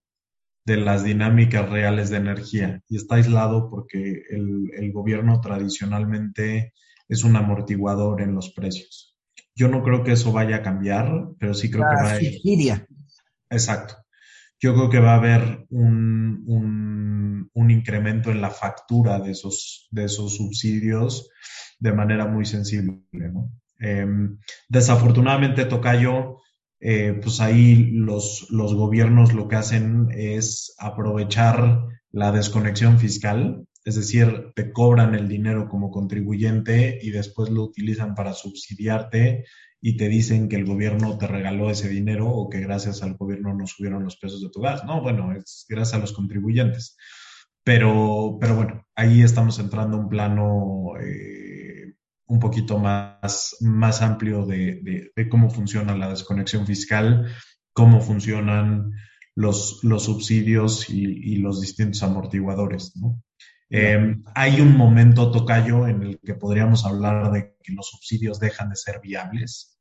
de 0.65 0.79
las 0.79 1.05
dinámicas 1.05 1.69
reales 1.69 2.11
de 2.11 2.17
energía 2.17 2.83
y 2.89 2.97
está 2.97 3.17
aislado 3.17 3.69
porque 3.71 4.23
el, 4.31 4.71
el 4.77 4.93
gobierno 4.93 5.41
tradicionalmente 5.41 6.73
es 7.09 7.25
un 7.25 7.37
amortiguador 7.37 8.21
en 8.23 8.35
los 8.35 8.51
precios. 8.53 9.12
Yo 9.55 9.69
no 9.69 9.83
creo 9.83 10.03
que 10.03 10.13
eso 10.13 10.33
vaya 10.33 10.57
a 10.57 10.63
cambiar, 10.63 11.29
pero 11.39 11.55
sí 11.55 11.71
creo 11.71 11.85
que 11.89 11.95
va 11.95 12.11
a... 12.11 12.15
haber... 12.15 12.33
Exacto. 13.51 13.97
Yo 14.61 14.75
creo 14.75 14.91
que 14.91 15.01
va 15.01 15.13
a 15.13 15.17
haber 15.17 15.67
un, 15.71 16.43
un, 17.55 17.71
incremento 17.71 18.31
en 18.31 18.41
la 18.41 18.51
factura 18.51 19.19
de 19.19 19.33
esos, 19.33 19.89
de 19.91 20.05
esos 20.05 20.37
subsidios 20.37 21.31
de 21.79 21.93
manera 21.93 22.27
muy 22.27 22.45
sensible. 22.45 23.01
¿no? 23.13 23.51
Em, 23.79 24.39
desafortunadamente, 24.69 25.65
Tocayo, 25.65 26.37
eh, 26.81 27.19
pues 27.23 27.41
ahí 27.41 27.91
los, 27.93 28.47
los 28.51 28.75
gobiernos 28.75 29.33
lo 29.33 29.49
que 29.49 29.57
hacen 29.57 30.09
es 30.13 30.75
aprovechar 30.79 31.87
la 32.11 32.31
desconexión 32.31 32.99
fiscal 32.99 33.67
es 33.85 33.97
decir, 33.97 34.53
te 34.55 34.73
cobran 34.73 35.15
el 35.15 35.29
dinero 35.29 35.69
como 35.69 35.91
contribuyente 35.91 36.99
y 37.03 37.11
después 37.11 37.51
lo 37.51 37.65
utilizan 37.65 38.15
para 38.15 38.33
subsidiarte 38.33 39.45
y 39.81 39.97
te 39.97 40.09
dicen 40.09 40.49
que 40.49 40.57
el 40.57 40.65
gobierno 40.65 41.19
te 41.19 41.27
regaló 41.27 41.69
ese 41.69 41.89
dinero 41.89 42.29
o 42.29 42.49
que 42.49 42.61
gracias 42.61 43.03
al 43.03 43.17
gobierno 43.17 43.53
no 43.55 43.67
subieron 43.67 44.05
los 44.05 44.17
precios 44.17 44.41
de 44.41 44.51
tu 44.51 44.61
gas. 44.61 44.85
No, 44.85 45.03
bueno, 45.03 45.33
es 45.33 45.67
gracias 45.69 45.95
a 45.95 46.01
los 46.01 46.13
contribuyentes. 46.13 46.97
Pero, 47.65 48.39
pero 48.41 48.55
bueno, 48.55 48.87
ahí 48.95 49.23
estamos 49.23 49.59
entrando 49.59 49.97
a 49.97 50.01
un 50.01 50.09
plano 50.09 50.93
eh, 51.01 51.95
un 52.27 52.39
poquito 52.39 52.79
más, 52.79 53.57
más 53.61 54.03
amplio 54.03 54.47
de, 54.47 55.11
cómo 55.29 55.51
funciona 55.51 55.97
la 55.97 56.11
desconexión 56.11 56.65
fiscal, 56.67 57.27
cómo 57.73 58.01
funcionan 58.01 58.93
los, 59.35 59.81
los 59.83 60.05
subsidios 60.05 60.91
y, 60.91 61.03
y 61.03 61.37
los 61.37 61.61
distintos 61.61 62.03
amortiguadores, 62.05 62.97
¿no? 62.97 63.21
Eh, 63.75 64.17
hay 64.35 64.61
un 64.61 64.77
momento, 64.77 65.31
Tocayo, 65.31 65.89
en 65.89 66.03
el 66.03 66.21
que 66.21 66.35
podríamos 66.35 66.85
hablar 66.85 67.33
de 67.33 67.57
que 67.63 67.73
los 67.73 67.89
subsidios 67.89 68.39
dejan 68.39 68.69
de 68.69 68.77
ser 68.77 69.01
viables. 69.01 69.81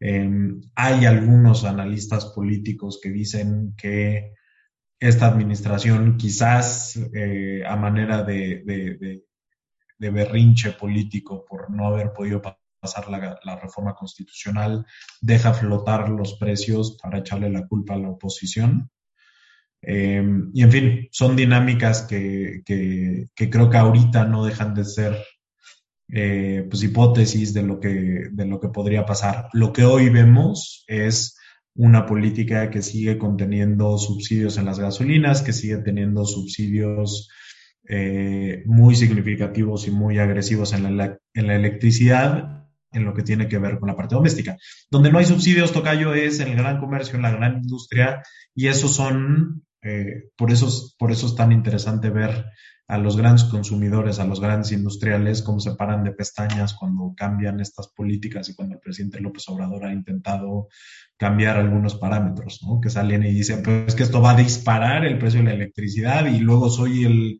Eh, 0.00 0.28
hay 0.74 1.06
algunos 1.06 1.64
analistas 1.64 2.24
políticos 2.26 2.98
que 3.00 3.10
dicen 3.10 3.74
que 3.76 4.34
esta 4.98 5.28
administración 5.28 6.16
quizás 6.16 6.96
eh, 7.14 7.62
a 7.64 7.76
manera 7.76 8.24
de, 8.24 9.22
berrinche 9.96 10.72
político 10.72 11.44
por 11.44 11.70
no 11.70 11.86
haber 11.86 12.12
podido 12.12 12.42
pasar 12.80 13.08
la, 13.10 13.56
reforma 13.62 13.94
constitucional, 13.94 14.84
deja 15.20 15.54
flotar 15.54 16.08
los 16.08 16.34
precios 16.34 16.98
para 17.00 17.18
echarle 17.18 17.48
la 17.48 17.68
culpa 17.68 17.94
a 17.94 17.98
la 17.98 18.10
oposición. 18.10 18.90
Eh, 19.82 20.22
y 20.52 20.62
en 20.62 20.70
fin, 20.70 21.08
son 21.10 21.36
dinámicas 21.36 22.02
que, 22.02 22.62
creo 23.34 23.70
que 23.70 23.76
ahorita 23.76 24.24
no 24.24 24.44
dejan 24.44 24.74
de 24.74 24.84
ser 24.84 25.16
eh, 26.08 26.66
pues 26.68 26.82
hipótesis 26.82 27.54
de 27.54 27.62
lo, 27.62 27.80
que, 27.80 28.28
de 28.30 28.46
lo 28.46 28.60
que 28.60 28.68
podría 28.68 29.06
pasar. 29.06 29.48
Lo 29.52 29.72
que 29.72 29.84
hoy 29.84 30.08
vemos 30.10 30.84
es 30.86 31.36
una 31.74 32.06
política 32.06 32.70
que 32.70 32.82
sigue 32.82 33.16
conteniendo 33.16 33.96
subsidios 33.96 34.58
en 34.58 34.66
las 34.66 34.78
gasolinas, 34.78 35.42
que 35.42 35.52
sigue 35.52 35.78
teniendo 35.78 36.24
subsidios 36.24 37.30
eh, 37.88 38.62
muy 38.66 38.94
significativos 38.94 39.86
y 39.86 39.90
muy 39.90 40.18
agresivos 40.18 40.72
en 40.72 40.96
la, 40.96 41.18
en 41.34 41.46
la 41.46 41.56
electricidad, 41.56 42.66
en 42.92 43.04
lo 43.04 43.14
que 43.14 43.22
tiene 43.22 43.48
que 43.48 43.58
ver 43.58 43.78
con 43.78 43.88
la 43.88 43.96
parte 43.96 44.14
doméstica. 44.14 44.56
Donde 44.90 45.10
no 45.10 45.18
hay 45.18 45.24
subsidios, 45.24 45.72
Tocayo, 45.72 46.14
es 46.14 46.40
en 46.40 46.48
el 46.48 46.56
gran 46.56 46.80
comercio, 46.80 47.16
en 47.16 47.22
la 47.22 47.30
gran 47.30 47.62
industria, 47.62 48.22
y 48.54 48.66
esos 48.66 48.94
son, 48.94 49.64
eh, 49.82 50.30
por, 50.36 50.50
eso, 50.50 50.68
por 50.98 51.10
eso 51.10 51.26
es 51.26 51.34
tan 51.34 51.52
interesante 51.52 52.10
ver 52.10 52.46
a 52.90 52.98
los 52.98 53.16
grandes 53.16 53.44
consumidores, 53.44 54.18
a 54.18 54.24
los 54.24 54.40
grandes 54.40 54.72
industriales, 54.72 55.42
cómo 55.42 55.60
se 55.60 55.76
paran 55.76 56.02
de 56.02 56.10
pestañas 56.10 56.74
cuando 56.74 57.14
cambian 57.16 57.60
estas 57.60 57.86
políticas 57.86 58.48
y 58.48 58.54
cuando 58.56 58.74
el 58.74 58.80
presidente 58.80 59.20
López 59.20 59.48
Obrador 59.48 59.84
ha 59.84 59.92
intentado 59.92 60.66
cambiar 61.16 61.56
algunos 61.56 61.94
parámetros, 61.94 62.60
¿no? 62.66 62.80
Que 62.80 62.90
salen 62.90 63.22
y 63.22 63.32
dicen, 63.32 63.62
pues 63.62 63.94
que 63.94 64.02
esto 64.02 64.20
va 64.20 64.32
a 64.32 64.36
disparar 64.36 65.04
el 65.04 65.18
precio 65.18 65.38
de 65.38 65.44
la 65.46 65.52
electricidad 65.52 66.26
y 66.26 66.40
luego 66.40 66.68
soy 66.68 67.04
el 67.04 67.38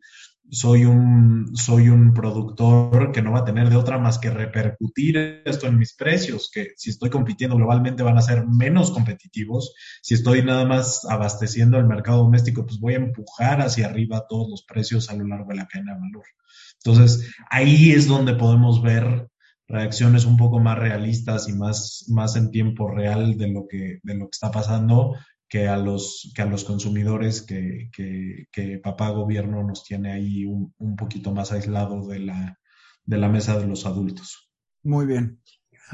soy 0.51 0.83
un, 0.83 1.55
soy 1.55 1.87
un 1.87 2.13
productor 2.13 3.13
que 3.13 3.21
no 3.21 3.31
va 3.31 3.39
a 3.39 3.45
tener 3.45 3.69
de 3.69 3.77
otra 3.77 3.97
más 3.97 4.19
que 4.19 4.29
repercutir 4.29 5.41
esto 5.45 5.65
en 5.65 5.77
mis 5.77 5.93
precios, 5.93 6.51
que 6.53 6.73
si 6.75 6.89
estoy 6.89 7.09
compitiendo 7.09 7.55
globalmente 7.55 8.03
van 8.03 8.17
a 8.17 8.21
ser 8.21 8.45
menos 8.45 8.91
competitivos. 8.91 9.73
Si 10.01 10.13
estoy 10.13 10.43
nada 10.43 10.65
más 10.65 11.05
abasteciendo 11.09 11.77
el 11.77 11.85
mercado 11.85 12.23
doméstico, 12.23 12.65
pues 12.65 12.81
voy 12.81 12.95
a 12.95 12.97
empujar 12.97 13.61
hacia 13.61 13.87
arriba 13.87 14.25
todos 14.27 14.49
los 14.49 14.63
precios 14.63 15.09
a 15.09 15.15
lo 15.15 15.25
largo 15.25 15.51
de 15.51 15.55
la 15.55 15.67
cadena 15.67 15.93
de 15.93 16.01
valor. 16.01 16.25
Entonces, 16.83 17.33
ahí 17.49 17.91
es 17.91 18.07
donde 18.07 18.33
podemos 18.33 18.81
ver 18.81 19.29
reacciones 19.69 20.25
un 20.25 20.35
poco 20.35 20.59
más 20.59 20.77
realistas 20.77 21.47
y 21.47 21.53
más, 21.53 22.05
más 22.09 22.35
en 22.35 22.51
tiempo 22.51 22.89
real 22.89 23.37
de 23.37 23.47
lo 23.47 23.67
que, 23.69 23.99
de 24.03 24.15
lo 24.15 24.25
que 24.25 24.33
está 24.33 24.51
pasando 24.51 25.15
que 25.51 25.67
a 25.67 25.75
los, 25.75 26.31
que 26.33 26.43
a 26.43 26.45
los 26.45 26.63
consumidores 26.63 27.41
que, 27.41 27.89
que, 27.91 28.79
papá 28.81 29.09
gobierno 29.09 29.61
nos 29.63 29.83
tiene 29.83 30.13
ahí 30.13 30.45
un, 30.45 30.95
poquito 30.95 31.33
más 31.33 31.51
aislado 31.51 32.07
de 32.07 32.19
la, 32.19 32.57
de 33.03 33.17
la 33.17 33.27
mesa 33.27 33.59
de 33.59 33.67
los 33.67 33.85
adultos. 33.85 34.49
Muy 34.81 35.05
bien. 35.05 35.41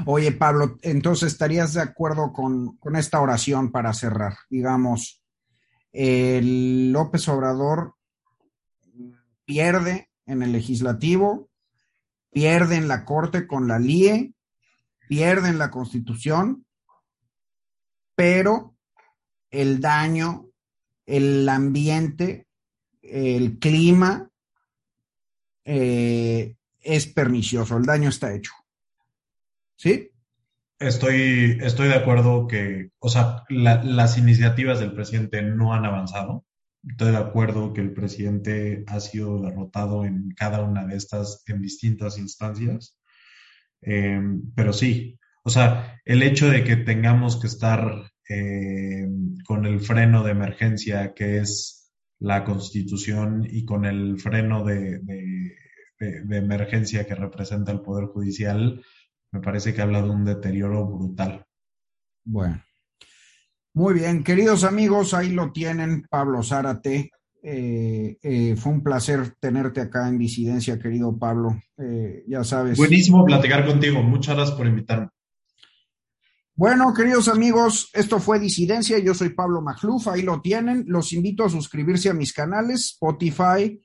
Oye, 0.06 0.30
Pablo, 0.30 0.78
entonces 0.82 1.32
estarías 1.32 1.74
de 1.74 1.80
acuerdo 1.80 2.32
con, 2.32 2.78
esta 2.96 3.20
oración 3.20 3.72
para 3.72 3.92
cerrar. 3.94 4.34
Digamos, 4.48 5.24
el 5.90 6.92
López 6.92 7.28
Obrador 7.28 7.96
pierde 9.44 10.08
en 10.26 10.44
el 10.44 10.52
legislativo, 10.52 11.50
pierde 12.30 12.76
en 12.76 12.86
la 12.86 13.04
corte 13.04 13.48
con 13.48 13.66
la 13.66 13.80
LIE, 13.80 14.34
pierde 15.08 15.48
en 15.48 15.58
la 15.58 15.72
constitución, 15.72 16.64
pero 18.14 18.77
el 19.50 19.80
daño, 19.80 20.48
el 21.06 21.48
ambiente, 21.48 22.46
el 23.02 23.58
clima 23.58 24.30
eh, 25.64 26.54
es 26.80 27.06
pernicioso, 27.06 27.76
el 27.76 27.84
daño 27.84 28.08
está 28.08 28.34
hecho. 28.34 28.52
¿Sí? 29.76 30.10
Estoy, 30.78 31.58
estoy 31.60 31.88
de 31.88 31.94
acuerdo 31.94 32.46
que, 32.46 32.90
o 32.98 33.08
sea, 33.08 33.44
las 33.48 34.18
iniciativas 34.18 34.78
del 34.78 34.92
presidente 34.92 35.42
no 35.42 35.74
han 35.74 35.84
avanzado. 35.84 36.44
Estoy 36.88 37.10
de 37.10 37.18
acuerdo 37.18 37.72
que 37.72 37.80
el 37.80 37.92
presidente 37.92 38.84
ha 38.86 39.00
sido 39.00 39.40
derrotado 39.42 40.04
en 40.04 40.30
cada 40.36 40.62
una 40.62 40.86
de 40.86 40.96
estas, 40.96 41.42
en 41.46 41.60
distintas 41.60 42.18
instancias. 42.18 42.96
Eh, 43.82 44.20
pero 44.54 44.72
sí, 44.72 45.18
o 45.42 45.50
sea, 45.50 46.00
el 46.04 46.22
hecho 46.22 46.48
de 46.48 46.62
que 46.62 46.76
tengamos 46.76 47.40
que 47.40 47.46
estar 47.46 48.10
eh, 48.28 49.08
con 49.46 49.64
el 49.64 49.80
freno 49.80 50.22
de 50.22 50.32
emergencia 50.32 51.14
que 51.14 51.38
es 51.38 51.92
la 52.18 52.44
constitución 52.44 53.46
y 53.48 53.64
con 53.64 53.86
el 53.86 54.18
freno 54.18 54.64
de, 54.64 55.00
emergencia 55.98 57.06
que 57.06 57.14
representa 57.14 57.72
el 57.72 57.80
Poder 57.80 58.06
Judicial, 58.06 58.82
me 59.32 59.40
parece 59.40 59.72
que 59.72 59.82
habla 59.82 60.02
de 60.02 60.10
un 60.10 60.24
deterioro 60.24 60.86
brutal. 60.86 61.46
Bueno. 62.24 62.62
Muy 63.74 63.94
bien, 63.94 64.22
queridos 64.22 64.64
amigos, 64.64 65.14
ahí 65.14 65.30
lo 65.30 65.52
tienen, 65.52 66.02
Pablo 66.10 66.42
Zárate. 66.42 67.10
Eh, 67.42 68.18
eh, 68.20 68.56
fue 68.56 68.72
un 68.72 68.82
placer 68.82 69.36
tenerte 69.38 69.80
acá 69.80 70.08
en 70.08 70.18
Disidencia, 70.18 70.78
querido 70.78 71.16
Pablo. 71.16 71.62
ya 72.26 72.44
sabes. 72.44 72.76
Buenísimo 72.76 73.24
platicar 73.24 73.64
contigo. 73.64 74.02
Muchas 74.02 74.34
gracias 74.34 74.56
por 74.56 74.66
invitarme. 74.66 75.08
Bueno, 76.58 76.92
queridos 76.92 77.28
amigos, 77.28 77.88
esto 77.92 78.18
fue 78.18 78.40
Disidencia. 78.40 78.98
Yo 78.98 79.14
soy 79.14 79.28
Pablo 79.28 79.62
Magluf, 79.62 80.08
ahí 80.08 80.22
lo 80.22 80.40
tienen. 80.40 80.82
Los 80.88 81.12
invito 81.12 81.44
a 81.44 81.48
suscribirse 81.48 82.10
a 82.10 82.14
mis 82.14 82.32
canales 82.32 82.94
Spotify, 82.94 83.80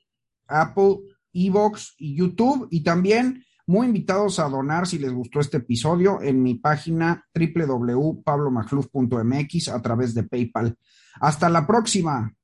Apple, 0.48 0.96
Evox 1.32 1.94
y 1.98 2.16
YouTube. 2.16 2.66
Y 2.72 2.82
también 2.82 3.44
muy 3.68 3.86
invitados 3.86 4.40
a 4.40 4.48
donar 4.48 4.88
si 4.88 4.98
les 4.98 5.12
gustó 5.12 5.38
este 5.38 5.58
episodio 5.58 6.20
en 6.20 6.42
mi 6.42 6.56
página 6.56 7.24
www.pablomagluf.mx 7.32 9.68
a 9.68 9.80
través 9.80 10.12
de 10.12 10.24
PayPal. 10.24 10.76
Hasta 11.20 11.48
la 11.48 11.68
próxima. 11.68 12.34